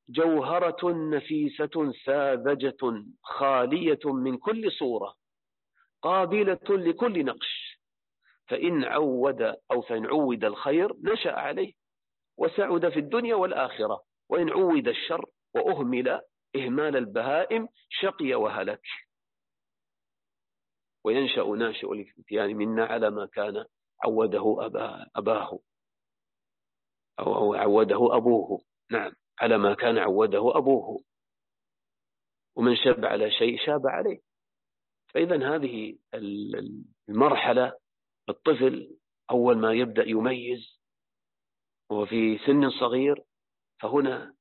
جوهرة 0.10 0.92
نفيسة 0.92 1.92
ساذجة 2.06 3.04
خالية 3.24 4.00
من 4.06 4.38
كل 4.38 4.72
صورة 4.72 5.14
قابلة 6.02 6.60
لكل 6.70 7.26
نقش 7.26 7.80
فإن 8.48 8.84
عود 8.84 9.42
أو 9.72 9.82
فإن 9.82 10.06
عود 10.06 10.44
الخير 10.46 10.94
نشأ 11.04 11.32
عليه 11.32 11.74
وسعد 12.38 12.90
في 12.90 13.00
الدنيا 13.00 13.36
والآخرة 13.36 14.02
وإن 14.30 14.50
عود 14.50 14.88
الشر 14.88 15.26
وأهمل 15.56 16.22
إهمال 16.56 16.98
البهائم 16.98 17.68
شقي 17.90 18.34
وهلك. 18.34 18.82
وينشأ 21.06 21.42
ناشئ 21.44 21.92
الفتيان 21.92 22.56
منا 22.56 22.86
على 22.86 23.10
ما 23.10 23.26
كان 23.26 23.66
عوده 24.04 24.58
أباه. 25.16 25.60
أو 27.20 27.54
عوده 27.54 28.16
أبوه. 28.18 28.62
نعم 28.92 29.12
على 29.40 29.58
ما 29.58 29.74
كان 29.74 29.98
عوده 29.98 30.58
أبوه. 30.58 31.04
ومن 32.56 32.76
شب 32.76 33.06
على 33.06 33.32
شيء 33.32 33.66
شاب 33.66 33.88
عليه. 33.88 34.20
فإذا 35.14 35.56
هذه 35.56 35.98
المرحلة 37.10 37.74
الطفل 38.30 38.98
أول 39.32 39.58
ما 39.58 39.74
يبدأ 39.74 40.04
يميز 40.08 40.82
وهو 41.90 42.06
في 42.06 42.38
سن 42.38 42.70
صغير 42.70 43.24
فهنا 43.82 44.36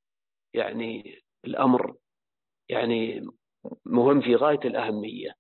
يعني 0.55 1.21
الأمر 1.45 1.97
يعني 2.71 3.27
مهم 3.85 4.21
في 4.21 4.35
غاية 4.37 4.61
الأهمية. 4.65 5.35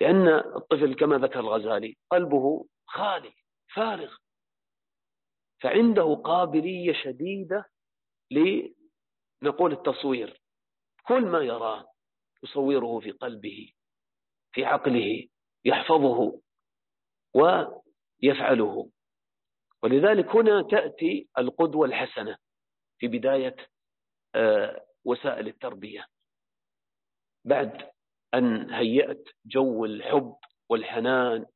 لأن 0.00 0.28
الطفل 0.28 0.94
كما 0.94 1.18
ذكر 1.18 1.40
الغزالي 1.40 1.96
قلبه 2.10 2.66
خالي 2.86 3.32
فارغ. 3.74 4.16
فعنده 5.62 6.14
قابلية 6.14 6.92
شديدة 6.92 7.64
لنقول 8.30 9.72
التصوير. 9.72 10.40
كل 11.06 11.26
ما 11.26 11.38
يراه 11.38 11.92
يصوره 12.42 13.00
في 13.00 13.10
قلبه 13.10 13.72
في 14.52 14.64
عقله 14.64 15.28
يحفظه 15.64 16.40
ويفعله. 17.34 18.90
ولذلك 19.82 20.26
هنا 20.36 20.62
تأتي 20.62 21.28
القدوة 21.38 21.86
الحسنة 21.86 22.36
في 22.98 23.08
بداية 23.08 23.56
آه، 24.34 24.86
وسائل 25.04 25.48
التربية. 25.48 26.06
بعد 27.48 27.90
أن 28.34 28.70
هيأت 28.70 29.28
جو 29.46 29.84
الحب 29.84 30.36
والحنان 30.70 31.46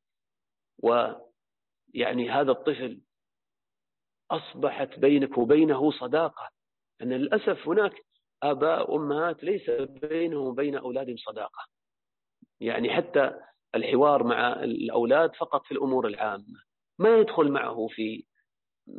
ويعني 0.83 2.29
هذا 2.29 2.51
الطفل 2.51 3.01
أصبحت 4.31 4.99
بينك 4.99 5.37
وبينه 5.37 5.91
صداقة. 5.91 6.49
أن 7.01 7.13
للأسف 7.13 7.67
هناك 7.67 7.93
آباء 8.43 8.91
وأمهات 8.91 9.43
ليس 9.43 9.69
بينهم 9.79 10.47
وبين 10.47 10.75
أولادهم 10.75 11.17
صداقة. 11.17 11.67
يعني 12.59 12.95
حتى 12.95 13.39
الحوار 13.75 14.23
مع 14.23 14.63
الأولاد 14.63 15.35
فقط 15.35 15.65
في 15.65 15.71
الأمور 15.71 16.07
العامة. 16.07 16.63
ما 16.99 17.17
يدخل 17.17 17.51
معه 17.51 17.87
في 17.87 18.25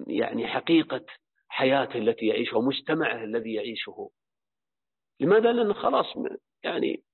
يعني 0.07 0.47
حقيقة 0.47 1.05
حياته 1.49 1.99
التي 1.99 2.27
يعيشها 2.27 2.57
ومجتمعه 2.57 3.25
الذي 3.25 3.55
يعيشه. 3.55 4.11
لماذا؟ 5.21 5.53
لأنه 5.53 5.75
خلاص 5.75 6.07
يعني 6.63 7.05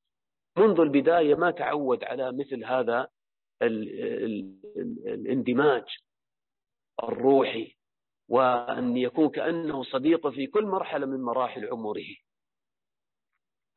منذ 0.59 0.81
البداية 0.81 1.35
ما 1.35 1.51
تعود 1.51 2.05
على 2.05 2.33
مثل 2.33 2.65
هذا 2.65 3.09
الاندماج 5.07 5.85
الروحي 7.03 7.77
وأن 8.29 8.97
يكون 8.97 9.29
كأنه 9.29 9.83
صديقه 9.83 10.31
في 10.31 10.47
كل 10.47 10.65
مرحلة 10.65 11.07
من 11.07 11.23
مراحل 11.23 11.69
عمره 11.69 12.17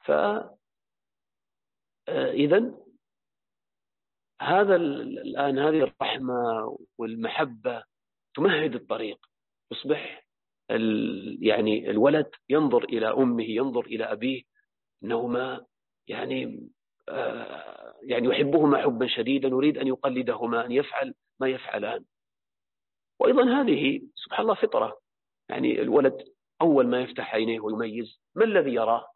فإذا 0.05 0.57
آه، 2.07 2.83
هذا 4.41 4.75
الآن 4.75 5.59
هذه 5.59 5.83
الرحمة 5.83 6.77
والمحبة 6.97 7.83
تمهد 8.35 8.75
الطريق 8.75 9.25
يصبح 9.71 10.25
يعني 11.41 11.89
الولد 11.89 12.29
ينظر 12.49 12.83
إلى 12.83 13.07
أمه 13.07 13.43
ينظر 13.43 13.85
إلى 13.85 14.03
أبيه 14.03 14.43
أنهما 15.03 15.65
يعني 16.07 16.69
آه، 17.09 17.95
يعني 18.03 18.27
يحبهما 18.27 18.81
حبا 18.81 19.07
شديدا 19.07 19.47
يريد 19.47 19.77
أن 19.77 19.87
يقلدهما 19.87 20.65
أن 20.65 20.71
يفعل 20.71 21.13
ما 21.39 21.47
يفعلان. 21.47 22.05
وأيضا 23.19 23.43
هذه 23.43 24.01
سبحان 24.15 24.41
الله 24.41 24.55
فطرة. 24.55 24.99
يعني 25.49 25.81
الولد 25.81 26.33
أول 26.61 26.87
ما 26.87 27.01
يفتح 27.01 27.35
عينيه 27.35 27.59
ويميز 27.59 28.21
ما 28.35 28.45
الذي 28.45 28.73
يراه؟ 28.73 29.07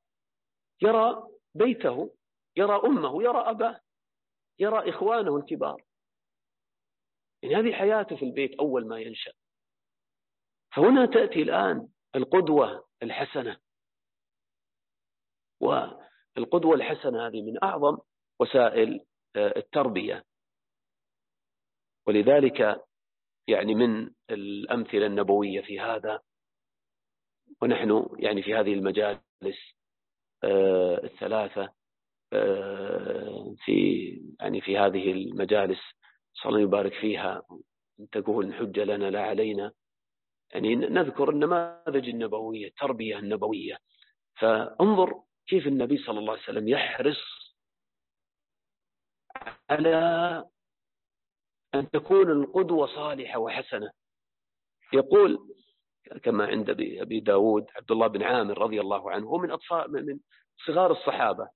يرى 0.82 1.28
بيته 1.56 2.14
يرى 2.58 2.82
أمه 2.84 3.24
يرى 3.24 3.40
أباه 3.40 3.80
يرى 4.60 4.90
إخوانه 4.90 5.38
الكبار. 5.38 5.84
يعني 7.44 7.56
هذه 7.56 7.74
حياته 7.74 8.16
في 8.16 8.26
البيت 8.26 8.60
أول 8.60 8.88
ما 8.88 9.00
ينشأ. 9.00 9.32
فهنا 10.76 11.06
تأتي 11.06 11.42
الآن 11.42 11.88
القدوة 12.16 12.88
الحسنة. 13.04 13.58
والقدوة 15.62 16.76
الحسنة 16.76 17.28
هذه 17.28 17.42
من 17.42 17.64
أعظم 17.64 17.98
وسائل 18.40 19.06
آه، 19.36 19.54
التربية. 19.58 20.24
ولذلك 22.08 22.82
يعني 23.48 23.76
من 23.76 24.10
الأمثلة 24.30 25.06
النبوية 25.06 25.62
في 25.62 25.80
هذا 25.80 26.22
ونحن 27.62 28.10
يعني 28.20 28.44
في 28.44 28.56
هذه 28.56 28.74
المجالس 28.74 29.76
آه، 30.44 31.04
الثلاثة 31.04 31.74
آه، 32.34 33.56
في 33.66 34.08
يعني 34.40 34.62
في 34.62 34.78
هذه 34.78 35.12
المجالس 35.12 35.80
صلى 36.34 36.50
الله 36.50 36.62
يبارك 36.62 36.94
فيها. 36.94 37.42
تقول 38.12 38.54
حجة 38.54 38.84
لنا 38.84 39.10
لا 39.10 39.22
علينا. 39.22 39.72
يعني 40.52 40.76
نذكر 40.76 41.30
النماذج 41.30 42.10
النبوية 42.10 42.68
التربية 42.68 43.20
النبوية 43.20 43.78
فانظر 44.40 45.22
كيف 45.48 45.68
النبي 45.68 45.98
صلى 45.98 46.20
الله 46.20 46.32
عليه 46.32 46.44
وسلم 46.44 46.68
يحرص 46.68 47.22
على 49.70 49.98
أن 51.76 51.90
تكون 51.90 52.32
القدوة 52.32 52.88
صالحة 52.88 53.40
وحسنة. 53.40 53.92
يقول 54.94 55.54
كما 56.24 56.46
عند 56.46 56.70
أبي 56.70 57.20
داود 57.20 57.66
عبد 57.76 57.92
الله 57.92 58.08
بن 58.08 58.24
عامر 58.24 58.58
رضي 58.58 58.82
الله 58.82 59.12
عنه 59.12 59.28
هو 59.28 59.38
من 59.38 59.52
أطفال 59.52 60.06
من 60.06 60.20
صغار 60.68 60.92
الصحابة. 60.92 61.50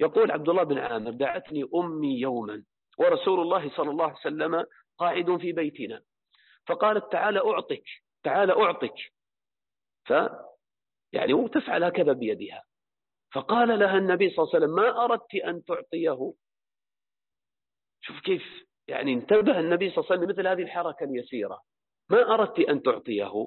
يقول 0.00 0.30
عبد 0.30 0.48
الله 0.48 0.62
بن 0.62 0.78
عامر 0.78 1.10
دعتني 1.10 1.64
أمي 1.74 2.20
يوما 2.20 2.64
ورسول 2.98 3.40
الله 3.40 3.76
صلى 3.76 3.90
الله 3.90 4.04
عليه 4.04 4.14
وسلم 4.14 4.66
قاعد 4.98 5.36
في 5.36 5.52
بيتنا. 5.52 6.02
فقالت 6.66 7.12
تعال 7.12 7.38
أعطك 7.38 7.84
تعال 8.24 8.50
أعطك. 8.50 8.94
ف 10.04 10.12
يعني 11.12 11.32
وتفعل 11.32 11.84
هكذا 11.84 12.12
بيدها. 12.12 12.64
فقال 13.32 13.78
لها 13.78 13.98
النبي 13.98 14.30
صلى 14.30 14.42
الله 14.42 14.54
عليه 14.54 14.64
وسلم 14.64 14.76
ما 14.76 15.04
أردت 15.04 15.34
أن 15.34 15.64
تعطيه. 15.64 16.32
شوف 18.00 18.20
كيف 18.20 18.42
يعني 18.88 19.12
انتبه 19.12 19.60
النبي 19.60 19.90
صلى 19.90 19.98
الله 19.98 20.10
عليه 20.10 20.20
وسلم 20.20 20.28
مثل 20.28 20.46
هذه 20.46 20.62
الحركة 20.62 21.04
اليسيرة. 21.04 21.62
ما 22.10 22.34
أردت 22.34 22.58
أن 22.58 22.82
تعطيه. 22.82 23.46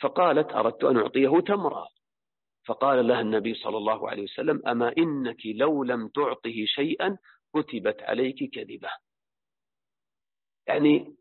فقالت 0.00 0.52
أردت 0.52 0.84
أن 0.84 0.96
أعطيه 0.96 1.40
تمرا 1.46 1.88
فقال 2.66 3.08
لها 3.08 3.20
النبي 3.20 3.54
صلى 3.54 3.76
الله 3.76 4.10
عليه 4.10 4.22
وسلم 4.22 4.62
أما 4.66 4.92
إنك 4.98 5.46
لو 5.46 5.84
لم 5.84 6.08
تعطه 6.08 6.64
شيئا 6.64 7.18
كتبت 7.54 8.02
عليك 8.02 8.54
كذبة. 8.54 8.90
يعني 10.66 11.16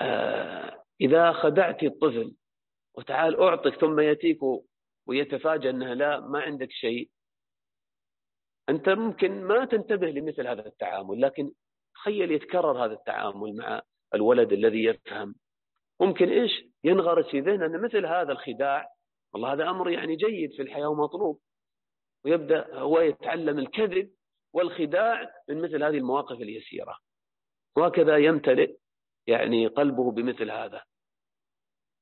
آه 0.00 0.81
إذا 1.02 1.32
خدعت 1.32 1.82
الطفل 1.82 2.34
وتعال 2.94 3.40
أعطك 3.40 3.80
ثم 3.80 4.00
يأتيك 4.00 4.38
ويتفاجأ 5.06 5.70
أنها 5.70 5.94
لا 5.94 6.20
ما 6.20 6.40
عندك 6.40 6.70
شيء. 6.70 7.10
أنت 8.68 8.88
ممكن 8.88 9.42
ما 9.44 9.64
تنتبه 9.64 10.06
لمثل 10.06 10.46
هذا 10.46 10.66
التعامل 10.66 11.20
لكن 11.20 11.52
تخيل 11.94 12.32
يتكرر 12.32 12.84
هذا 12.84 12.92
التعامل 12.92 13.56
مع 13.56 13.82
الولد 14.14 14.52
الذي 14.52 14.84
يفهم. 14.84 15.34
ممكن 16.00 16.28
إيش؟ 16.28 16.64
ينغرس 16.84 17.26
في 17.26 17.40
ذهنه 17.40 17.66
أن 17.66 17.80
مثل 17.80 18.06
هذا 18.06 18.32
الخداع 18.32 18.88
والله 19.32 19.52
هذا 19.52 19.70
أمر 19.70 19.90
يعني 19.90 20.16
جيد 20.16 20.52
في 20.52 20.62
الحياة 20.62 20.88
ومطلوب. 20.88 21.40
ويبدأ 22.24 22.78
هو 22.78 23.00
يتعلم 23.00 23.58
الكذب 23.58 24.10
والخداع 24.52 25.34
من 25.48 25.62
مثل 25.62 25.82
هذه 25.82 25.96
المواقف 25.98 26.40
اليسيرة. 26.40 26.98
وهكذا 27.76 28.16
يمتلئ 28.16 28.76
يعني 29.26 29.66
قلبه 29.66 30.12
بمثل 30.12 30.50
هذا. 30.50 30.82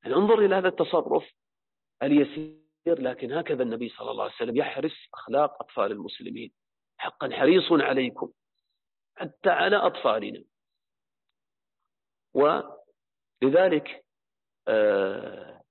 انظر 0.07 0.39
إلى 0.39 0.55
هذا 0.55 0.69
التصرف؟ 0.69 1.33
اليسير 2.03 2.61
لكن 2.87 3.33
هكذا 3.33 3.63
النبي 3.63 3.89
صلى 3.89 4.11
الله 4.11 4.25
عليه 4.25 4.35
وسلم 4.35 4.57
يحرس 4.57 5.09
أخلاق 5.15 5.63
أطفال 5.63 5.93
المسلمين. 5.93 6.53
حقا 6.99 7.31
حريص 7.33 7.73
عليكم 7.73 8.33
حتى 9.17 9.51
على 9.51 9.77
أطفالنا. 9.77 10.45
ولذلك 12.35 14.05
آه 14.69 15.63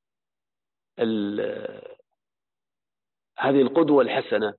هذه 3.40 3.62
القدوة 3.62 4.02
الحسنة 4.04 4.54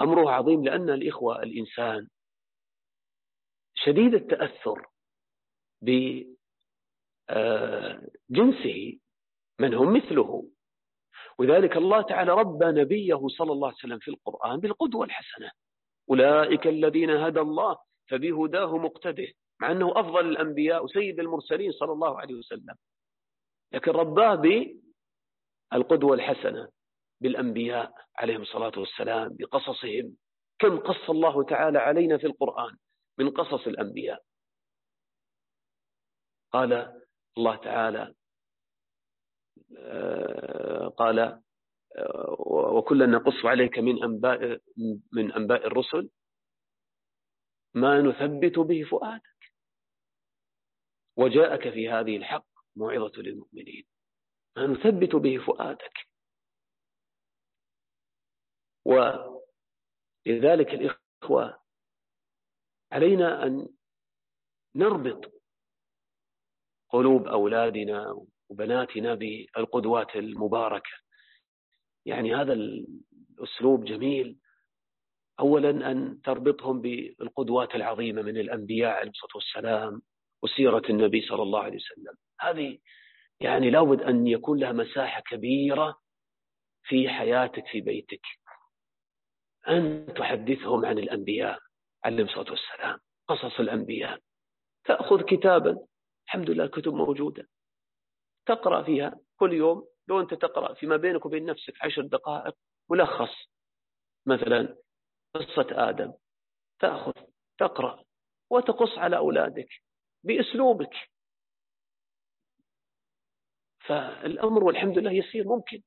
أمره 0.00 0.30
عظيم 0.30 0.64
لأن 0.64 0.90
الإخوة 0.90 1.42
الإنسان 1.42 2.08
شديد 3.74 4.14
التأثر 4.14 4.88
بجنسه 7.30 8.98
من 9.60 9.74
هم 9.74 9.92
مثله. 9.96 10.48
وذلك 11.38 11.76
الله 11.76 12.02
تعالى 12.02 12.32
ربى 12.32 12.66
نبيه 12.66 13.28
صلى 13.28 13.52
الله 13.52 13.68
عليه 13.68 13.76
وسلم 13.76 13.98
في 13.98 14.08
القرآن 14.08 14.60
بالقدوة 14.60 15.04
الحسنة. 15.04 15.50
أولئك 16.10 16.66
الذين 16.66 17.10
هدى 17.10 17.40
الله 17.40 17.78
فبهداه 18.06 18.76
مقتده 18.76 19.26
مع 19.60 19.70
أنه 19.70 20.00
أفضل 20.00 20.28
الأنبياء 20.28 20.84
وسيد 20.84 21.20
المرسلين 21.20 21.72
صلى 21.72 21.92
الله 21.92 22.20
عليه 22.20 22.34
وسلم. 22.34 22.74
لكن 23.72 23.90
رباه 23.90 24.34
بالقدوة 25.72 26.14
الحسنة 26.14 26.68
بالأنبياء 27.20 27.92
عليهم 28.16 28.42
الصلاة 28.42 28.72
والسلام 28.76 29.36
بقصصهم. 29.38 30.16
كم 30.58 30.78
قص 30.78 31.10
الله 31.10 31.44
تعالى 31.44 31.78
علينا 31.78 32.18
في 32.18 32.26
القرآن 32.26 32.76
من 33.18 33.30
قصص 33.30 33.66
الأنبياء؟ 33.66 34.22
قال 36.52 37.02
الله 37.38 37.56
تعالى 37.56 38.14
آه، 39.78 40.88
قال 40.88 41.18
آه، 41.96 42.36
وكلا 42.38 43.06
نقص 43.06 43.44
عليك 43.44 43.78
من 43.78 44.02
أنباء 44.02 44.60
من 45.12 45.32
أنباء 45.32 45.66
الرسل 45.66 46.10
ما 47.74 48.00
نثبت 48.00 48.58
به 48.58 48.84
فؤادك. 48.90 49.52
وجاءك 51.16 51.70
في 51.70 51.88
هذه 51.88 52.16
الحق 52.16 52.46
موعظة 52.76 53.22
للمؤمنين. 53.22 53.86
ما 54.56 54.66
نثبت 54.66 55.14
به 55.16 55.38
فؤادك. 55.46 56.08
ولذلك 58.84 60.68
الإخوة 60.74 61.60
علينا 62.92 63.42
أن 63.42 63.68
نربط 64.74 65.35
قلوب 66.90 67.26
أولادنا 67.26 68.24
وبناتنا 68.48 69.14
بالقدوات 69.14 70.16
المباركة. 70.16 70.90
يعني 72.06 72.34
هذا 72.34 72.52
الأسلوب 72.52 73.84
جميل. 73.84 74.38
أولا 75.40 75.90
أن 75.90 76.20
تربطهم 76.24 76.80
بالقدوات 76.80 77.74
العظيمة 77.74 78.22
من 78.22 78.36
الأنبياء 78.36 78.90
عليه 78.90 79.10
الصلاة 79.10 79.32
والسلام 79.34 80.02
وسيرة 80.42 80.82
النبي 80.90 81.20
صلى 81.20 81.42
الله 81.42 81.60
عليه 81.62 81.76
وسلم. 81.76 82.14
هذه 82.40 82.78
يعني 83.40 83.70
لابد 83.70 84.02
أن 84.02 84.26
يكون 84.26 84.58
لها 84.58 84.72
مساحة 84.72 85.20
كبيرة 85.20 85.98
في 86.82 87.08
حياتك 87.08 87.66
في 87.66 87.80
بيتك. 87.80 88.26
أن 89.68 90.06
تحدثهم 90.16 90.86
عن 90.86 90.98
الأنبياء 90.98 91.58
عليهم 92.04 92.26
الصلاة 92.26 92.50
والسلام 92.50 92.98
قصص 93.28 93.60
الأنبياء. 93.60 94.20
تأخذ 94.84 95.22
كتابا. 95.22 95.78
الحمد 96.26 96.50
لله 96.50 96.64
الكتب 96.64 96.94
موجودة. 96.94 97.48
تقرأ 98.46 98.82
فيها 98.82 99.20
كل 99.36 99.52
يوم 99.52 99.88
لو 100.08 100.20
أنت 100.20 100.34
تقرأ 100.34 100.74
فيما 100.74 100.96
بينك 100.96 101.26
وبين 101.26 101.46
نفسك 101.46 101.74
عشر 101.82 102.02
دقائق 102.02 102.56
ملخص. 102.90 103.34
مثلا 104.26 104.76
قصة 105.34 105.66
آدم. 105.70 106.12
تأخذ 106.78 107.12
تقرأ 107.58 108.04
وتقص 108.50 108.98
على 108.98 109.16
أولادك 109.16 109.68
بأسلوبك. 110.22 110.94
فالأمر 113.80 114.64
والحمد 114.64 114.98
لله 114.98 115.12
يصير 115.12 115.48
ممكن 115.48 115.82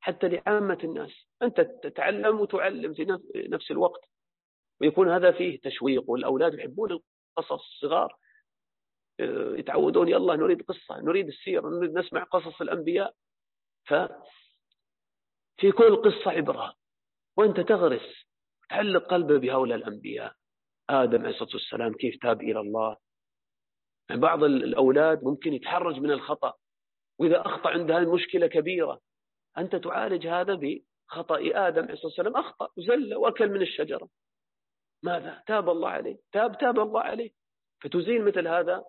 حتى 0.00 0.28
لعامة 0.28 0.78
الناس. 0.84 1.26
أنت 1.42 1.60
تتعلم 1.60 2.40
وتعلم 2.40 2.94
في 2.94 3.04
نفس 3.36 3.70
الوقت. 3.70 4.00
ويكون 4.80 5.08
هذا 5.08 5.32
فيه 5.32 5.60
تشويق 5.60 6.10
والأولاد 6.10 6.54
يحبون 6.54 6.90
القصص 6.92 7.52
الصغار. 7.52 8.16
يتعودون 9.58 10.08
يلا 10.08 10.36
نريد 10.36 10.62
قصة 10.62 11.00
نريد 11.00 11.26
السيرة 11.26 11.68
نريد 11.68 11.98
نسمع 11.98 12.22
قصص 12.22 12.60
الأنبياء. 12.60 13.14
ففي 13.84 14.12
كل 15.72 15.96
قصة 15.96 16.30
عبرة. 16.30 16.74
وأنت 17.36 17.60
تغرس 17.60 18.26
تعلق 18.68 19.04
قلبه 19.10 19.38
بهؤلاء 19.38 19.78
الأنبياء. 19.78 20.34
آدم 20.90 21.20
عليه 21.20 21.30
الصلاة 21.30 21.50
والسلام 21.52 21.92
كيف 21.94 22.22
تاب 22.22 22.42
إلى 22.42 22.60
الله؟ 22.60 22.96
يعني 24.08 24.20
بعض 24.20 24.44
الأولاد 24.44 25.24
ممكن 25.24 25.52
يتحرج 25.52 25.98
من 25.98 26.10
الخطأ. 26.10 26.54
وإذا 27.18 27.40
أخطأ 27.40 27.70
عند 27.70 27.90
هذه 27.90 28.02
المشكلة 28.02 28.46
كبيرة. 28.46 29.00
أنت 29.58 29.76
تعالج 29.76 30.26
هذا 30.26 30.54
بخطأ. 30.54 31.38
آدم 31.38 31.82
عليه 31.82 31.92
الصلاة 31.92 32.06
والسلام 32.06 32.36
أخطأ 32.36 32.68
وزل 32.78 33.14
وأكل 33.14 33.48
من 33.48 33.62
الشجرة. 33.62 34.08
ماذا؟ 35.02 35.42
تاب 35.46 35.70
الله 35.70 35.88
عليه. 35.88 36.18
تاب 36.32 36.58
تاب 36.58 36.80
الله 36.80 37.00
عليه. 37.00 37.30
فتزيل 37.80 38.24
مثل 38.24 38.48
هذا. 38.48 38.84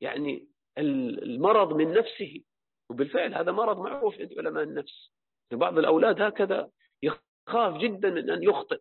يعني 0.00 0.48
المرض 0.78 1.72
من 1.72 1.92
نفسه. 1.92 2.42
وبالفعل 2.90 3.34
هذا 3.34 3.52
مرض 3.52 3.78
معروف 3.78 4.18
عند 4.20 4.38
علماء 4.38 4.62
النفس. 4.62 5.12
بعض 5.52 5.78
الأولاد 5.78 6.22
هكذا 6.22 6.70
يخاف 7.02 7.76
جدا 7.76 8.10
من 8.10 8.30
أن 8.30 8.42
يخطئ. 8.42 8.80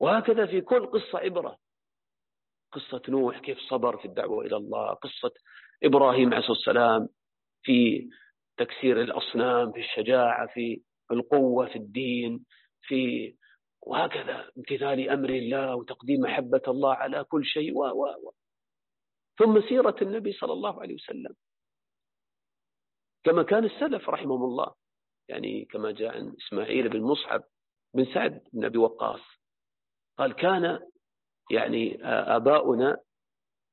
وهكذا 0.00 0.46
في 0.46 0.60
كل 0.60 0.86
قصة 0.86 1.18
عبرة. 1.18 1.58
قصة 2.72 3.02
نوح 3.08 3.38
كيف 3.38 3.58
صبر 3.58 3.96
في 3.96 4.04
الدعوة 4.04 4.44
إلى 4.44 4.56
الله. 4.56 4.92
قصة 4.92 5.32
إبراهيم 5.82 6.34
عليه 6.34 6.48
والسلام 6.48 7.08
في 7.62 8.08
تكسير 8.56 9.02
الأصنام 9.02 9.72
في 9.72 9.80
الشجاعة 9.80 10.46
في 10.46 10.82
القوة 11.10 11.66
في 11.66 11.76
الدين 11.76 12.44
في 12.82 13.34
وهكذا 13.82 14.50
امتثال 14.58 15.10
أمر 15.10 15.30
الله 15.30 15.76
وتقديم 15.76 16.20
محبة 16.20 16.62
الله 16.68 16.94
على 16.94 17.24
كل 17.24 17.44
شيء. 17.44 17.72
و 17.76 17.84
و 17.84 18.32
ثم 19.38 19.60
سيرة 19.68 19.96
النبي 20.02 20.32
صلى 20.32 20.52
الله 20.52 20.80
عليه 20.82 20.94
وسلم. 20.94 21.34
كما 23.24 23.42
كان 23.42 23.64
السلف 23.64 24.08
رحمهم 24.08 24.42
الله. 24.42 24.74
يعني 25.28 25.64
كما 25.64 25.90
جاء 25.92 26.16
عن 26.16 26.36
إسماعيل 26.36 26.88
بن 26.88 27.02
مصعب 27.02 27.44
بن 27.94 28.04
سعد 28.14 28.48
بن 28.52 28.64
أبي 28.64 28.78
وقاص. 28.78 29.20
قال 30.18 30.32
كان 30.32 30.80
يعني 31.50 32.04
آباؤنا 32.04 33.00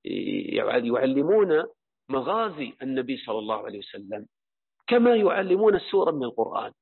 يعلمون 0.05 1.63
مغازي 2.09 2.73
النبي 2.81 3.17
صلى 3.17 3.39
الله 3.39 3.65
عليه 3.65 3.79
وسلم 3.79 4.27
كما 4.87 5.15
يعلمون 5.15 5.75
السورة 5.75 6.11
من 6.11 6.23
القرآن. 6.23 6.73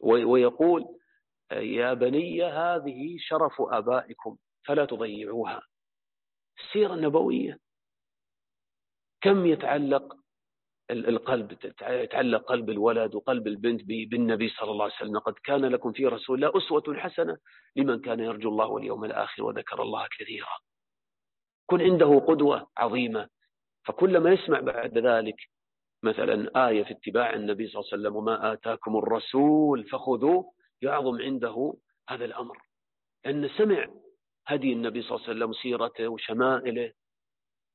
ويقول 0.00 0.98
يا 1.52 1.94
بني 1.94 2.44
هذه 2.44 3.16
شرف 3.18 3.60
آبائكم 3.60 4.36
فلا 4.66 4.84
تضيعوها. 4.84 5.62
السيرة 6.58 6.94
النبوية 6.94 7.58
كم 9.20 9.46
يتعلق 9.46 10.16
القلب 10.90 11.58
يتعلق 11.82 12.42
قلب 12.42 12.70
الولد 12.70 13.14
وقلب 13.14 13.46
البنت 13.46 13.82
بالنبي 13.84 14.48
صلى 14.48 14.70
الله 14.70 14.84
عليه 14.84 14.94
وسلم؟ 14.94 15.18
قد 15.18 15.34
كان 15.44 15.64
لكم 15.64 15.92
في 15.92 16.06
رسول 16.06 16.44
الله 16.44 16.58
أسوة 16.58 16.94
حسنة 16.96 17.38
لمن 17.76 18.00
كان 18.00 18.20
يرجو 18.20 18.48
الله 18.48 18.66
واليوم 18.66 19.04
الآخر 19.04 19.42
وذكر 19.42 19.82
الله 19.82 20.06
كثيرا. 20.18 20.58
كن 21.66 21.80
عنده 21.80 22.18
قدوة 22.18 22.70
عظيمة. 22.76 23.28
فكلما 23.84 24.32
يسمع 24.32 24.60
بعد 24.60 24.98
ذلك 24.98 25.36
مثلا 26.02 26.68
آية 26.68 26.84
في 26.84 26.90
اتباع 26.90 27.34
النبي 27.34 27.66
صلى 27.66 27.80
الله 27.80 27.90
عليه 27.92 28.02
وسلم 28.02 28.16
وما 28.16 28.52
آتاكم 28.52 28.96
الرسول 28.96 29.84
فخذوه 29.84 30.52
يعظم 30.82 31.22
عنده 31.22 31.74
هذا 32.08 32.24
الأمر. 32.24 32.58
أن 33.26 33.48
سمع 33.48 33.86
هدي 34.46 34.72
النبي 34.72 35.02
صلى 35.02 35.16
الله 35.16 35.28
عليه 35.28 35.36
وسلم 35.36 35.52
سيرته 35.52 36.08
وشمائله. 36.08 36.92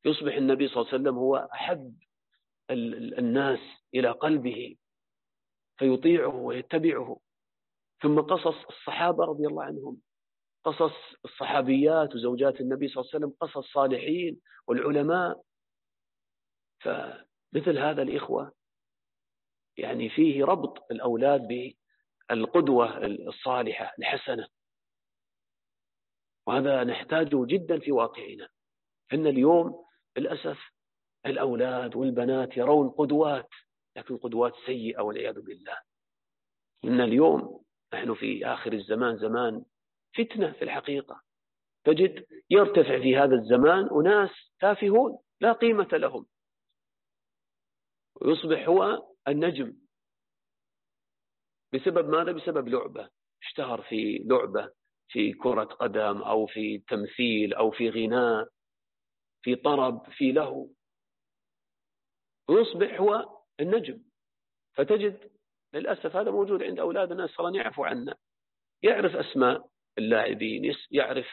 يصبح 0.06 0.36
النبي 0.36 0.68
صلى 0.68 0.78
الله 0.78 0.88
عليه 0.94 1.02
وسلم 1.02 1.18
هو 1.18 1.50
أحب 1.54 1.96
الناس 3.20 3.60
إلى 3.94 4.12
قلبه 4.12 4.76
فيطيعه 5.78 6.36
ويتبعه. 6.36 7.20
ثم 8.02 8.22
قصص 8.22 8.66
الصحابة 8.66 9.26
رضي 9.26 9.48
الله 9.48 9.64
عنهم. 9.64 9.98
قصص 10.64 10.94
الصحابيات 11.26 12.16
وزوجات 12.16 12.62
النبي 12.62 12.88
صلى 12.88 13.02
الله 13.02 13.12
عليه 13.14 13.26
وسلم 13.26 13.36
قصص 13.40 13.58
الصالحين 13.58 14.42
والعلماء. 14.68 15.42
فمثل 16.80 17.78
هذا 17.78 18.02
الإخوة 18.02 18.54
يعني 19.78 20.10
فيه 20.10 20.46
ربط 20.46 20.92
الأولاد 20.92 21.74
بالقدوة 22.30 23.06
الصالحة 23.06 23.94
الحسنة. 24.00 24.48
وهذا 26.48 26.84
نحتاجه 26.84 27.46
جدا 27.46 27.80
في 27.80 27.92
واقعنا. 27.92 28.50
أن 29.14 29.28
اليوم 29.28 29.86
للأسف 30.18 30.60
الأولاد 31.26 31.96
والبنات 31.96 32.58
يرون 32.58 32.90
قدوات 32.90 33.50
لكن 33.96 34.18
قدوات 34.18 34.54
سيئة 34.66 35.02
والعياذ 35.02 35.42
بالله. 35.42 35.78
إن 36.84 37.02
اليوم 37.02 37.64
نحن 37.94 38.14
في 38.14 38.46
آخر 38.46 38.74
الزمان 38.74 39.18
زمان 39.18 39.66
فتنة 40.18 40.52
في 40.52 40.62
الحقيقة. 40.62 41.22
تجد 41.84 42.26
يرتفع 42.50 43.00
في 43.02 43.18
هذا 43.18 43.36
الزمان 43.36 43.90
أناس 43.92 44.30
تافهون 44.60 45.18
لا 45.42 45.54
قيمة 45.54 45.88
لهم. 45.94 46.26
ويصبح 48.22 48.68
هو 48.68 49.08
النجم. 49.28 49.74
بسبب 51.74 52.10
ماذا؟ 52.10 52.32
بسبب 52.32 52.68
لعبة. 52.68 53.10
اشتهر 53.42 53.82
في 53.82 54.24
لعبة. 54.26 54.72
في 55.12 55.34
كرة 55.34 55.64
قدم 55.64 56.22
أو 56.22 56.46
في 56.46 56.78
تمثيل 56.78 57.54
أو 57.54 57.72
في 57.72 57.90
غناء 57.90 58.48
في 59.42 59.56
طرب 59.56 60.10
في 60.18 60.32
له. 60.32 60.70
ويصبح 62.50 63.02
هو 63.02 63.42
النجم. 63.60 64.04
فتجد 64.74 65.32
للأسف 65.74 66.16
هذا 66.16 66.32
موجود 66.32 66.64
عند 66.64 66.80
أولادنا 66.80 67.28
الله 67.40 67.58
يعفو 67.58 67.84
عنا. 67.84 68.16
يعرف 68.84 69.16
أسماء 69.16 69.68
اللاعبين 69.98 70.76
يعرف 70.92 71.28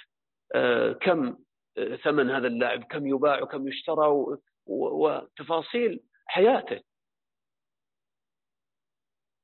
آه، 0.54 0.92
كم 0.92 1.36
آه، 1.78 1.96
ثمن 1.96 2.30
هذا 2.30 2.46
اللاعب 2.46 2.84
كم 2.84 3.06
يباع 3.06 3.42
وكم 3.42 3.68
يشترى 3.68 4.06
وتفاصيل 4.66 6.00
حياته. 6.26 6.80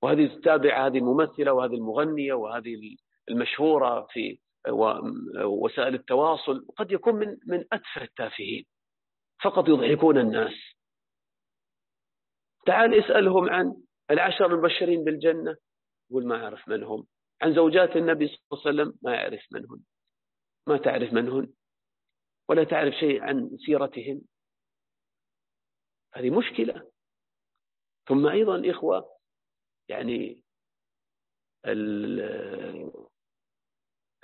وهذه 0.03 0.26
تتابع 0.26 0.87
هذه 0.87 0.99
الممثلة 0.99 1.53
وهذه 1.53 1.74
المغنية 1.74 2.32
وهذه 2.32 2.97
المشهورة 3.31 4.07
في 4.11 4.39
وسائل 5.45 5.95
التواصل 5.95 6.66
قد 6.77 6.93
يكون 6.93 7.14
من 7.14 7.39
من 7.47 7.64
أتفه 7.72 8.03
التافهين 8.03 8.66
فقط 9.45 9.68
يضحكون 9.68 10.18
الناس. 10.18 10.55
تعال 12.66 12.95
اسألهم 13.05 13.51
عن 13.51 13.83
العشر 14.11 14.47
المبشرين 14.47 15.05
بالجنة 15.05 15.57
يقول 16.11 16.27
ما 16.27 16.45
أعرف 16.45 16.68
من 16.68 16.83
هم. 16.83 17.07
عن 17.43 17.55
زوجات 17.55 17.97
النبي 17.97 18.27
صلى 18.27 18.39
الله 18.53 18.62
عليه 18.66 18.83
وسلم 18.83 18.99
ما 19.03 19.14
يعرف 19.14 19.47
من 19.53 19.61
هن 19.70 19.83
ما 20.66 20.77
تعرف 20.77 21.12
من 21.12 21.29
هن؟ 21.29 21.53
ولا 22.49 22.64
تعرف 22.64 22.95
شيء 22.95 23.22
عن 23.22 23.57
سيرتهم. 23.66 24.22
هذه 26.14 26.31
مشكلة. 26.31 26.91
ثم 28.09 28.27
أيضا 28.27 28.70
إخوة 28.70 29.16
يعني 29.89 30.43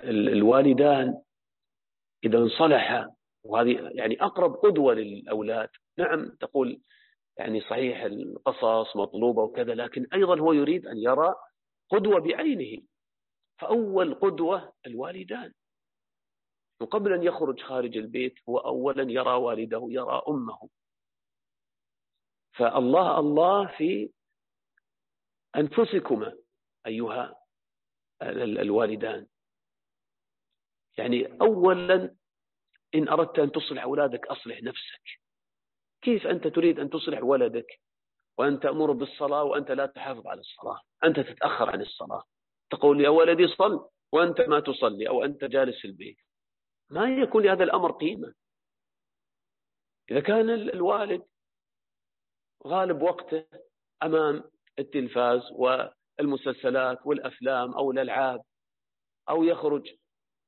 الوالدان 0.03 1.21
إذا 2.23 2.37
انصلحا 2.37 3.15
وهذه 3.43 3.89
يعني 3.93 4.21
أقرب 4.21 4.55
قدوة 4.55 4.93
للأولاد. 4.93 5.69
نعم 5.97 6.29
تقول 6.29 6.81
يعني 7.37 7.61
صحيح 7.61 8.03
القصص 8.03 8.95
مطلوبة 8.95 9.43
وكذا 9.43 9.75
لكن 9.75 10.07
أيضا 10.13 10.39
هو 10.39 10.53
يريد 10.53 10.87
أن 10.87 10.97
يرى 10.97 11.35
قدوة 11.89 12.19
بعينه. 12.19 12.83
فأول 13.59 14.13
قدوة 14.13 14.73
الوالدان. 14.85 15.53
وقبل 16.81 17.13
أن 17.13 17.23
يخرج 17.23 17.61
خارج 17.61 17.97
البيت 17.97 18.33
هو 18.49 18.57
أولا 18.57 19.11
يرى 19.11 19.33
والده 19.33 19.87
يرى 19.89 20.21
أمه. 20.27 20.69
فالله 22.57 23.19
الله 23.19 23.67
في 23.77 24.09
أنفسكما 25.55 26.37
أيها 26.87 27.35
الوالدان. 28.21 29.27
يعني 30.97 31.41
أولا 31.41 32.15
إن 32.95 33.07
أردت 33.07 33.39
أن 33.39 33.51
تصلح 33.51 33.83
أولادك 33.83 34.27
أصلح 34.27 34.63
نفسك. 34.63 35.01
كيف 36.01 36.27
أنت 36.27 36.47
تريد 36.47 36.79
أن 36.79 36.89
تصلح 36.89 37.23
ولدك؟ 37.23 37.81
وأن 38.37 38.59
تأمر 38.59 38.91
بالصلاة 38.91 39.43
وأنت 39.43 39.71
لا 39.71 39.85
تحافظ 39.85 40.27
على 40.27 40.39
الصلاة 40.39 40.81
أنت 41.03 41.19
تتأخر 41.19 41.69
عن 41.69 41.81
الصلاة. 41.81 42.23
تقول 42.69 43.01
يا 43.01 43.09
ولدي 43.09 43.47
صل 43.47 43.89
وأنت 44.11 44.41
ما 44.41 44.59
تصلي 44.59 45.09
أو 45.09 45.23
أنت 45.23 45.43
جالس 45.43 45.81
في 45.81 45.87
البيت. 45.87 46.17
ما 46.89 47.09
يكون 47.09 47.43
لهذا 47.43 47.63
الأمر 47.63 47.91
قيمة. 47.91 48.33
إذا 50.11 50.19
كان 50.19 50.49
الوالد 50.49 51.23
غالب 52.67 53.01
وقته 53.01 53.45
أمام 54.03 54.43
التلفاز 54.79 55.41
والمسلسلات 55.51 56.99
والأفلام 57.05 57.73
أو 57.73 57.91
الألعاب 57.91 58.41
أو 59.29 59.43
يخرج 59.43 59.95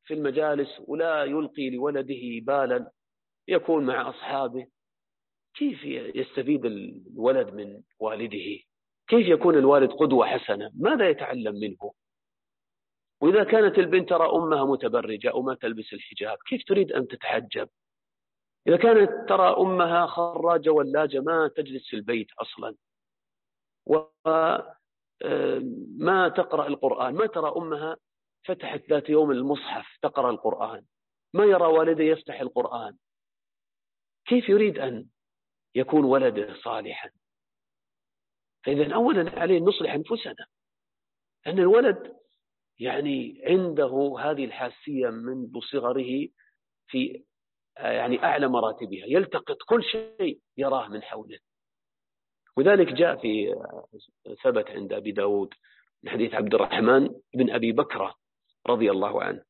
في 0.06 0.14
المجالس 0.14 0.82
ولا 0.88 1.24
يلقي 1.24 1.70
لولده 1.70 2.40
بالا 2.42 2.92
يكون 3.48 3.86
مع 3.86 4.10
أصحابه. 4.10 4.68
كيف 5.54 5.84
يستفيد 6.16 6.66
الولد 6.66 7.54
من 7.54 7.82
والده؟ 8.00 8.60
كيف 9.08 9.28
يكون 9.28 9.58
الوالد 9.58 9.92
قدوة 9.92 10.26
حسنة؟ 10.26 10.72
ماذا 10.76 11.10
يتعلم 11.10 11.56
منه؟ 11.56 11.94
وإذا 13.22 13.44
كانت 13.44 13.78
البنت 13.78 14.10
ترى 14.10 14.30
أمها 14.30 14.66
متبرجة 14.66 15.32
أو 15.32 15.42
ما 15.42 15.56
تلبس 15.56 15.94
الحجاب 15.94 16.38
كيف 16.48 16.64
تريد 16.64 16.92
أن 16.92 17.08
تتحجب؟ 17.08 17.70
إذا 18.68 18.78
كانت 18.78 19.30
ترى 19.30 19.56
أمها 19.58 20.06
خراجة 20.06 20.70
ولاجة 20.70 21.20
ما 21.20 21.48
تجلس 21.56 21.90
في 21.90 21.96
البيت 21.96 22.28
أصلا. 22.40 22.76
وما 23.86 24.76
آه، 25.22 26.28
تقرأ 26.28 26.68
القرآن 26.68 27.14
ما 27.14 27.26
ترى 27.26 27.54
أمها 27.58 27.98
فتحت 28.46 28.90
ذات 28.90 29.10
يوم 29.10 29.32
المصحف 29.32 29.98
تقرأ 30.02 30.30
القرآن. 30.30 30.86
ما 31.34 31.44
يرى 31.46 31.66
والده 31.66 32.04
يفتح 32.04 32.42
القرآن. 32.42 32.98
كيف 34.26 34.50
يريد 34.50 34.80
أن 34.80 35.08
يكون 35.76 36.06
ولده 36.06 36.54
صالحا؟ 36.54 37.10
فإذا 38.66 38.96
أولا 38.96 39.40
عليه 39.40 39.58
أن 39.58 39.64
نصلح 39.64 39.94
أنفسنا. 39.94 40.46
أن 41.48 41.60
الولد 41.60 42.18
يعني 42.80 43.42
عنده 43.46 44.16
هذه 44.20 44.46
الحاسية 44.46 45.10
منذ 45.10 45.60
صغره 45.72 46.28
في 46.88 47.24
يعني 47.78 48.24
أعلى 48.24 48.48
مراتبها. 48.48 49.06
يلتقط 49.06 49.58
كل 49.68 49.84
شيء 49.84 50.40
يراه 50.58 50.88
من 50.88 51.04
حوله. 51.04 51.40
وذلك 52.58 52.88
جاء 52.94 53.16
في 53.16 53.56
ثبت 54.44 54.70
عند 54.70 54.94
أبي 54.94 55.12
داود 55.12 55.54
من 56.04 56.10
حديث 56.12 56.34
عبد 56.34 56.54
الرحمن 56.54 57.10
بن 57.34 57.50
أبي 57.50 57.72
بكرة. 57.72 58.16
رضي 58.68 58.92
الله 58.92 59.24
عنه. 59.24 59.44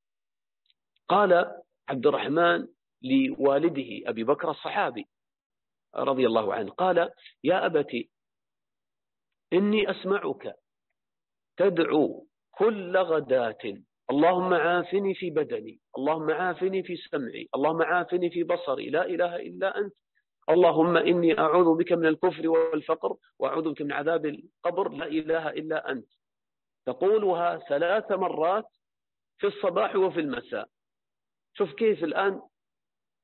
قال 1.09 1.61
عبد 1.89 2.05
الرحمن 2.07 2.67
لوالده 3.01 4.09
أبي 4.09 4.23
بكر 4.23 4.51
الصحابي 4.51 5.05
رضي 5.95 6.25
الله 6.25 6.53
عنه 6.53 6.71
قال 6.71 7.11
يا 7.43 7.65
أبتي 7.65 8.09
إني 9.53 9.91
أسمعك. 9.91 10.55
تدعو 11.57 12.27
كل 12.51 12.97
غداة. 12.97 13.83
اللهم 14.09 14.53
عافني 14.53 15.13
في 15.13 15.29
بدني 15.29 15.79
اللهم 15.97 16.31
عافني 16.31 16.83
في 16.83 16.95
سمعي 16.95 17.49
اللهم 17.55 17.81
عافني 17.81 18.29
في 18.29 18.43
بصري 18.43 18.89
لا 18.89 19.05
إله 19.05 19.35
إلا 19.35 19.77
أنت. 19.77 19.93
اللهم 20.49 20.97
إني 20.97 21.39
أعوذ 21.39 21.77
بك 21.77 21.91
من 21.91 22.05
الكفر 22.05 22.47
والفقر 22.49 23.15
وأعوذ 23.39 23.71
بك 23.71 23.81
من 23.81 23.91
عذاب 23.91 24.25
القبر 24.25 24.89
لا 24.89 25.05
إله 25.05 25.49
إلا 25.49 25.91
أنت. 25.91 26.07
تقولها 26.85 27.57
ثلاث 27.57 28.11
مرات 28.11 28.65
في 29.37 29.47
الصباح 29.47 29.95
وفي 29.95 30.19
المساء. 30.19 30.69
شوف 31.57 31.73
كيف 31.73 32.03
الآن 32.03 32.41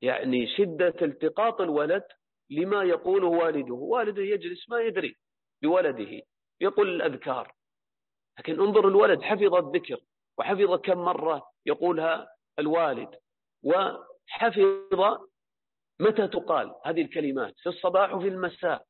يعني 0.02 0.46
شدة 0.56 0.94
التقاط 1.02 1.60
الولد 1.60 2.04
لما 2.50 2.82
يقوله 2.84 3.26
والده. 3.26 3.74
والده 3.74 4.22
يجلس 4.22 4.68
ما 4.68 4.80
يدري 4.80 5.16
بولده 5.62 6.22
يقول 6.60 6.88
الأذكار. 6.88 7.54
لكن 8.38 8.60
انظر 8.60 8.88
الولد 8.88 9.22
حفظ 9.22 9.54
الذكر 9.54 10.00
وحفظ 10.38 10.74
كم 10.74 10.98
مرة 10.98 11.50
يقولها 11.66 12.28
الوالد 12.58 13.18
وحفظ 13.62 14.58
متى 16.00 16.28
تقال 16.28 16.74
هذه 16.84 17.02
الكلمات 17.02 17.54
في 17.58 17.68
الصباح 17.68 18.14
وفي 18.14 18.28
المساء. 18.28 18.86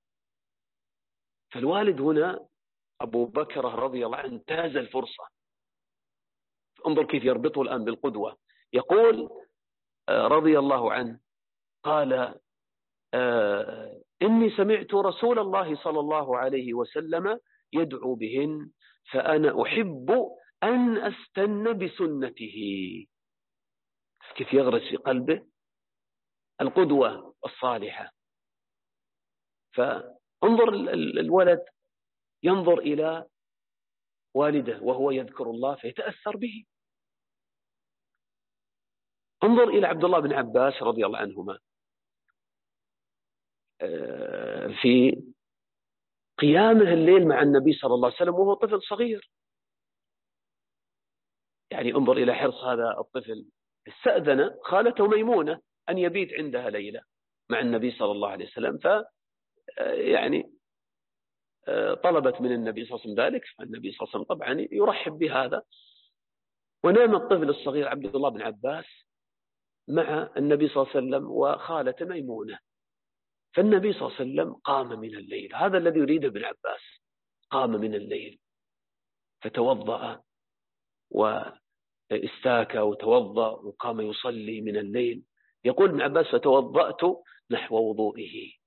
فالوالد 1.53 2.01
هنا 2.01 2.47
أبو 3.01 3.27
بكر 3.27 3.65
رضي 3.65 4.07
الله 4.07 4.17
عنه 4.17 4.33
انتهز 4.33 4.77
الفرصة. 4.77 5.29
انظر 6.87 7.05
كيف 7.05 7.25
يربطه 7.25 7.63
الآن 7.63 7.85
بالقدوة. 7.85 8.37
يقول 8.73 9.29
آه، 10.09 10.27
رضي 10.27 10.59
الله 10.59 10.93
عنه 10.93 11.21
قال 11.85 12.35
آه، 13.15 14.03
إني 14.23 14.51
سمعت 14.51 14.95
رسول 14.95 15.39
الله 15.39 15.77
صلى 15.77 16.01
الله 16.01 16.39
عليه 16.39 16.75
وسلم 16.75 17.41
يدعو 17.73 18.15
بهن 18.15 18.71
فأنا 19.13 19.63
أحب 19.63 20.31
أن 20.63 20.97
أستن 20.97 21.79
بسنته. 21.79 22.57
كيف 24.35 24.53
يغرس 24.53 24.83
في 24.83 24.97
قلبه؟ 24.97 25.47
القدوة 26.61 27.35
الصالحة. 27.45 28.13
فانظر 29.73 30.69
الولد 31.21 31.65
ينظر 32.43 32.79
إلى 32.79 33.27
والده 34.35 34.79
وهو 34.83 35.11
يذكر 35.11 35.51
الله 35.51 35.75
فيتأثر 35.77 36.37
به. 36.37 36.65
انظر 39.45 39.69
إلى 39.69 39.87
عبد 39.87 40.05
الله 40.05 40.21
بن 40.21 40.33
عباس 40.33 40.83
رضي 40.83 41.07
الله 41.07 41.19
عنهما. 41.19 41.59
آه، 43.81 44.67
في 44.83 45.23
قيامه 46.39 46.93
الليل 46.93 47.29
مع 47.29 47.43
النبي 47.43 47.73
صلى 47.73 47.95
الله 47.95 48.07
عليه 48.07 48.17
وسلم 48.17 48.35
وهو 48.35 48.55
طفل 48.55 48.83
صغير. 48.83 49.31
يعني 51.71 51.91
انظر 51.95 52.13
إلى 52.13 52.35
حرص 52.35 52.65
هذا 52.65 52.97
الطفل. 52.99 53.47
استأذن 53.89 54.59
خالته 54.63 55.07
ميمونة 55.09 55.61
أن 55.89 55.99
يبيت 55.99 56.33
عندها 56.33 56.71
ليلة 56.71 57.03
مع 57.51 57.61
النبي 57.61 57.91
صلى 57.91 58.13
الله 58.13 58.29
عليه 58.29 58.47
وسلم. 58.47 58.79
ف 58.79 58.87
آه، 59.79 59.93
يعني 59.95 60.60
طلبت 62.03 62.41
من 62.41 62.53
النبي 62.53 62.85
صلى 62.85 62.95
الله 62.95 63.03
عليه 63.03 63.13
وسلم 63.13 63.25
ذلك 63.27 63.45
فالنبي 63.59 63.93
صلى 63.93 63.99
الله 64.01 64.15
عليه 64.15 64.25
وسلم 64.25 64.37
طبعا 64.37 64.67
يرحب 64.73 65.13
بهذا. 65.13 65.63
ونام 66.85 67.15
الطفل 67.15 67.51
الصغير 67.51 67.89
عبد 67.89 68.15
الله 68.17 68.29
بن 68.29 68.43
عباس 68.43 68.87
مع 69.89 70.31
النبي 70.37 70.69
صلى 70.69 70.83
الله 70.83 70.97
عليه 70.97 71.07
وسلم 71.07 71.31
وخالة 71.31 71.95
ميمونة. 72.01 72.59
فالنبي 73.55 73.93
صلى 73.93 74.03
الله 74.03 74.17
عليه 74.21 74.31
وسلم 74.31 74.55
قام 74.55 75.01
من 75.01 75.15
الليل. 75.15 75.55
هذا 75.55 75.79
الذي 75.79 76.01
يريده 76.01 76.29
ابن 76.29 76.45
عباس. 76.45 76.81
قام 77.51 77.71
من 77.71 77.95
الليل. 77.95 78.39
فتوضأ 79.43 80.23
واستاك 81.11 82.75
وتوضأ 82.75 83.49
وقام 83.49 84.01
يصلي 84.01 84.61
من 84.61 84.77
الليل. 84.77 85.23
يقول 85.65 85.89
ابن 85.89 86.01
عباس 86.01 86.27
فتوضأت 86.27 87.01
نحو 87.51 87.77
وضوئه. 87.91 88.60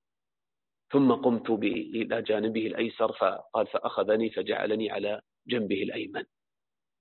ثم 0.93 1.11
قمت 1.11 1.49
إلى 1.49 2.21
جانبه 2.21 2.67
الأيسر 2.67 3.11
فقال 3.11 3.67
فأخذني 3.67 4.29
فجعلني 4.29 4.91
على 4.91 5.21
جنبه 5.47 5.83
الأيمن. 5.83 6.25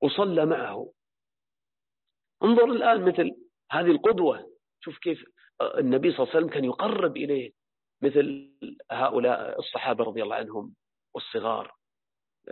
وصلى 0.02 0.46
معه. 0.46 0.92
انظر 2.42 2.64
الآن 2.64 3.04
مثل 3.04 3.36
هذه 3.70 3.90
القدوة. 3.90 4.52
شوف 4.80 4.98
كيف 4.98 5.24
النبي 5.62 6.12
صلى 6.12 6.18
الله 6.18 6.28
عليه 6.34 6.38
وسلم 6.38 6.48
كان 6.48 6.64
يقرب 6.64 7.16
إليه 7.16 7.52
مثل 8.02 8.52
هؤلاء 8.90 9.58
الصحابة 9.58 10.04
رضي 10.04 10.22
الله 10.22 10.36
عنهم 10.36 10.74
والصغار 11.14 11.76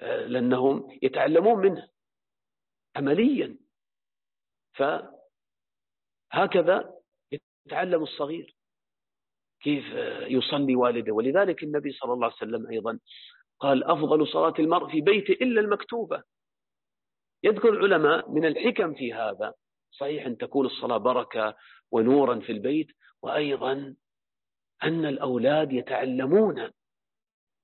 لأنهم 0.02 0.98
يتعلمون 1.02 1.58
منه 1.58 1.88
عمليا. 2.96 3.58
فهكذا 6.32 7.00
يتعلم 7.66 8.02
الصغير. 8.02 8.56
كيف 9.62 9.84
يصلي 10.28 10.76
والده. 10.76 11.12
ولذلك 11.12 11.62
النبي 11.62 11.92
صلى 11.92 12.12
الله 12.12 12.26
عليه 12.26 12.36
وسلم 12.36 12.70
أيضا 12.70 12.98
قال 13.60 13.84
أفضل 13.84 14.28
صلاة 14.28 14.54
المرء 14.58 14.90
في 14.90 15.00
بيته 15.00 15.32
إلا 15.32 15.60
المكتوبة. 15.60 16.22
يذكر 17.44 17.68
العلماء 17.68 18.30
من 18.30 18.44
الحكم 18.44 18.94
في 18.94 19.12
هذا. 19.12 19.54
صحيح 19.90 20.26
أن 20.26 20.36
تكون 20.36 20.66
الصلاة 20.66 20.96
بركة 20.96 21.56
ونورا 21.90 22.40
في 22.40 22.52
البيت 22.52 22.88
وأيضا 23.22 23.94
أن 24.82 25.04
الأولاد 25.04 25.72
يتعلمون. 25.72 26.70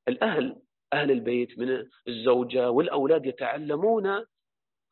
الأهل 0.09 0.62
أهل 0.92 1.11
البيت 1.11 1.59
من 1.59 1.86
الزوجة 2.09 2.70
والأولاد 2.70 3.26
يتعلمون 3.26 4.24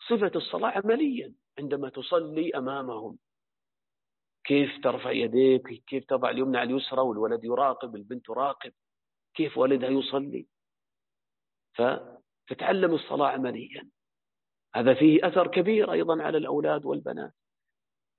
صفة 0.08 0.32
الصلاة 0.36 0.70
عمليا 0.70 1.34
عندما 1.58 1.88
تصلي 1.88 2.50
أمامهم. 2.50 3.18
كيف 4.44 4.70
ترفع 4.82 5.10
يديك 5.10 5.84
كيف 5.86 6.04
تضع 6.04 6.30
اليمنى 6.30 6.58
على 6.58 6.70
اليسرى 6.70 7.00
والولد 7.00 7.44
يراقب 7.44 7.96
البنت 7.96 8.26
تراقب 8.26 8.72
كيف 9.34 9.58
والدها 9.58 9.90
يصلي. 9.90 10.46
فتتعلم 11.74 12.94
الصلاة 12.94 13.28
عمليا. 13.28 13.88
هذا 14.74 14.94
فيه 14.94 15.26
أثر 15.28 15.46
كبير 15.46 15.92
أيضا 15.92 16.22
على 16.22 16.38
الأولاد 16.38 16.86
والبنات. 16.86 17.32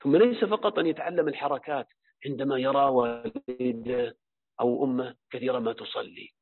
ثم 0.03 0.15
ليس 0.15 0.43
فقط 0.43 0.80
أن 0.80 0.88
يتعلم 0.88 1.28
الحركات 1.28 1.88
عندما 2.26 2.57
يرى 2.59 2.86
والده 2.86 4.17
أو 4.59 4.84
أمه 4.84 5.15
كثيرا 5.30 5.59
ما 5.59 5.73
تصلي 5.73 6.34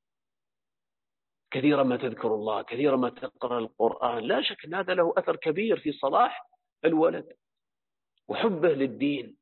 كثيرا 1.52 1.84
ما 1.84 1.98
تذكر 1.98 2.36
الله 2.36 2.62
كثيرا 2.62 2.96
ما 2.96 3.10
تقرأ 3.10 3.60
القرآن. 3.60 4.24
لا 4.24 4.42
شك 4.42 4.66
أن 4.66 4.74
هذا 4.74 4.94
له 4.94 5.14
أثر 5.18 5.36
كبير 5.36 5.80
في 5.80 5.92
صلاح 5.92 6.50
الولد 6.86 7.34
وحبه 8.28 8.70
للدين. 8.70 9.38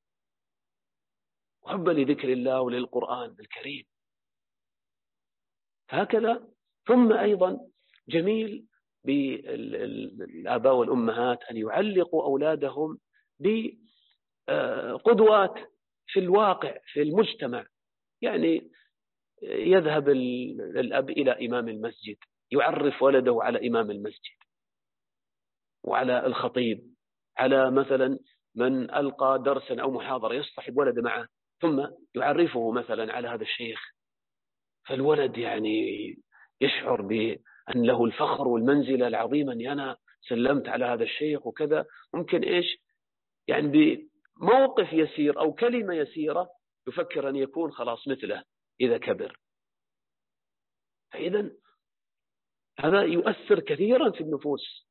وحبا 1.64 1.92
لذكر 1.92 2.34
الله 2.34 2.62
وللقرآن 2.62 3.36
الكريم. 3.40 3.86
هكذا. 5.90 6.48
ثم 6.88 7.14
أيضا 7.14 7.68
جميل 8.10 8.66
بالآباء 9.04 10.76
والأمهات 10.76 11.44
أن 11.44 11.58
يعلقوا 11.58 12.24
أولادهم 12.24 13.00
بقدوات 14.48 15.54
في 16.08 16.20
الواقع 16.20 16.78
في 16.86 17.02
المجتمع. 17.02 17.66
يعني 18.22 18.72
يذهب 19.44 20.10
الأب 20.10 21.10
إلى 21.10 21.48
إمام 21.48 21.70
المسجد 21.70 22.18
يعرف 22.52 23.02
ولده 23.02 23.40
على 23.42 23.68
إمام 23.68 23.92
المسجد 23.92 24.38
وعلى 25.84 26.26
الخطيب 26.26 26.96
على 27.38 27.72
مثلا 27.72 28.20
من 28.56 28.94
ألقى 28.94 29.42
درسا 29.46 29.82
أو 29.82 29.92
محاضرة 29.92 30.34
يصطحب 30.34 30.78
ولده 30.78 31.02
معه. 31.02 31.28
ثم 31.62 31.88
يعرفه 32.16 32.72
مثلا 32.72 33.14
على 33.14 33.28
هذا 33.28 33.44
الشيخ 33.44 33.80
فالولد 34.88 35.38
يعني 35.38 36.16
يشعر 36.62 37.02
بأن 37.02 37.86
له 37.86 38.06
الفخر 38.06 38.48
والمنزلة 38.48 39.08
العظيمة 39.08 39.54
أني 39.54 39.72
أنا 39.72 39.98
سلمت 40.30 40.68
على 40.68 40.86
هذا 40.86 41.04
الشيخ 41.04 41.48
وكذا. 41.48 41.86
ممكن 42.14 42.44
إيش؟ 42.44 42.78
يعني 43.48 43.68
بموقف 44.38 44.94
يسير 44.94 45.40
أو 45.40 45.54
كلمة 45.54 45.94
يسيرة 45.94 46.50
يفكر 46.88 47.30
أن 47.30 47.36
يكون 47.36 47.72
خلاص 47.72 48.08
مثله 48.08 48.44
إذا 48.82 48.98
كبر. 48.98 49.40
فإذا 51.12 51.52
هذا 52.80 53.02
يؤثر 53.02 53.60
كثيرا 53.60 54.12
في 54.12 54.22
النفوس. 54.22 54.88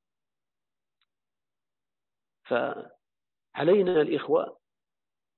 فعلينا 2.44 4.00
الإخوة 4.00 4.60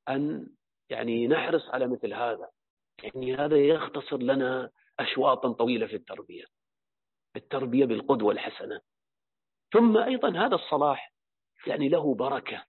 أن 0.08 0.46
يعني 0.92 1.26
نحرص 1.26 1.68
على 1.68 1.86
مثل 1.86 2.14
هذا. 2.14 2.48
يعني 3.02 3.34
هذا 3.34 3.56
يختصر 3.56 4.18
لنا 4.18 4.70
أشواطا 4.98 5.52
طويلة 5.52 5.86
في 5.86 5.96
التربية 5.96 6.44
التربية 7.36 7.84
بالقدوة 7.84 8.32
الحسنة. 8.32 8.80
ثم 9.72 9.96
أيضا 9.96 10.46
هذا 10.46 10.54
الصلاح 10.54 11.12
يعني 11.66 11.88
له 11.88 12.14
بركة 12.14 12.64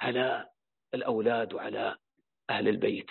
على 0.00 0.48
الأولاد 0.94 1.54
وعلى 1.54 1.96
أهل 2.50 2.68
البيت. 2.68 3.10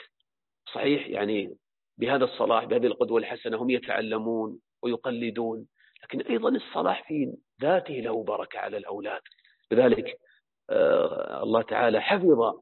صحيح؟ 0.73 1.07
يعني 1.07 1.57
بهذا 1.97 2.25
الصلاح 2.25 2.63
بهذه 2.63 2.85
القدوة 2.85 3.19
الحسنة 3.19 3.57
هم 3.57 3.69
يتعلمون 3.69 4.59
ويقلدون 4.81 5.67
لكن 6.03 6.21
أيضا 6.21 6.49
الصلاح 6.49 7.07
في 7.07 7.33
ذاته 7.61 7.93
له 7.93 8.23
بركة 8.23 8.59
على 8.59 8.77
الأولاد. 8.77 9.21
لذلك 9.71 10.19
آه 10.69 11.43
الله 11.43 11.61
تعالى 11.61 12.01
حفظ 12.01 12.61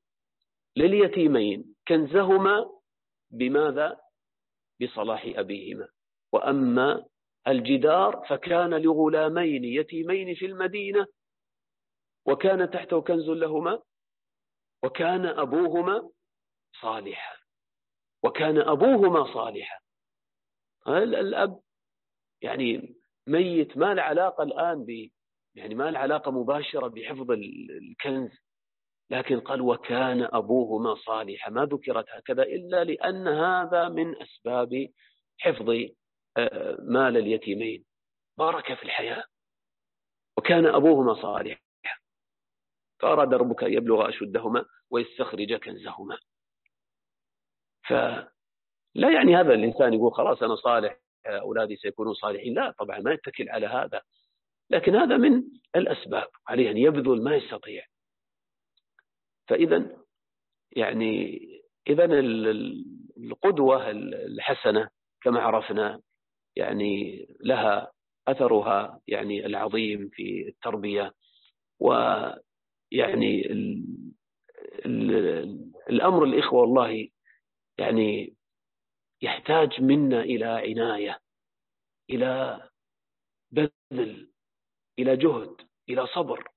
لليتيمين 0.75 1.70
كنزهما 1.87 2.69
بماذا؟ 3.31 3.99
بصلاح 4.81 5.25
أبيهما. 5.35 5.87
وأما 6.33 7.05
الجدار 7.47 8.25
فكان 8.29 8.73
لغلامين 8.73 9.63
يتيمين 9.63 10.35
في 10.35 10.45
المدينة 10.45 11.07
وكان 12.25 12.71
تحته 12.71 13.01
كنز 13.01 13.29
لهما 13.29 13.81
وكان 14.83 15.25
أبوهما 15.25 16.09
صالحا. 16.81 17.35
وكان 18.23 18.57
أبوهما 18.57 19.33
صالحا. 19.33 19.79
الأب 20.87 21.59
يعني 22.41 22.95
ميت 23.27 23.77
ما 23.77 23.93
له 23.93 24.01
علاقة 24.01 24.43
الآن 24.43 24.85
ب 24.85 25.09
يعني 25.55 25.75
ما 25.75 25.91
له 25.91 25.99
علاقة 25.99 26.31
مباشرة 26.31 26.87
بحفظ 26.87 27.31
الكنز؟ 27.31 28.31
لكن 29.11 29.39
قال 29.39 29.61
وكان 29.61 30.29
أبوهما 30.33 30.95
صالحا. 30.95 31.51
ما 31.51 31.65
ذكرت 31.65 32.05
هكذا 32.09 32.43
إلا 32.43 32.83
لأن 32.83 33.27
هذا 33.27 33.89
من 33.89 34.21
أسباب 34.21 34.89
حفظ 35.39 35.69
آه، 36.37 36.77
مال 36.79 37.17
اليتيمين. 37.17 37.85
بارك 38.37 38.73
في 38.73 38.83
الحياة. 38.83 39.23
وكان 40.37 40.65
أبوهما 40.65 41.21
صالحا. 41.21 41.61
فأراد 42.99 43.33
ربك 43.33 43.63
أن 43.63 43.73
يبلغ 43.73 44.09
أشدهما 44.09 44.65
ويستخرج 44.89 45.53
كنزهما. 45.53 46.17
فلا 47.87 49.11
يعني 49.13 49.35
هذا 49.35 49.53
الإنسان 49.53 49.93
يقول 49.93 50.13
خلاص 50.13 50.43
أنا 50.43 50.55
صالح 50.55 50.97
أولادي 51.25 51.75
سيكونون 51.75 52.13
صالحين. 52.13 52.53
لا 52.53 52.71
طبعا 52.79 52.99
ما 52.99 53.11
يتكل 53.11 53.49
على 53.49 53.67
هذا. 53.67 54.01
لكن 54.69 54.95
هذا 54.95 55.17
من 55.17 55.43
الأسباب 55.75 56.27
عليه 56.47 56.71
أن 56.71 56.77
يبذل 56.77 57.23
ما 57.23 57.35
يستطيع. 57.35 57.90
فإذا 59.51 59.97
يعني 60.71 61.39
إذا 61.87 62.05
القدوة 63.17 63.91
الحسنة 63.91 64.89
كما 65.23 65.39
عرفنا 65.41 66.01
يعني 66.55 67.25
لها 67.39 67.91
أثرها 68.27 69.01
يعني 69.07 69.45
العظيم 69.45 70.09
في 70.13 70.47
التربية 70.47 71.13
ويعني 71.79 73.51
ال 73.51 73.85
ال 74.85 75.11
الأمر 75.89 76.23
الإخوة 76.23 76.61
والله 76.61 77.09
يعني 77.77 78.33
يحتاج 79.21 79.81
منا 79.81 80.21
إلى 80.21 80.45
عناية 80.45 81.19
إلى 82.09 82.61
بذل 83.51 84.31
إلى 84.99 85.17
جهد 85.17 85.55
إلى 85.89 86.07
صبر. 86.07 86.50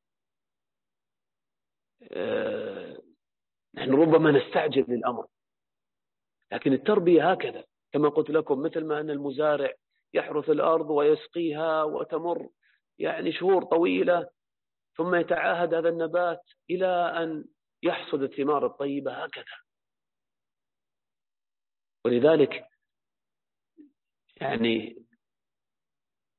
نحن 3.74 3.94
ربما 3.94 4.30
نستعجل 4.30 4.84
للأمر. 4.88 5.26
لكن 6.52 6.72
التربية 6.72 7.30
هكذا 7.30 7.64
كما 7.92 8.08
قلت 8.08 8.30
لكم 8.30 8.62
مثل 8.62 8.84
ما 8.84 9.00
أن 9.00 9.10
المزارع 9.10 9.72
يحرث 10.14 10.50
الأرض 10.50 10.90
ويسقيها 10.90 11.82
وتمر 11.82 12.48
يعني 12.98 13.32
شهور 13.32 13.64
طويلة 13.64 14.30
ثم 14.96 15.14
يتعاهد 15.14 15.74
هذا 15.74 15.88
النبات 15.88 16.42
إلى 16.70 16.86
أن 17.22 17.44
يحصد 17.82 18.22
الثمار 18.22 18.66
الطيبة 18.66 19.24
هكذا. 19.24 19.56
ولذلك 22.04 22.68
يعني 24.40 25.04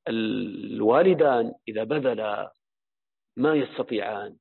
الوالدان 0.08 1.54
إذا 1.68 1.84
بذلا 1.84 2.52
ما 3.36 3.54
يستطيعان 3.54 4.36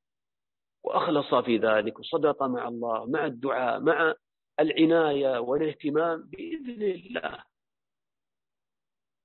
وأخلصا 0.85 1.41
في 1.41 1.57
ذلك 1.57 1.99
وصدقا 1.99 2.47
مع 2.47 2.67
الله 2.67 3.05
مع 3.05 3.25
الدعاء 3.25 3.79
مع 3.79 4.15
العناية 4.59 5.39
والاهتمام 5.39 6.21
بإذن 6.23 6.81
الله. 6.81 7.43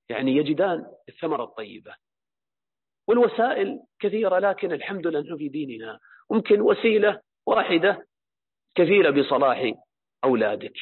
يعني 0.08 0.36
يجدان 0.36 0.86
الثمرة 1.08 1.44
الطيبة. 1.44 1.94
والوسائل 3.08 3.80
كثيرة 3.98 4.38
لكن 4.38 4.72
الحمد 4.72 5.06
لله 5.06 5.20
نحن 5.20 5.36
في 5.36 5.48
ديننا. 5.48 6.00
ممكن 6.30 6.60
وسيلة 6.60 7.20
واحدة 7.46 8.06
كفيلة 8.74 9.10
بصلاح 9.10 9.72
أولادك. 10.24 10.76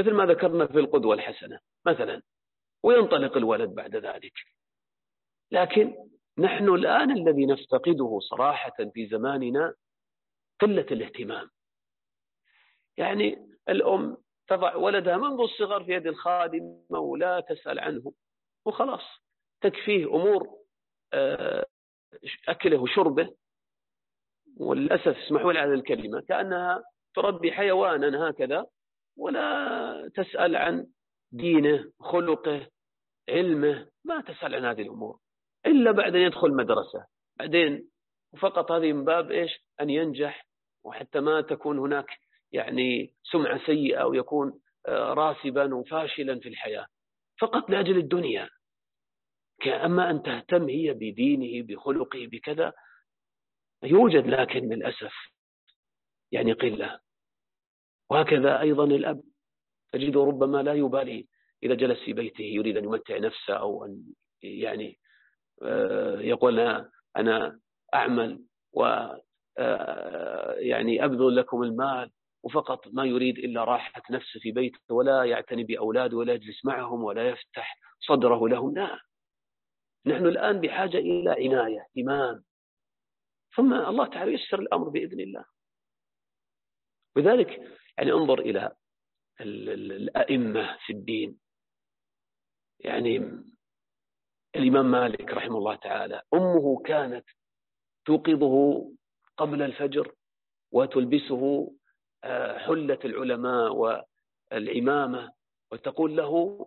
مثل 0.00 0.12
ما 0.12 0.26
ذكرنا 0.26 0.66
في 0.66 0.78
القدوة 0.78 1.14
الحسنة 1.14 1.60
مثلا 1.86 2.22
وينطلق 2.82 3.36
الولد 3.36 3.70
بعد 3.70 3.96
ذلك. 3.96 4.32
لكن 5.50 6.03
نحن 6.38 6.68
الآن 6.68 7.10
الذي 7.10 7.46
نفتقده 7.46 8.18
صراحة 8.20 8.76
في 8.94 9.06
زماننا 9.06 9.74
قلة 10.60 10.86
الاهتمام. 10.90 11.50
يعني 12.96 13.48
الأم 13.68 14.16
تضع 14.48 14.76
ولدها 14.76 15.16
منذ 15.16 15.40
الصغر 15.40 15.84
في 15.84 15.92
يد 15.92 16.06
الخادمة 16.06 16.98
ولا 16.98 17.40
تسأل 17.40 17.78
عنه 17.78 18.12
وخلاص 18.64 19.02
تكفيه 19.60 20.04
أمور 20.04 20.48
آه، 21.12 21.66
أكله 22.48 22.78
وشربه 22.78 23.34
وللأسف 24.56 25.18
اسمحوا 25.18 25.52
لي 25.52 25.58
هذه 25.58 25.74
الكلمة 25.74 26.20
كأنها 26.20 26.84
تربي 27.14 27.52
حيوانا 27.52 28.30
هكذا 28.30 28.66
ولا 29.16 30.10
تسأل 30.14 30.56
عن 30.56 30.86
دينه 31.32 31.92
خلقه 32.00 32.68
علمه 33.28 33.88
ما 34.04 34.20
تسأل 34.20 34.54
عن 34.54 34.64
هذه 34.64 34.82
الأمور. 34.82 35.18
إلا 35.66 35.90
بعد 35.90 36.14
أن 36.14 36.20
يدخل 36.22 36.52
مدرسة 36.52 37.06
بعدين 37.38 37.90
وفقط 38.32 38.72
هذه 38.72 38.92
من 38.92 39.04
باب 39.04 39.30
إيش؟ 39.30 39.50
أن 39.80 39.90
ينجح 39.90 40.46
وحتى 40.84 41.20
ما 41.20 41.40
تكون 41.40 41.78
هناك 41.78 42.06
يعني 42.52 43.14
سمعة 43.32 43.66
سيئة 43.66 44.04
ويكون 44.04 44.60
آه، 44.86 45.14
راسبا 45.14 45.74
وفاشلا 45.74 46.40
في 46.40 46.48
الحياة. 46.48 46.86
فقط 47.40 47.70
لأجل 47.70 47.98
الدنيا. 47.98 48.48
أما 49.66 50.10
أن 50.10 50.22
تهتم 50.22 50.68
هي 50.68 50.92
بدينه 50.92 51.66
بخلقه 51.66 52.26
بكذا 52.26 52.72
يوجد 53.82 54.26
لكن 54.26 54.68
للأسف 54.68 55.12
يعني 56.32 56.52
قلة. 56.52 57.00
وهكذا 58.10 58.60
أيضا 58.60 58.84
الأب. 58.84 59.22
تجده 59.92 60.24
ربما 60.24 60.62
لا 60.62 60.74
يبالي 60.74 61.26
إذا 61.62 61.74
جلس 61.74 61.98
في 62.04 62.12
بيته 62.12 62.42
يريد 62.42 62.76
أن 62.76 62.84
يمتع 62.84 63.18
نفسه 63.18 63.54
أو 63.54 63.84
أن 63.84 64.02
يعني 64.42 64.98
يقول 66.20 66.60
أنا 67.16 67.60
أعمل 67.94 68.44
و 68.72 68.84
آه، 69.58 70.52
يعني 70.52 71.04
أبذل 71.04 71.36
لكم 71.36 71.62
المال 71.62 72.10
وفقط 72.42 72.88
ما 72.88 73.04
يريد 73.04 73.38
إلا 73.38 73.64
راحة 73.64 74.02
نفسه 74.10 74.40
في 74.40 74.52
بيته 74.52 74.94
ولا 74.94 75.24
يعتني 75.24 75.64
بأولاده 75.64 76.16
ولا 76.16 76.32
يجلس 76.32 76.64
معهم 76.64 77.04
ولا 77.04 77.28
يفتح 77.28 77.78
صدره 78.00 78.48
لهم. 78.48 78.74
لا. 78.74 79.00
نحن 80.06 80.26
الآن 80.26 80.60
بحاجة 80.60 80.96
إلى 80.96 81.30
عناية 81.30 81.80
اهتمام 81.80 82.44
ثم 83.56 83.74
الله 83.74 84.06
تعالى 84.06 84.32
يسر 84.32 84.60
الأمر 84.60 84.88
بإذن 84.88 85.20
الله. 85.20 85.44
لذلك 87.16 87.48
يعني 87.98 88.12
انظر 88.12 88.38
إلى 88.38 88.72
الأئمة 89.40 90.78
في 90.86 90.92
الدين. 90.92 91.38
يعني 92.80 93.44
الإمام 94.56 94.90
مالك 94.90 95.30
رحمه 95.30 95.58
الله 95.58 95.76
تعالى 95.76 96.22
أمه 96.34 96.82
كانت 96.82 97.24
توقظه 98.04 98.84
قبل 99.36 99.62
الفجر 99.62 100.14
وتلبسه 100.72 101.72
آه، 102.24 102.58
حلة 102.58 102.98
العلماء 103.04 103.72
والعمامة 104.52 105.32
وتقول 105.72 106.16
له 106.16 106.66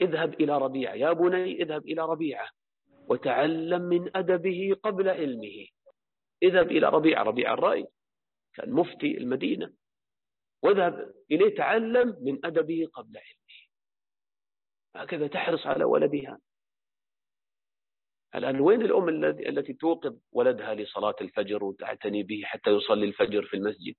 اذهب 0.00 0.34
إلى 0.34 0.58
ربيعة 0.58 0.94
يا 0.94 1.12
بني 1.12 1.62
اذهب 1.62 1.86
إلى 1.86 2.02
ربيعة 2.02 2.48
وتعلم 3.08 3.82
من 3.82 4.16
أدبه 4.16 4.76
قبل 4.82 5.08
علمه. 5.08 5.66
اذهب 6.42 6.70
إلى 6.70 6.88
ربيعة 6.88 7.22
ربيعة 7.22 7.54
الرأي 7.54 7.86
كان 8.54 8.70
مفتي 8.72 9.18
المدينة. 9.18 9.72
واذهب 10.62 11.14
إليه 11.30 11.54
تعلم 11.56 12.16
من 12.20 12.46
أدبه 12.46 12.86
قبل 12.92 13.16
علمه. 13.16 13.60
هكذا 14.96 15.26
تحرص 15.26 15.66
على 15.66 15.84
ولدها. 15.84 16.38
الآن 18.34 18.60
وين 18.60 18.82
الأم 18.82 19.08
التي 19.24 19.72
توقظ 19.72 20.16
ولدها 20.32 20.74
لصلاة 20.74 21.16
الفجر 21.20 21.64
وتعتني 21.64 22.22
به 22.22 22.42
حتى 22.44 22.70
يصلي 22.70 23.06
الفجر 23.06 23.44
في 23.46 23.56
المسجد؟ 23.56 23.94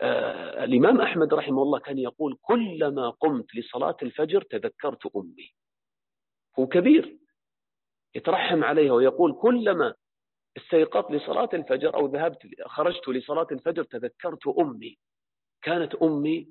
آه 0.00 0.64
الإمام 0.64 1.00
أحمد 1.00 1.34
رحمه 1.34 1.62
الله 1.62 1.78
كان 1.78 1.98
يقول 1.98 2.38
كلما 2.42 3.10
قمت 3.10 3.54
لصلاة 3.54 3.96
الفجر 4.02 4.42
تذكرت 4.42 5.16
أمي. 5.16 5.54
هو 6.58 6.66
كبير 6.66 7.18
يترحم 8.14 8.64
عليها 8.64 8.92
ويقول 8.92 9.32
كلما 9.42 9.94
استيقظت 10.56 11.10
لصلاة 11.10 11.48
الفجر 11.52 11.94
أو 11.94 12.06
ذهبت 12.06 12.38
خرجت 12.66 13.08
لصلاة 13.08 13.46
الفجر 13.52 13.84
تذكرت 13.84 14.46
أمي. 14.46 14.98
كانت 15.62 15.94
أمي 15.94 16.48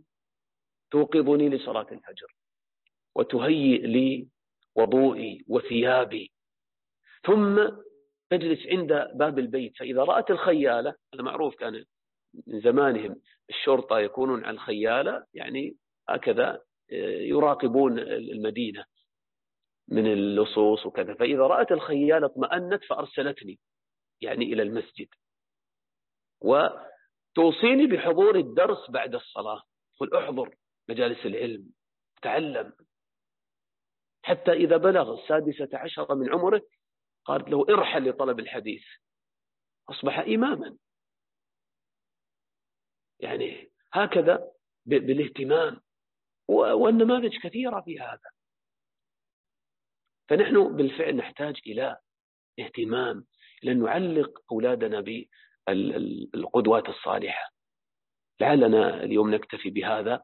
توقظني 0.91 1.49
لصلاة 1.49 1.87
الفجر 1.91 2.35
وتهيئ 3.15 3.87
لي 3.87 4.27
وضوئي 4.75 5.45
وثيابي. 5.47 6.31
ثم 7.25 7.69
تجلس 8.29 8.67
عند 8.67 8.93
باب 9.15 9.39
البيت 9.39 9.77
فإذا 9.77 10.03
رأت 10.03 10.31
الخيالة 10.31 10.95
هذا 11.13 11.23
معروف 11.23 11.55
كان 11.55 11.85
من 12.47 12.61
زمانهم 12.61 13.21
الشرطة 13.49 13.99
يكونون 13.99 14.45
على 14.45 14.53
الخيالة 14.53 15.25
يعني 15.33 15.77
هكذا 16.09 16.61
آه، 16.91 17.21
يراقبون 17.21 17.99
المدينة 17.99 18.85
من 19.87 20.13
اللصوص 20.13 20.85
وكذا. 20.85 21.13
فإذا 21.13 21.41
رأت 21.41 21.71
الخيالة 21.71 22.25
اطمأنت 22.25 22.83
فأرسلتني 22.83 23.59
يعني 24.21 24.45
إلى 24.45 24.63
المسجد. 24.63 25.07
وتوصيني 26.41 27.87
بحضور 27.87 28.35
الدرس 28.35 28.91
بعد 28.91 29.15
الصلاة 29.15 29.63
قل 29.99 30.13
أحضر 30.13 30.55
مجالس 30.89 31.25
العلم 31.25 31.71
تعلم 32.21 32.73
حتى 34.23 34.51
إذا 34.51 34.77
بلغ 34.77 35.21
السادسة 35.21 35.69
عشر 35.73 36.15
من 36.15 36.33
عمره 36.33 36.61
قالت 37.25 37.49
له 37.49 37.65
ارحل 37.69 38.09
لطلب 38.09 38.39
الحديث. 38.39 38.83
أصبح 39.89 40.19
إماما. 40.19 40.77
يعني 43.19 43.71
هكذا 43.93 44.51
بالاهتمام. 44.85 45.81
والنماذج 46.47 47.37
كثيرة 47.43 47.81
في 47.81 47.99
هذا. 47.99 48.29
فنحن 50.29 50.75
بالفعل 50.75 51.15
نحتاج 51.15 51.59
إلى 51.67 51.97
اهتمام 52.59 53.25
لأن 53.63 53.83
نعلق 53.83 54.41
أولادنا 54.51 55.01
بالقدوات 55.01 56.89
الصالحة. 56.89 57.53
لعلنا 58.39 59.03
اليوم 59.03 59.35
نكتفي 59.35 59.69
بهذا 59.69 60.23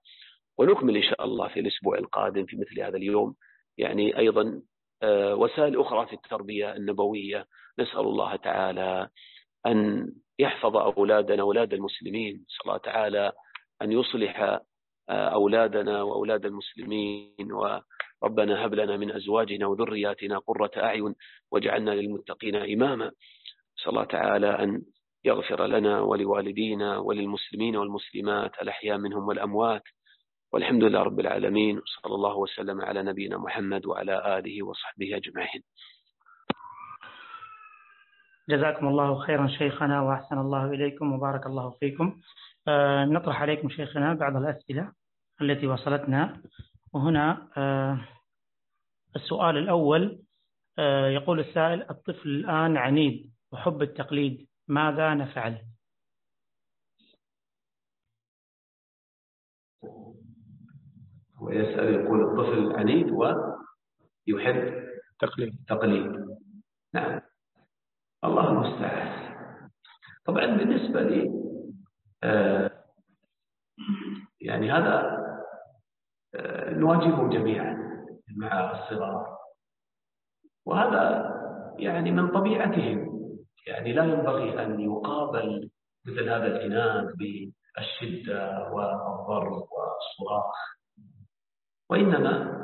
ونكمل 0.57 0.97
إن 0.97 1.03
شاء 1.03 1.25
الله 1.25 1.47
في 1.47 1.59
الأسبوع 1.59 1.97
القادم 1.97 2.45
في 2.45 2.57
مثل 2.57 2.79
هذا 2.79 2.97
اليوم. 2.97 3.35
يعني 3.79 4.17
أيضا 4.17 4.61
آه، 5.03 5.35
وسائل 5.35 5.79
أخرى 5.79 6.05
في 6.07 6.13
التربية 6.13 6.75
النبوية. 6.75 7.45
نسأل 7.79 7.99
الله 7.99 8.35
تعالى 8.35 9.09
أن 9.65 10.07
يحفظ 10.39 10.77
أولادنا 10.77 11.41
أولاد 11.41 11.73
المسلمين. 11.73 12.35
نسأل 12.35 12.65
الله 12.65 12.77
تعالى 12.77 13.31
أن 13.81 13.91
يصلح 13.91 14.59
أولادنا 15.09 16.03
وأولاد 16.03 16.45
المسلمين. 16.45 17.51
وربنا 17.51 18.65
هب 18.65 18.73
لنا 18.73 18.97
من 18.97 19.11
أزواجنا 19.11 19.67
وذرياتنا 19.67 20.37
قرة 20.37 20.71
أعين 20.77 21.15
واجعلنا 21.51 21.91
للمتقين 21.91 22.55
إماما. 22.55 23.11
نسأل 23.79 23.89
الله 23.89 24.03
تعالى 24.03 24.49
أن 24.63 24.81
يغفر 25.25 25.65
لنا 25.67 26.01
ولوالدينا 26.01 26.97
وللمسلمين 26.97 27.75
والمسلمات. 27.77 28.61
الأحياء 28.61 28.97
منهم 28.97 29.27
والأموات. 29.27 29.83
والحمد 30.51 30.83
لله 30.83 30.99
رب 30.99 31.19
العالمين 31.19 31.77
وصلى 31.77 32.15
الله 32.15 32.37
وسلم 32.37 32.81
على 32.81 33.03
نبينا 33.03 33.37
محمد 33.37 33.85
وعلى 33.85 34.37
آله 34.37 34.65
وصحبه 34.65 35.17
أجمعين. 35.17 35.61
جزاكم 38.49 38.87
الله 38.87 39.19
خيرا 39.19 39.47
شيخنا 39.47 40.01
وأحسن 40.01 40.37
الله 40.37 40.65
إليكم 40.65 41.13
وبارك 41.13 41.45
الله 41.45 41.69
فيكم. 41.69 42.21
آه 42.67 43.05
نطرح 43.05 43.41
عليكم 43.41 43.69
شيخنا 43.69 44.13
بعض 44.13 44.35
الأسئلة 44.35 44.91
التي 45.41 45.67
وصلتنا. 45.67 46.41
وهنا 46.93 47.47
آه 47.57 47.99
السؤال 49.15 49.57
الأول 49.57 50.19
آه 50.79 51.07
يقول 51.07 51.39
السائل 51.39 51.89
الطفل 51.89 52.29
الآن 52.29 52.77
عنيد 52.77 53.31
وحب 53.51 53.81
التقليد 53.81 54.47
ماذا 54.67 55.13
نفعل؟ 55.13 55.61
ويسأل 61.41 61.93
يقول 61.93 62.21
الطفل 62.23 62.75
عنيد 62.75 63.11
ويحب 63.11 64.83
تقليد. 65.19 65.53
تقليد. 65.67 66.25
نعم. 66.93 67.21
الله 68.23 68.49
المستعان. 68.51 69.29
طبعا 70.25 70.45
بالنسبة 70.45 71.01
لي 71.01 71.31
آه 72.23 72.71
يعني 74.41 74.71
هذا 74.71 75.19
آه 76.35 76.73
نواجهه 76.73 77.29
جميعا 77.29 77.77
مع 78.37 78.71
الصغار. 78.71 79.37
وهذا 80.65 81.33
يعني 81.79 82.11
من 82.11 82.27
طبيعتهم. 82.27 83.09
يعني 83.67 83.93
لا 83.93 84.03
ينبغي 84.03 84.65
أن 84.65 84.79
يقابل 84.79 85.69
مثل 86.05 86.29
هذا 86.29 86.45
العناد 86.45 87.13
بالشدة 87.17 88.69
والضرب 88.73 89.51
والصراخ. 89.51 90.78
وإنما 91.89 92.59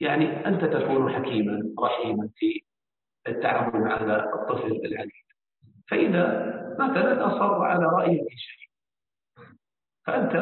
يعني 0.00 0.46
أنت 0.48 0.64
تكون 0.64 1.12
حكيما 1.14 1.74
رحيما 1.80 2.28
في 2.36 2.62
التعامل 3.28 3.80
مع 3.80 4.02
هذا 4.02 4.24
الطفل 4.34 4.72
العنيد 4.72 5.26
فإذا 5.88 6.56
مثلا 6.78 7.26
أصر 7.26 7.62
على 7.64 7.84
رأيه 7.86 8.22
في 8.28 8.36
شيء 8.36 8.66
فأنت 10.06 10.32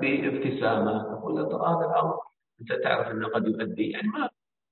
بابتسامة 0.00 1.02
تقول 1.02 1.34
له 1.34 1.48
ترى 1.48 1.68
هذا 1.68 1.90
الأمر. 1.90 2.18
أنت 2.60 2.72
تعرف 2.72 3.10
أنه 3.10 3.28
قد 3.28 3.46
يؤدي 3.46 3.90
يعني 3.90 4.08
ما 4.08 4.28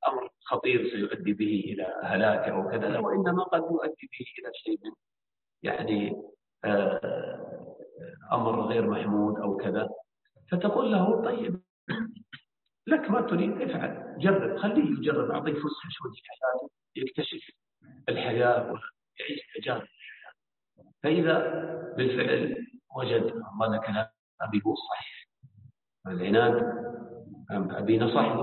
أمر 0.09 0.31
خطير 0.45 0.91
سيؤدي 0.91 1.33
به 1.33 1.65
إلى 1.67 2.01
هلاك 2.03 2.49
أو 2.49 2.71
كذا 2.71 2.99
وإنما 2.99 3.43
قد 3.43 3.62
يؤدي 3.62 4.11
به 4.12 4.27
إلى 4.39 4.51
شيء 4.55 4.79
من 4.85 4.93
يعني 5.62 6.23
آه، 6.65 7.67
أمر 8.33 8.61
غير 8.61 8.91
محمود 8.91 9.39
أو 9.39 9.57
كذا. 9.57 9.89
فتقول 10.53 10.93
له 10.93 11.23
طيب 11.23 11.64
لك 12.87 13.11
ما 13.11 13.20
تريد 13.20 13.62
افعل. 13.62 14.16
جرب. 14.18 14.57
خليه 14.59 14.99
يجرب. 14.99 15.30
أعطيه 15.30 15.53
فسحة 15.53 15.89
شوي 15.91 16.11
في 16.14 16.22
حياته 16.28 16.70
يكتشف 16.97 17.55
الحياة 18.09 18.62
ويعيش 18.62 19.41
تجارب 19.55 19.82
الحياة 19.82 20.35
فإذا 21.03 21.39
بالفعل 21.97 22.66
وجد 22.97 23.22
الله 23.22 23.78
كلام 23.78 24.07
أبي 24.41 24.62
هو 24.66 24.74
صحيح. 24.74 25.28
العناد 26.07 26.85
أبي 27.51 27.99
نصحني 27.99 28.43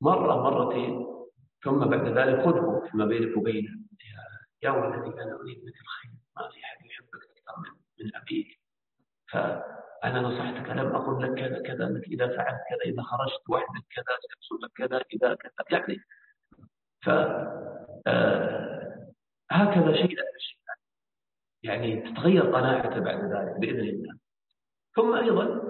مرة 0.00 0.42
مرتين. 0.42 1.08
ثم 1.64 1.78
بعد 1.84 2.18
ذلك 2.18 2.44
خذه 2.44 2.88
فيما 2.90 3.04
بينك 3.06 3.36
وبينه 3.36 3.70
يا 4.62 4.70
ولدي 4.70 5.22
أنا 5.22 5.34
أريد 5.40 5.58
منك 5.64 5.74
الخير. 5.80 6.10
ما 6.36 6.48
في 6.48 6.64
أحد 6.64 6.86
يحبك 6.86 7.14
أكثر 7.14 7.60
من, 7.60 8.04
من 8.04 8.16
أبيك 8.16 8.60
فأنا 10.02 10.20
نصحتك 10.20 10.70
ألم 10.70 10.96
أقل 10.96 11.22
لك 11.22 11.34
كذا 11.34 11.62
كذا 11.62 11.86
أنك 11.86 12.04
إذا 12.04 12.26
فعلت 12.36 12.60
كذا 12.68 12.92
إذا 12.92 13.02
خرجت 13.02 13.42
وحدك 13.48 13.84
كذا 13.94 14.16
سيحصل 14.20 14.58
لك 14.62 14.70
كذا 14.76 15.04
إذا 15.14 15.34
كذا 15.34 15.78
يعني 15.78 16.00
ف 17.02 17.08
آه، 18.06 19.12
هكذا 19.50 19.92
شيء 19.92 20.08
شيء 20.08 20.58
يعني 21.62 22.12
تتغير 22.12 22.42
قناعته 22.42 23.00
بعد 23.00 23.24
ذلك 23.24 23.60
بإذن 23.60 23.88
الله. 23.88 24.18
ثم 24.96 25.14
أيضا 25.14 25.62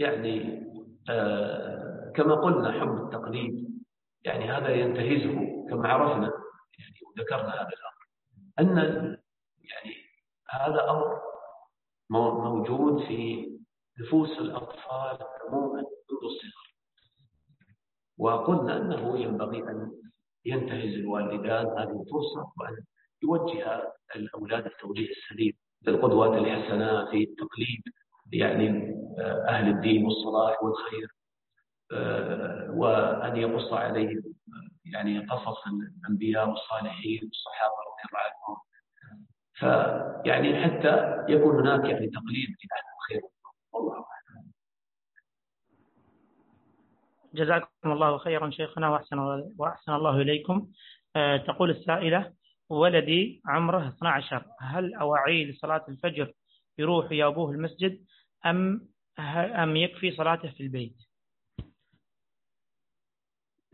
يعني 0.00 0.62
آه، 1.10 2.12
كما 2.16 2.34
قلنا 2.34 2.72
حب 2.80 3.04
التقليد 3.04 3.82
يعني 4.24 4.50
هذا 4.50 4.68
ينتهزه 4.68 5.66
كما 5.70 5.88
عرفنا 5.88 6.32
يعني 6.78 6.98
وذكرنا 7.06 7.54
هذا 7.54 7.68
الأمر. 7.68 8.06
أن 8.58 8.76
يعني 9.58 9.94
هذا 10.50 10.90
أمر 10.90 11.22
موجود 12.10 13.06
في 13.06 13.51
نفوس 14.00 14.38
الأطفال 14.38 15.18
عموما 15.48 15.78
منذ 15.80 16.24
الصغر. 16.24 16.72
وقلنا 18.18 18.76
أنه 18.76 19.18
ينبغي 19.18 19.58
أن 19.58 19.92
ينتهز 20.44 20.94
الوالدان 20.94 21.66
هذه 21.66 22.02
الفرصة 22.02 22.52
وأن 22.60 22.76
يوجه 23.22 23.92
الأولاد 24.16 24.66
التوجيه 24.66 25.08
السليم 25.10 25.52
للقدوات 25.86 26.38
الحسنة 26.38 27.10
في 27.10 27.22
التقليد 27.22 27.82
يعني 28.32 28.94
آه، 29.18 29.44
أهل 29.48 29.68
الدين 29.68 30.04
والصلاح 30.04 30.62
والخير 30.62 31.08
آه، 31.92 32.70
وأن 32.70 33.36
يقص 33.36 33.72
عليهم 33.72 34.22
يعني 34.84 35.26
قصص 35.26 35.58
الأنبياء 35.66 36.48
والصالحين 36.48 37.20
والصحابة 37.24 37.74
رضي 37.88 38.02
الله 38.08 38.20
عنهم. 38.28 38.58
فيعني 39.54 40.64
حتى 40.64 41.24
يكون 41.32 41.60
هناك 41.60 41.84
يعني 41.84 42.06
تقليد 42.06 42.48
في 42.58 42.68
أهل 42.72 42.84
الخير. 42.96 43.30
والله 43.72 43.94
أعلم. 43.94 44.52
جزاكم 47.34 47.92
الله 47.92 48.18
خيرا 48.18 48.50
شيخنا 48.50 48.88
وأحسن, 48.90 49.18
وأحسن 49.58 49.92
الله 49.92 50.16
إليكم. 50.16 50.68
أه 51.16 51.36
تقول 51.36 51.70
السائلة 51.70 52.32
ولدي 52.70 53.42
عمره 53.46 53.88
12 53.88 54.44
هل 54.60 54.94
أوعيه 54.94 55.50
لصلاة 55.50 55.84
الفجر 55.88 56.32
يروح 56.78 57.12
يا 57.12 57.26
أبوه 57.26 57.50
المسجد 57.50 58.04
أم 58.46 58.88
أم 59.62 59.76
يكفي 59.76 60.10
صلاته 60.16 60.50
في 60.50 60.62
البيت؟ 60.62 60.96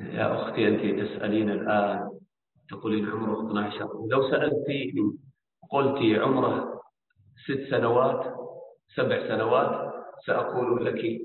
يا 0.01 0.43
أختي 0.43 0.69
أنت 0.69 0.81
تسألين 0.81 1.51
الآن 1.51 2.19
تقولين 2.69 3.11
عمره 3.11 3.47
12 3.51 4.07
لو 4.11 4.31
سألتي 4.31 4.95
قلت 5.71 6.21
عمره 6.23 6.83
ست 7.47 7.71
سنوات 7.71 8.35
سبع 8.97 9.29
سنوات 9.29 9.88
سأقول 10.27 10.87
لك 10.87 11.21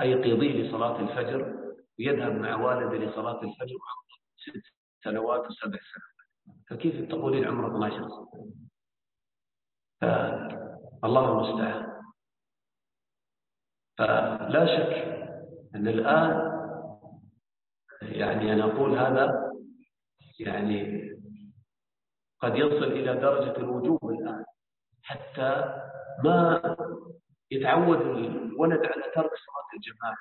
أيقظي 0.00 0.62
لصلاة 0.62 1.00
الفجر 1.00 1.56
ويذهب 1.98 2.32
مع 2.32 2.56
والده 2.56 2.96
لصلاة 2.96 3.42
الفجر 3.42 3.76
ست 4.36 4.62
سنوات 5.04 5.40
وسبع 5.40 5.78
سنوات. 5.78 6.16
فكيف 6.70 7.08
تقولين 7.10 7.44
عمره 7.44 7.68
12 7.68 8.08
سنة 8.08 8.54
فالله 10.00 11.32
المستعان. 11.32 12.02
فلا 13.98 14.66
شك 14.66 14.92
أن 15.74 15.88
الآن 15.88 16.56
يعني 18.02 18.52
أنا 18.52 18.64
أقول 18.64 18.98
هذا 18.98 19.52
يعني 20.40 21.06
قد 22.40 22.56
يصل 22.56 22.84
إلى 22.84 23.14
درجة 23.14 23.56
الوجوب 23.56 24.10
الآن. 24.10 24.44
حتى 25.02 25.80
ما 26.24 26.60
يتعود 27.50 28.00
الولد 28.00 28.84
على 28.84 29.02
ترك 29.02 29.30
صلاة 29.30 29.68
الجماعة 29.76 30.16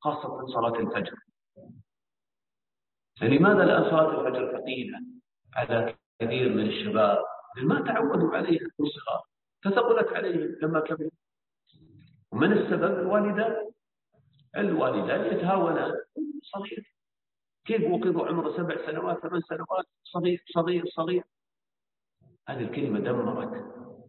خاصة 0.00 0.46
صلاة 0.46 0.78
الفجر. 0.80 1.16
لماذا 3.22 3.62
الآن 3.62 3.90
صلاة 3.90 4.20
الفجر 4.20 4.58
ثقيلة 4.58 4.98
على 5.54 5.96
كثير 6.20 6.48
من 6.48 6.66
الشباب؟ 6.66 7.24
ما 7.62 7.80
تعودوا 7.80 8.36
عليها 8.36 8.68
في 8.76 8.82
صغار. 8.82 9.22
فثقلت 9.64 10.12
عليهم 10.12 10.56
لما 10.62 10.80
كبروا. 10.80 11.10
ومن 12.32 12.52
السبب؟ 12.52 12.98
الوالدان 12.98 13.70
الوالدان 14.56 15.36
يتهاونان 15.36 15.92
صغير. 16.42 16.94
كيف 17.64 17.90
وقظوا 17.90 18.26
عمره؟ 18.26 18.56
سبع 18.56 18.86
سنوات 18.86 19.18
ثمان 19.18 19.40
سنوات؟ 19.40 19.86
صغير 20.04 20.44
صغير 20.46 20.86
صغير. 20.86 21.24
هذه 22.48 22.60
الكلمة 22.60 23.00
دمرت 23.00 23.64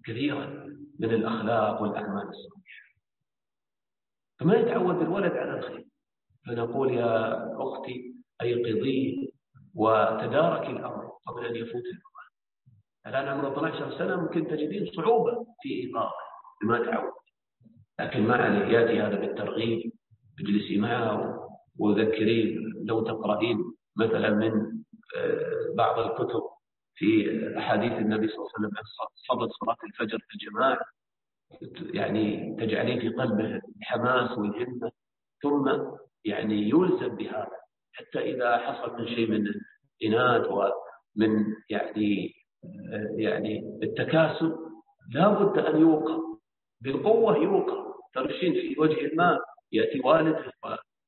كثيرا. 0.06 0.74
من 1.00 1.10
الأخلاق 1.10 1.82
والأعمال 1.82 2.28
الصالحة. 2.30 2.64
فما 4.40 4.56
يتعود 4.56 5.02
الولد 5.02 5.32
على 5.32 5.60
الخير؟ 5.60 5.86
فنقول 6.48 6.94
يا 6.94 7.34
أختي 7.62 8.16
أيقظيه 8.42 9.28
وتدارك 9.76 10.70
الأمر 10.70 11.12
قبل 11.28 11.46
أن 11.46 11.56
يفوت 11.56 11.84
الأوان 11.86 12.24
الآن 13.08 13.28
عمره 13.28 13.54
12 13.54 13.98
سنة 13.98 14.22
ممكن 14.22 14.48
تجدين 14.48 14.92
صعوبة 14.96 15.46
في 15.62 15.70
إيقاظه. 15.70 16.12
ما 16.64 16.86
تعود. 16.86 17.14
لكن 18.00 18.28
ما 18.28 18.36
عليه. 18.36 18.66
يأتي 18.66 19.02
هذا 19.02 19.16
بالترغيب 19.20 19.92
اجلسي 20.40 20.78
معه 20.78 21.40
وذكريه. 21.80 22.56
لو 22.86 23.04
تقرأين 23.04 23.58
مثلا 23.96 24.30
من 24.30 24.52
آه، 25.18 25.74
بعض 25.78 26.00
الكتب 26.00 26.42
في 26.96 27.30
أحاديث 27.58 27.92
النبي 27.92 28.28
صلى 28.28 28.38
الله 28.38 28.50
عليه 28.58 28.68
وسلم 28.68 28.84
فضل 29.30 29.50
صلاة 29.52 29.78
الفجر 29.84 30.20
في 30.20 30.36
الجماعة 30.36 30.80
يعني 31.94 32.56
تجعلين 32.60 33.00
في 33.00 33.10
قلبه 33.10 33.62
الحماس 33.82 34.38
والهمة 34.38 34.92
ثم 35.42 35.72
يعني 36.26 36.70
يلزم 36.70 37.16
بهذا 37.16 37.58
حتى 37.94 38.20
إذا 38.20 38.58
حصل 38.58 38.98
من 39.00 39.08
شيء 39.08 39.32
من 39.32 39.48
الإناد 40.02 40.46
ومن 40.46 41.46
يعني 41.70 42.34
يعني 43.18 43.80
التكاسل 43.84 44.56
لا 45.14 45.30
بد 45.30 45.58
أن 45.58 45.82
يوقع 45.82 46.18
بالقوة 46.82 47.38
يوقع. 47.38 47.94
ترشين 48.14 48.54
في 48.54 48.76
وجه 48.80 49.06
الماء 49.06 49.40
يأتي 49.72 50.00
والده 50.00 50.52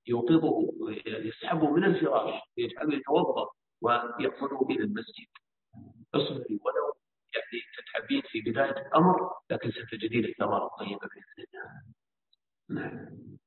ويوقظه 0.07 0.67
يسحبه 1.07 1.71
من 1.71 1.83
الفراش 1.83 2.41
ويجعله 2.57 2.95
يتوضأ 2.95 3.47
ويأخذه 3.81 4.65
إلى 4.69 4.83
المسجد. 4.83 5.27
اصبري 6.15 6.59
ولو 6.65 6.95
يعني 7.35 7.63
تتعبين 7.77 8.21
في 8.31 8.51
بداية 8.51 8.87
الأمر 8.87 9.31
لكن 9.49 9.71
ستجدين 9.71 10.25
الثمرة 10.25 10.65
الطيبة 10.65 10.99
بإذن 10.99 11.47
الله. 11.47 11.81
نعم. 12.69 13.37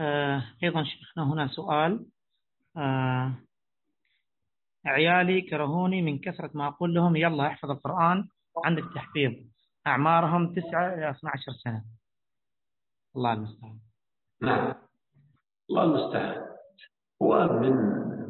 آه 0.00 0.42
أيضا 0.62 0.84
شيخنا 0.84 1.32
هنا 1.32 1.48
سؤال. 1.48 2.06
آه 2.76 3.34
عيالي 4.86 5.40
كرهوني 5.40 6.02
من 6.02 6.18
كثرة 6.18 6.50
ما 6.54 6.68
أقول 6.68 6.94
لهم 6.94 7.16
يلا 7.16 7.46
احفظ 7.46 7.70
القرآن 7.70 8.28
عندك 8.64 8.84
تحفيظ 8.94 9.32
أعمارهم 9.86 10.54
تسعة 10.54 10.94
إلى 10.94 11.10
12 11.10 11.52
سنة. 11.52 11.84
الله 13.16 13.32
المستعان. 13.32 13.80
نعم. 14.42 14.74
الله 15.70 15.82
المستعان. 15.84 16.46
هو 17.22 17.48
من 17.60 17.72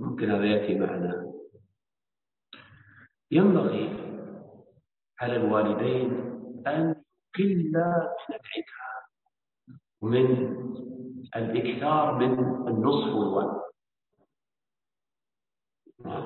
ممكن 0.00 0.30
هذا 0.30 0.44
يأتي 0.44 0.78
معنا. 0.78 1.31
ينبغي 3.32 3.84
على 5.20 5.36
الوالدين 5.36 6.10
أن 6.66 7.02
يقل 7.38 7.56
من 7.56 7.76
العتاب 8.30 9.02
ومن 10.00 10.26
الإكثار 11.36 12.14
من 12.18 12.32
النصح 12.68 13.14
والوعد 13.14 13.62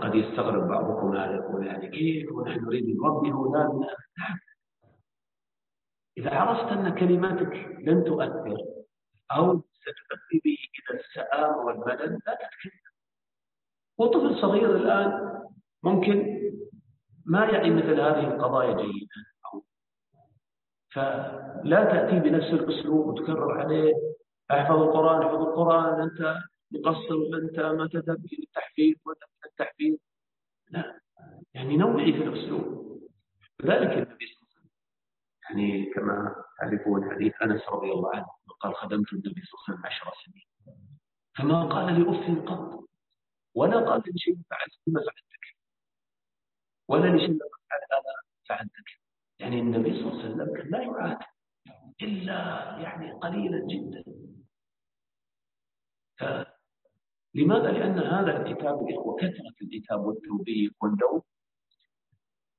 قد 0.02 0.14
يستغرب 0.14 0.68
بعضكم 0.68 1.16
هذا 1.16 1.34
يقول 1.34 1.66
يعني 1.66 1.88
كيف 1.90 2.32
ونحن 2.32 2.64
نريد 2.64 2.84
نربي 2.84 3.32
أولادنا 3.32 3.96
إذا 6.18 6.34
عرفت 6.34 6.72
أن 6.72 6.94
كلماتك 6.94 7.52
لن 7.80 8.04
تؤثر 8.04 8.57
أو 9.32 9.62
ستؤدي 9.72 10.40
به 10.44 10.59
إلى 10.78 11.00
السآم 11.00 11.66
والملل 11.66 12.18
لا 12.26 12.34
تتكلم. 12.34 12.80
وطفل 13.98 14.40
صغير 14.40 14.76
الآن 14.76 15.42
ممكن 15.82 16.36
ما 17.26 17.44
يعي 17.44 17.70
مثل 17.70 18.00
هذه 18.00 18.34
القضايا 18.34 18.76
جيدا؟ 18.76 19.24
فلا 20.92 21.84
تأتي 21.84 22.18
بنفس 22.20 22.46
الأسلوب 22.46 23.06
وتكرر 23.06 23.60
عليه. 23.60 23.94
احفظ 24.50 24.82
القرآن 24.82 25.22
احفظ 25.22 25.42
القرآن 25.42 26.00
أنت 26.00 26.36
مقصر 26.70 27.16
وأنت 27.16 27.60
ما 27.60 27.88
تذهب 27.88 28.24
إلى 28.24 28.42
التحفيظ 28.42 28.96
التحفيظ. 29.46 29.96
لا 30.70 31.00
يعني 31.54 31.76
نوعي 31.76 32.12
في 32.12 32.22
الأسلوب. 32.22 32.86
لذلك 33.60 33.90
النبي 33.92 34.26
صلى 34.26 34.36
الله 34.42 34.48
عليه 34.50 34.60
وسلم. 34.60 34.70
يعني 35.50 35.94
كما 35.94 36.44
تعرفون 36.58 37.10
حديث 37.10 37.42
أنس 37.42 37.62
رضي 37.68 37.92
الله 37.92 38.16
عنه 38.16 38.26
قال 38.60 38.74
خدمت 38.74 39.12
النبي 39.12 39.42
صلى 39.42 39.54
الله 39.54 39.64
عليه 39.68 39.78
وسلم 39.78 39.86
عشر 39.86 40.12
سنين. 40.24 40.78
فما 41.38 41.64
قال 41.64 41.94
لي 41.94 42.02
أف 42.10 42.48
قط 42.48 42.88
ولا 43.54 43.90
قال 43.90 44.02
لي 44.06 44.18
شيء 44.18 44.38
فعلت. 44.50 44.72
ما 44.86 45.00
فعلتك 45.00 45.55
ولا 46.89 47.16
لشيء 47.16 47.39
فعل 47.39 47.80
هذا 47.93 48.14
فعلتك 48.49 48.89
يعني 49.39 49.61
النبي 49.61 49.91
صلى 49.95 50.11
الله 50.11 50.22
عليه 50.22 50.34
وسلم 50.34 50.57
كان 50.57 50.70
لا 50.70 50.82
يعاتب 50.82 51.26
إلا 52.03 52.32
يعني 52.80 53.12
قليلا 53.12 53.66
جدا 53.66 54.05
لماذا؟ 57.34 57.70
لأن 57.72 57.99
هذا 57.99 58.37
الكتاب 58.37 58.82
وكثرة 58.82 59.55
الكتاب 59.62 60.01
والتوبيخ 60.01 60.72
واللوم 60.82 61.22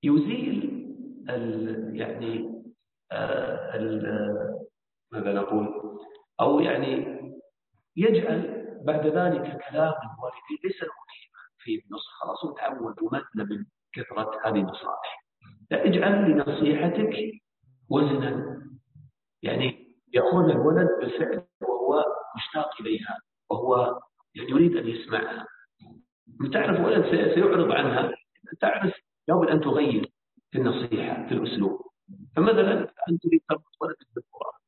يزيل 0.04 0.88
ال 1.30 1.96
يعني 1.96 2.64
آه 3.12 3.76
ال 3.76 4.04
ماذا 5.12 5.34
نقول؟ 5.34 5.98
أو 6.40 6.60
يعني 6.60 7.18
يجعل 7.96 8.68
بعد 8.84 9.08
ذلك 9.08 9.42
كلام 9.70 9.94
الوالدين 9.94 10.58
ليس 10.64 10.82
له 10.82 10.90
قيمة 10.90 11.42
في 11.58 11.84
النصح 11.86 12.12
خلاص 12.22 12.44
وتعود 12.44 13.02
ومثل 13.02 13.50
من 13.56 13.66
كثرة 13.94 14.32
هذه 14.46 14.60
النصائح. 14.60 15.26
اجعل 15.72 16.32
لنصيحتك 16.32 17.32
وزنا. 17.90 18.62
يعني 19.44 19.88
يأخذ 20.14 20.50
الولد 20.50 20.88
بالفعل 21.00 21.44
وهو 21.62 22.06
مشتاق 22.36 22.70
إليها 22.82 23.20
وهو 23.50 24.00
يعني 24.36 24.50
يريد 24.50 24.78
أن 24.78 24.88
يسمعها. 24.88 25.48
تعرف 26.54 26.86
ولد 26.86 27.06
سيعرض 27.36 27.72
عنها 27.72 28.12
تعرف 28.60 28.94
لابد 29.28 29.50
أن 29.50 29.62
تغير 29.62 30.12
في 30.52 30.58
النصيحة 30.58 31.28
في 31.28 31.34
الأسلوب. 31.34 31.82
فمثلا 32.36 32.82
أنت 33.10 33.24
تريد 33.24 33.42
تربط 33.50 33.64
ولدك 33.82 34.08
بالقرآن. 34.16 34.60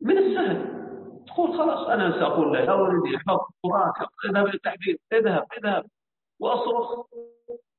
من 0.00 0.18
السهل. 0.18 0.82
تقول 1.26 1.58
خلاص 1.58 1.88
أنا 1.88 2.10
سأقول 2.20 2.52
له 2.52 2.58
يا 2.58 2.72
ولدي 2.72 3.16
احفظ 3.16 3.38
القرآن 3.64 3.92
اذهب 4.24 4.46
إلى 4.46 4.54
التحفيظ 4.54 4.96
اذهب 5.12 5.46
اذهب. 5.58 5.84
وأصرخ. 6.40 7.06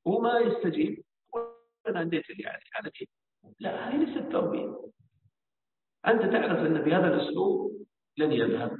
وما 0.04 0.38
يستجيب. 0.38 1.04
أنا 1.88 2.02
أنديت 2.02 2.30
يعني 2.30 2.62
على 2.74 2.90
كيف 2.90 3.08
لا 3.60 3.88
هذه 3.88 3.96
ليست 3.96 4.32
تربية 4.32 4.90
أنت 6.06 6.22
تعرف 6.22 6.58
أن 6.66 6.82
بهذا 6.82 7.14
الأسلوب 7.14 7.86
لن 8.16 8.32
يذهب. 8.32 8.78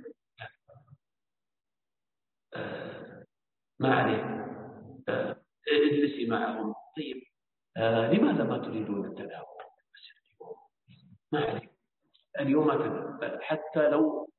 ما 3.78 3.94
عليه 3.94 4.22
آه، 5.08 5.42
اجلسي 5.68 6.26
معهم. 6.26 6.74
طيب 6.96 7.22
آه، 7.76 8.12
لماذا 8.12 8.44
ما 8.44 8.58
تريدون 8.58 9.06
التداول 9.06 9.54
ما 11.32 11.40
عليه 11.44 11.70
اليوم 12.40 12.70
حتى 13.40 13.88
لو 13.88 14.30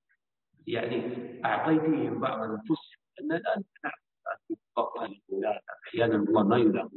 يعني 0.68 1.02
أعطيتهم 1.46 2.20
بعض 2.20 2.42
النفوس 2.42 2.92
أن 3.22 3.32
الآن 3.32 3.64
ضغط 4.78 5.02
الأولاد 5.02 5.62
أحيانا 5.88 6.16
الله 6.16 6.44
ما 6.44 6.58
يلام 6.58 6.90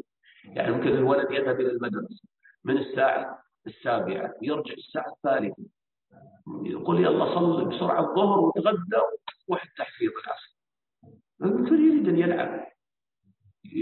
يعني 0.44 0.72
ممكن 0.72 0.88
الولد 0.88 1.30
يذهب 1.30 1.60
إلى 1.60 1.70
المدرسة 1.70 2.24
من 2.64 2.78
الساعة 2.78 3.44
السابعة 3.66 4.34
يرجع 4.42 4.72
الساعة 4.72 5.12
الثالثة. 5.12 5.62
يقول 6.62 7.04
يلا 7.04 7.34
صل 7.34 7.64
بسرعة 7.64 8.00
الظهر 8.00 8.40
وتغدى 8.40 9.02
وحتى 9.48 9.70
تحفيظ 9.78 10.10
العصر. 10.10 10.58
ممكن 11.40 11.74
يريد 11.74 12.08
أن 12.08 12.18
يلعب. 12.18 12.68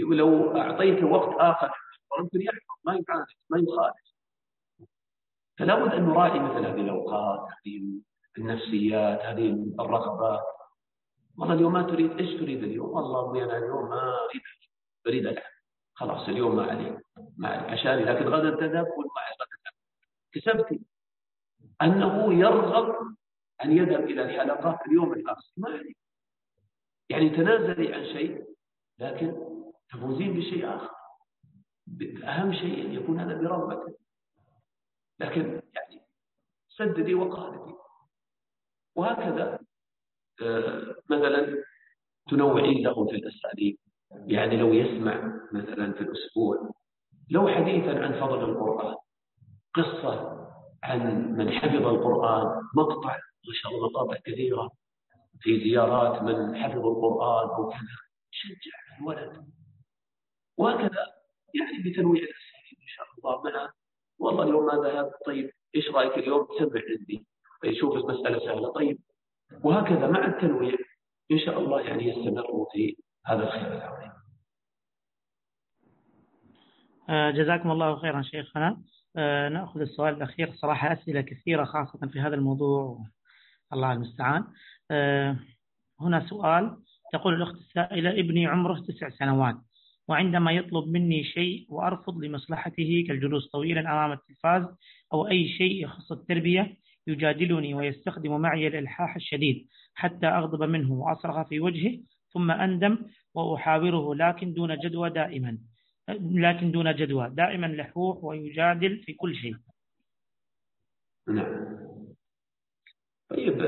ولو 0.09 0.57
أعطيته 0.57 1.05
وقت 1.05 1.35
آخر 1.39 1.71
ممكن 2.19 2.41
يحفظ 2.41 2.75
ما 2.85 2.93
يعالج 2.93 3.31
ما 3.49 3.59
يخالف. 3.59 4.07
فلا 5.59 5.75
بد 5.85 5.93
أن 5.93 6.03
نراعي 6.03 6.39
مثل 6.39 6.65
هذه 6.65 6.81
الأوقات 6.81 7.39
هذه 7.39 8.01
النفسيات 8.37 9.19
هذه 9.21 9.73
الرغبات. 9.79 10.56
والله 11.37 11.53
اليوم 11.55 11.73
ما 11.73 11.81
تريد 11.81 12.11
إيش 12.11 12.39
تريد 12.39 12.63
اليوم؟ 12.63 12.89
والله 12.89 13.19
أبوي 13.19 13.43
أنا 13.43 13.57
اليوم 13.57 13.89
ما 13.89 14.15
أريد 14.25 14.41
أريد 15.07 15.25
العب 15.25 15.43
خلاص 15.93 16.27
اليوم 16.29 16.55
ما 16.55 16.63
علي. 16.63 16.99
ما 17.37 17.47
علي. 17.47 17.71
عشاني 17.71 18.03
لكن 18.05 18.27
غدا 18.27 18.49
تذهب 18.49 18.85
قول 18.85 19.05
معي 19.15 19.31
غدا 19.41 19.71
كسبتي 20.31 20.81
أنه 21.81 22.33
يرغب 22.33 22.95
أن 23.63 23.71
يذهب 23.71 24.03
إلى 24.03 24.21
الحلقات 24.21 24.87
اليوم 24.87 25.13
الآخر. 25.13 25.51
ما 25.57 25.69
علي. 25.69 25.95
يعني 27.09 27.29
تنازلي 27.29 27.93
عن 27.93 28.05
شيء 28.05 28.45
لكن 28.99 29.35
تفوزين 29.89 30.33
بشيء 30.33 30.75
آخر. 30.75 30.97
أهم 32.23 32.53
شيء 32.53 32.85
أن 32.85 32.93
يكون 32.93 33.19
هذا 33.19 33.41
برغبتك. 33.41 33.97
لكن 35.19 35.61
يعني 35.75 36.01
سددي 36.69 37.13
وقالدي 37.13 37.73
وهكذا 38.95 39.59
مثلا 41.09 41.63
تنوعين 42.29 42.83
له 42.83 43.05
في 43.05 43.15
الأساليب. 43.15 43.77
يعني 44.27 44.57
لو 44.57 44.73
يسمع 44.73 45.39
مثلا 45.53 45.93
في 45.93 46.01
الأسبوع 46.01 46.71
لو 47.31 47.47
حديثا 47.47 47.89
عن 47.89 48.19
فضل 48.19 48.49
القرآن 48.49 48.95
قصة 49.73 50.37
عن 50.83 51.31
من 51.31 51.51
حفظ 51.51 51.85
القرآن 51.85 52.61
مقطع 52.75 53.15
ما 53.47 53.53
شاء 53.53 53.71
الله 53.71 53.89
مقاطع 53.89 54.17
كثيرة 54.25 54.71
في 55.39 55.59
زيارات 55.59 56.21
من 56.21 56.55
حفظ 56.55 56.85
القرآن 56.85 57.59
وكذا 57.59 57.97
شجع 58.31 58.97
الولد. 58.99 59.45
وهكذا 60.57 61.05
يعني 61.53 61.91
بتنويع 61.91 62.23
الأساليب 62.23 62.77
إن 62.81 62.87
شاء 62.87 63.05
الله 63.17 63.43
مع 63.43 63.71
والله 64.19 64.43
اليوم 64.43 64.65
ما 64.65 64.73
ذهب 64.73 65.11
طيب 65.25 65.51
إيش 65.75 65.89
رأيك 65.89 66.17
اليوم؟ 66.17 66.45
تسمع 66.45 66.81
عندي. 66.99 67.25
فيشوف 67.61 67.95
المساله 67.95 68.39
سهله 68.39 68.71
طيب 68.71 68.99
وهكذا 69.63 70.07
مع 70.07 70.25
التنويع. 70.25 70.75
إن 71.31 71.39
شاء 71.39 71.59
الله 71.59 71.81
يعني 71.81 72.03
يستمروا 72.03 72.65
في 72.71 72.95
هذا 73.25 73.43
الخير 73.43 73.73
العظيم. 73.73 74.11
آه، 77.09 77.31
جزاكم 77.31 77.71
الله 77.71 77.95
خيرا 77.95 78.21
شيخنا. 78.21 78.81
آه، 79.15 79.49
نأخذ 79.49 79.81
السؤال 79.81 80.13
الأخير. 80.13 80.53
صراحة 80.55 80.93
أسئلة 80.93 81.21
كثيرة 81.21 81.63
خاصة 81.63 82.07
في 82.07 82.19
هذا 82.19 82.35
الموضوع. 82.35 83.05
الله 83.73 83.93
المستعان. 83.93 84.43
آه، 84.91 85.37
هنا 86.01 86.27
سؤال. 86.27 86.77
تقول 87.13 87.33
الأخت 87.33 87.55
السائلة 87.55 88.09
ابني 88.09 88.47
عمره 88.47 88.79
تسع 88.79 89.09
سنوات 89.09 89.55
وعندما 90.07 90.51
يطلب 90.51 90.87
مني 90.87 91.23
شيء 91.23 91.65
وأرفض 91.69 92.17
لمصلحته 92.17 93.05
كالجلوس 93.07 93.49
طويلا 93.49 93.81
أمام 93.81 94.11
التلفاز 94.11 94.65
أو 95.13 95.27
أي 95.27 95.49
شيء 95.49 95.83
يخص 95.83 96.11
التربية 96.11 96.77
يجادلني 97.07 97.73
ويستخدم 97.73 98.41
معي 98.41 98.67
الإلحاح 98.67 99.15
الشديد 99.15 99.67
حتى 99.93 100.27
أغضب 100.27 100.63
منه 100.63 100.93
وأصرخ 100.93 101.47
في 101.47 101.59
وجهه 101.59 101.99
ثم 102.33 102.51
أندم 102.51 102.97
وأحاوره 103.33 104.15
لكن 104.15 104.53
دون 104.53 104.79
جدوى 104.79 105.09
دائما. 105.09 105.57
لكن 106.19 106.71
دون 106.71 106.95
جدوى. 106.95 107.29
دائما 107.29 107.65
لحوح 107.67 108.23
ويجادل 108.23 108.97
في 108.97 109.13
كل 109.13 109.35
شيء. 109.35 109.55
نعم. 111.27 111.77
طيب 113.29 113.61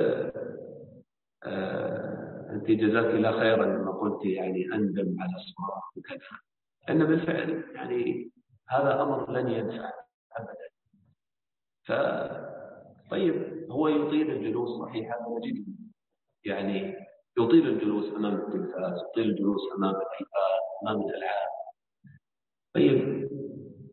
آه 1.44 2.50
أنت 2.50 2.72
جزاك 2.72 3.06
الله 3.06 3.40
خيرا 3.40 3.66
لما 3.66 3.92
قلت 3.92 4.26
يعني 4.26 4.66
أندم 4.74 5.22
على 5.22 5.36
الصراخ 5.36 5.98
وكذا. 5.98 6.20
لأن 6.88 7.06
بالفعل 7.06 7.64
يعني 7.76 8.32
هذا 8.70 9.02
أمر 9.02 9.32
لن 9.32 9.50
ينفع 9.52 9.92
أبدا. 10.38 10.70
ف 11.84 11.92
طيب 13.10 13.66
هو 13.72 13.88
يطيل 13.88 14.32
الجلوس 14.32 14.82
صحيح 14.82 15.16
هذا 15.16 15.26
نجد 15.30 15.66
يعني 16.46 16.96
يطيل 17.38 17.68
الجلوس 17.68 18.16
أمام 18.16 18.36
التلفاز 18.36 19.02
يطيل 19.10 19.30
الجلوس 19.30 19.62
أمام 19.78 19.96
الأيباد 19.96 20.60
أمام 20.84 21.02
الألعاب. 21.02 21.50
طيب 22.74 23.30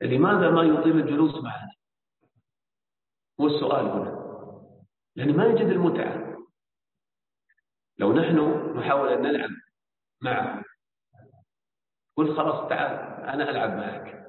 لماذا 0.03 0.51
ما 0.51 0.63
يطيل 0.63 0.99
الجلوس 0.99 1.35
معنا 1.35 1.73
هو 3.41 3.47
السؤال 3.47 3.87
هنا. 3.87 4.27
لأن 5.17 5.37
ما 5.37 5.47
يجد 5.47 5.67
المتعة. 5.67 6.37
لو 7.99 8.13
نحن 8.13 8.39
نحاول 8.79 9.09
أن 9.09 9.23
نلعب 9.23 9.51
معه 10.21 10.65
قل 12.17 12.37
خلاص 12.37 12.69
تعال 12.69 13.25
أنا 13.29 13.51
ألعب 13.51 13.71
معك. 13.77 14.27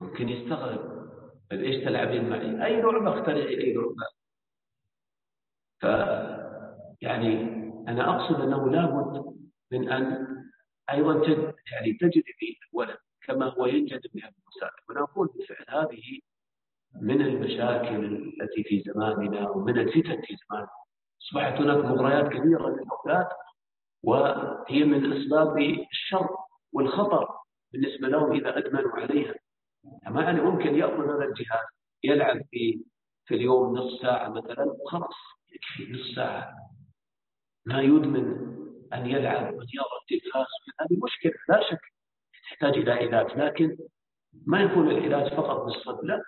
ممكن 0.00 0.28
يستغرب. 0.28 0.99
إيش 1.52 1.84
تلعبين 1.84 2.30
معي؟ 2.30 2.66
أي 2.66 2.80
لعبة 2.80 3.20
اخترعي 3.20 3.58
أي 3.58 3.72
لعبة 3.72 4.06
ف 5.80 5.84
يعني 7.00 7.60
أنا 7.88 8.16
أقصد 8.16 8.40
أنه 8.40 8.70
لابد 8.70 9.36
من 9.72 9.88
أيضا 10.90 11.14
تجد 11.24 11.54
يعني 11.72 11.92
تجد 11.92 12.22
في 12.38 12.56
الولد 12.72 12.96
كما 13.22 13.46
هو 13.46 13.66
ينجد 13.66 14.00
بها 14.14 14.30
المساعدة 14.30 14.76
ونقول 14.88 15.28
بالفعل 15.34 15.80
هذه 15.80 16.20
من 17.00 17.20
المشاكل 17.22 18.04
التي 18.04 18.62
في 18.62 18.82
زماننا 18.92 19.50
ومن 19.50 19.78
الفتن 19.78 20.22
في 20.22 20.36
زماننا. 20.48 20.70
أصبحت 21.22 21.60
هناك 21.60 21.84
مغريات 21.84 22.28
كبيرة 22.32 22.68
للأولاد 22.68 23.28
وهي 24.02 24.84
من 24.84 25.12
أسباب 25.12 25.58
الشر 25.92 26.36
والخطر 26.72 27.28
بالنسبة 27.72 28.08
لهم 28.08 28.32
إذا 28.32 28.58
أدمنوا 28.58 28.90
عليها. 28.92 29.34
ما 30.06 30.22
يعني 30.22 30.40
ممكن 30.40 30.74
يأخذ 30.74 31.04
هذا 31.04 31.24
الجهاز 31.24 31.66
يلعب 32.04 32.42
في 32.50 32.84
في 33.24 33.34
اليوم 33.34 33.76
نصف 33.76 34.00
ساعة 34.02 34.28
مثلا 34.28 34.76
خلاص 34.86 35.14
يكفي 35.52 35.92
نصف 35.92 36.14
ساعة. 36.14 36.54
ما 37.66 37.80
يدمن 37.82 38.26
أن 38.92 39.06
يلعب 39.06 39.54
وأن 39.54 39.66
يرى 39.74 39.96
التلفاز 40.02 40.46
هذه 40.80 40.98
مشكلة 41.04 41.32
لا 41.48 41.70
شك 41.70 41.80
تحتاج 42.42 42.76
إلى 42.76 42.92
علاج 42.92 43.38
لكن 43.38 43.76
ما 44.46 44.62
يكون 44.62 44.90
العلاج 44.90 45.34
فقط 45.34 45.64
بالصد 45.64 46.04
لا. 46.04 46.22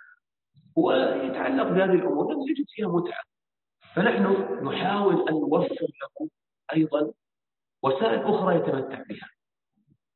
هو 0.77 0.91
يتعلق 1.23 1.63
بهذه 1.63 1.93
الأمور 1.93 2.27
لأنه 2.27 2.49
يجد 2.49 2.65
فيها 2.69 2.87
متعة. 2.87 3.23
فنحن 3.95 4.23
نحاول 4.65 5.29
أن 5.29 5.33
نوفر 5.33 5.75
له 5.81 6.29
أيضا 6.73 7.13
وسائل 7.83 8.19
أخرى 8.23 8.55
يتمتع 8.55 9.03
بها. 9.09 9.29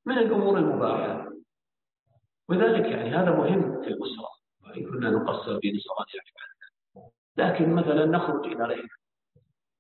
من 0.06 0.18
الأمور 0.18 0.58
المباحة؟ 0.58 1.27
وذلك 2.50 2.86
يعني 2.86 3.10
هذا 3.10 3.32
مهم 3.32 3.82
في 3.82 3.88
الأسرة 3.88 4.30
وإن 4.64 4.84
كنا 4.84 5.10
نقصر 5.10 5.60
في 5.60 5.72
نصرات 5.72 6.08
لكن 7.38 7.74
مثلا 7.74 8.06
نخرج 8.06 8.46
إلى 8.46 8.64
رحلة 8.64 8.98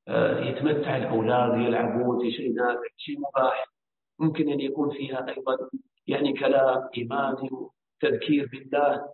آه، 0.07 0.39
يتمتع 0.39 0.97
الأولاد 0.97 1.61
يلعبون 1.61 2.21
في 2.21 2.31
شيء 2.31 2.53
نافع 2.53 2.87
شيء 2.97 3.19
مباح 3.19 3.65
ممكن 4.19 4.49
أن 4.49 4.59
يكون 4.59 4.91
فيها 4.91 5.29
أيضا 5.29 5.57
يعني 6.07 6.33
كلام 6.33 6.89
إيماني 6.97 7.49
وتذكير 7.51 8.49
بالله. 8.51 9.13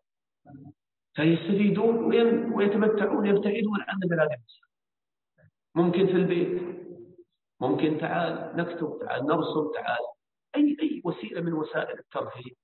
فيستفيدون 1.16 2.14
ويتمتعون 2.54 3.26
يبتعدون 3.26 3.82
عن 3.82 3.99
بلاد 3.99 4.30
ممكن 5.76 6.08
في 6.08 6.14
البيت 6.14 6.62
ممكن 7.60 7.97
تعال 7.97 8.58
نكتب 8.58 8.99
تعال 9.01 9.26
نرسم 9.26 9.72
تعال 9.74 9.99
أي 10.56 10.78
أي 10.82 11.01
وسيلة 11.06 11.41
من 11.41 11.54
وسائل 11.54 11.99
الترفيه. 11.99 12.62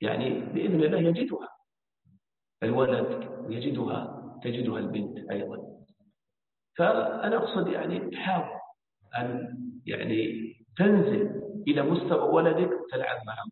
يعني 0.00 0.40
بإذن 0.40 0.82
الله 0.82 0.98
يجدها. 0.98 1.48
الولد 2.62 3.30
يجدها 3.48 4.20
تجدها 4.44 4.78
البنت 4.78 5.30
أيضا. 5.30 5.58
فأنا 6.76 7.36
أقصد 7.36 7.68
يعني 7.68 8.16
حاول 8.16 8.60
أن 9.18 9.58
يعني 9.86 10.50
تنزل 10.76 11.42
إلى 11.68 11.82
مستوى 11.82 12.34
ولدك 12.34 12.80
وتلعب 12.80 13.26
معه. 13.26 13.46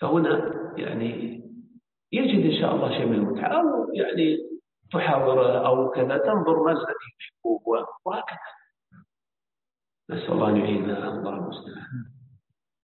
فهنا 0.00 0.54
يعني 0.76 1.42
يجد 2.12 2.52
إن 2.54 2.60
شاء 2.60 2.74
الله 2.74 2.98
شيء 2.98 3.06
من 3.06 3.14
المتعة. 3.14 3.60
أو 3.60 3.92
يعني 3.94 4.38
تحاوره 4.92 5.66
أو 5.66 5.90
كذا 5.90 6.18
تنظر 6.18 6.62
ما 6.64 6.72
الذي 6.72 7.08
يحبه 7.20 7.60
وهكذا. 8.04 8.38
نسأل 10.10 10.32
الله 10.32 10.48
أن 10.48 10.56
يعيننا. 10.56 11.08
الله 11.08 11.36
المستعان. 11.36 12.17